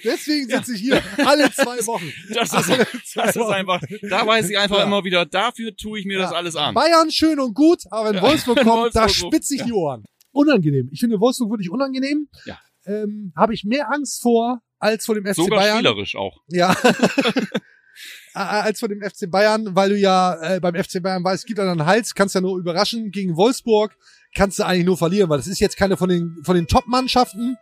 Deswegen 0.05 0.49
sitze 0.49 0.75
ich 0.75 0.81
hier 0.81 1.03
alle 1.25 1.51
zwei 1.53 1.85
Wochen. 1.87 2.13
Das 2.35 2.53
ist, 2.53 2.71
Alle 2.71 2.87
das 3.15 3.37
ist 3.37 3.43
einfach, 3.43 3.81
da 4.03 4.27
weiß 4.27 4.51
ich 4.51 4.59
einfach 4.59 4.79
Ja. 4.79 4.85
immer 4.85 5.05
wieder, 5.05 5.25
dafür 5.27 5.75
tue 5.77 5.99
ich 6.01 6.07
mir 6.07 6.19
das 6.19 6.31
Ja. 6.31 6.37
alles 6.37 6.57
an. 6.57 6.75
Bayern 6.75 7.11
schön 7.11 7.39
und 7.41 7.55
gut, 7.55 7.83
aber 7.91 8.13
wenn. 8.15 8.23
Wolfsburg 8.23 8.63
kommt, 8.63 8.95
da 8.95 9.03
Wolfsburg- 9.05 9.33
spitzt 9.33 9.49
sich 9.49 9.63
die 9.63 9.73
Ohren. 9.73 10.05
Unangenehm. 10.33 10.89
Ich 10.93 11.01
finde 11.01 11.21
Wolfsburg 11.21 11.51
wirklich 11.51 11.71
unangenehm. 11.71 12.29
Ja. 12.45 12.59
Ähm, 12.85 13.33
Habe 13.37 13.55
ich 13.55 13.65
mehr 13.65 13.93
Angst 13.93 14.21
vor 14.23 14.61
als 14.79 15.05
vor 15.07 15.15
dem 15.15 15.25
FC 15.25 15.37
Sogar 15.37 15.61
Bayern. 15.61 15.77
spielerisch 15.79 16.17
auch. 16.17 16.41
Ja. 16.49 16.75
Als 18.35 18.81
vor 18.81 18.89
dem 18.89 19.03
FC 19.03 19.31
Bayern, 19.31 19.77
weil 19.77 19.91
du 19.91 19.97
ja 19.99 20.55
äh, 20.55 20.59
beim 20.61 20.75
FC 20.75 21.03
Bayern 21.03 21.23
weißt, 21.23 21.47
gibt 21.47 21.61
einen 21.61 21.85
Hals, 21.85 22.15
kannst 22.15 22.35
ja 22.35 22.41
nur 22.41 22.59
überraschen. 22.59 23.11
Gegen 23.11 23.37
Wolfsburg 23.37 23.95
kannst 24.35 24.59
du 24.59 24.63
eigentlich 24.65 24.87
nur 24.87 24.97
verlieren, 24.97 25.29
weil 25.29 25.37
das 25.37 25.47
ist 25.47 25.61
jetzt 25.61 25.77
keine 25.77 25.99
von 25.99 26.09
den, 26.09 26.39
von 26.43 26.57
den 26.57 26.67
Top-Mannschaften. 26.67 27.59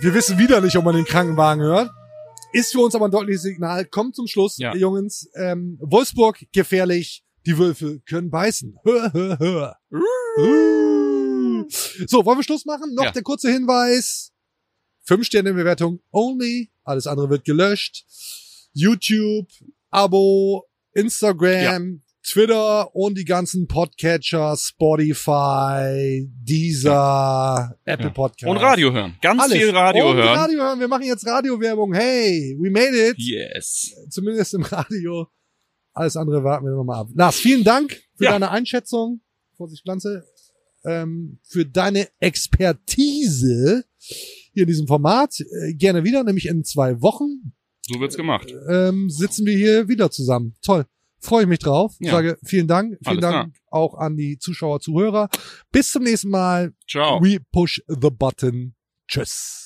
Wir 0.00 0.12
wissen 0.12 0.36
wieder 0.38 0.60
nicht, 0.60 0.76
ob 0.76 0.84
man 0.84 0.94
den 0.94 1.06
Krankenwagen 1.06 1.62
hört. 1.62 1.90
Ist 2.52 2.72
für 2.72 2.80
uns 2.80 2.94
aber 2.94 3.06
ein 3.06 3.10
deutliches 3.10 3.42
Signal. 3.42 3.86
Kommt 3.86 4.14
zum 4.14 4.26
Schluss, 4.26 4.58
Ja. 4.58 4.74
Jungs. 4.76 5.28
Ähm, 5.34 5.78
Wolfsburg 5.80 6.44
gefährlich. 6.52 7.24
Die 7.46 7.56
Wölfe 7.58 8.00
können 8.08 8.28
beißen. 8.30 8.76
So, 12.08 12.24
wollen 12.24 12.38
wir 12.38 12.42
Schluss 12.42 12.64
machen? 12.64 12.94
Noch 12.94 13.04
Ja. 13.04 13.10
der 13.12 13.22
kurze 13.22 13.50
Hinweis. 13.50 14.32
Fünf 15.04 15.24
Sterne 15.26 15.54
Bewertung 15.54 16.00
only. 16.10 16.70
Alles 16.84 17.06
andere 17.06 17.30
wird 17.30 17.44
gelöscht. 17.44 18.04
YouTube, 18.72 19.48
Abo, 19.90 20.64
Instagram, 20.92 22.02
Twitter 22.28 22.94
und 22.94 23.16
die 23.16 23.24
ganzen 23.24 23.66
Podcatcher, 23.68 24.56
Spotify, 24.56 26.28
Deezer, 26.42 27.78
Apple 27.84 28.06
Ja. 28.06 28.12
Podcast. 28.12 28.50
Und 28.50 28.56
Radio 28.58 28.92
hören. 28.92 29.16
Ganz 29.22 29.42
Alles. 29.42 29.56
viel 29.58 29.70
Radio 29.70 30.10
und 30.10 30.16
hören. 30.16 30.28
Radio 30.38 30.60
hören. 30.62 30.80
Wir 30.80 30.88
machen 30.88 31.04
jetzt 31.04 31.24
Radiowerbung. 31.26 31.94
Hey, 31.94 32.56
we 32.60 32.68
made 32.70 32.96
it. 33.10 33.16
Yes. 33.18 33.94
Zumindest 34.10 34.54
im 34.54 34.62
Radio. 34.62 35.28
Alles 35.96 36.16
andere 36.16 36.44
warten 36.44 36.66
wir 36.66 36.72
nochmal 36.72 37.00
ab. 37.00 37.08
Lars, 37.14 37.36
vielen 37.36 37.64
Dank 37.64 38.02
für 38.16 38.24
Ja. 38.24 38.32
deine 38.32 38.50
Einschätzung. 38.50 39.20
Vorsicht, 39.56 39.82
Pflanze. 39.82 40.24
Ähm, 40.84 41.38
für 41.42 41.64
deine 41.64 42.08
Expertise. 42.20 43.84
hier 44.52 44.62
in 44.62 44.68
diesem 44.68 44.86
Format. 44.86 45.40
Äh, 45.40 45.74
gerne 45.74 46.04
wieder, 46.04 46.22
nämlich 46.22 46.46
in 46.46 46.64
zwei 46.64 47.00
Wochen 47.02 47.52
So 47.82 47.98
wird's 47.98 48.16
gemacht. 48.16 48.52
ähm, 48.68 49.10
sitzen 49.10 49.44
wir 49.46 49.56
hier 49.56 49.88
wieder 49.88 50.10
zusammen. 50.10 50.54
Toll. 50.62 50.84
Freue 51.18 51.42
ich 51.42 51.48
mich 51.48 51.58
drauf. 51.58 51.94
Ja. 51.98 52.12
Sage 52.12 52.38
vielen 52.44 52.68
Dank. 52.68 52.98
Vielen 53.02 53.06
Alles 53.06 53.20
Dank 53.22 53.54
auch 53.70 53.94
an 53.94 54.16
die 54.16 54.38
Zuschauer, 54.38 54.80
Zuhörer. 54.80 55.28
Bis 55.72 55.90
zum 55.90 56.04
nächsten 56.04 56.28
Mal. 56.30 56.72
Ciao. 56.88 57.20
We 57.22 57.38
push 57.52 57.82
the 57.88 58.10
button. 58.10 58.74
Tschüss. 59.08 59.65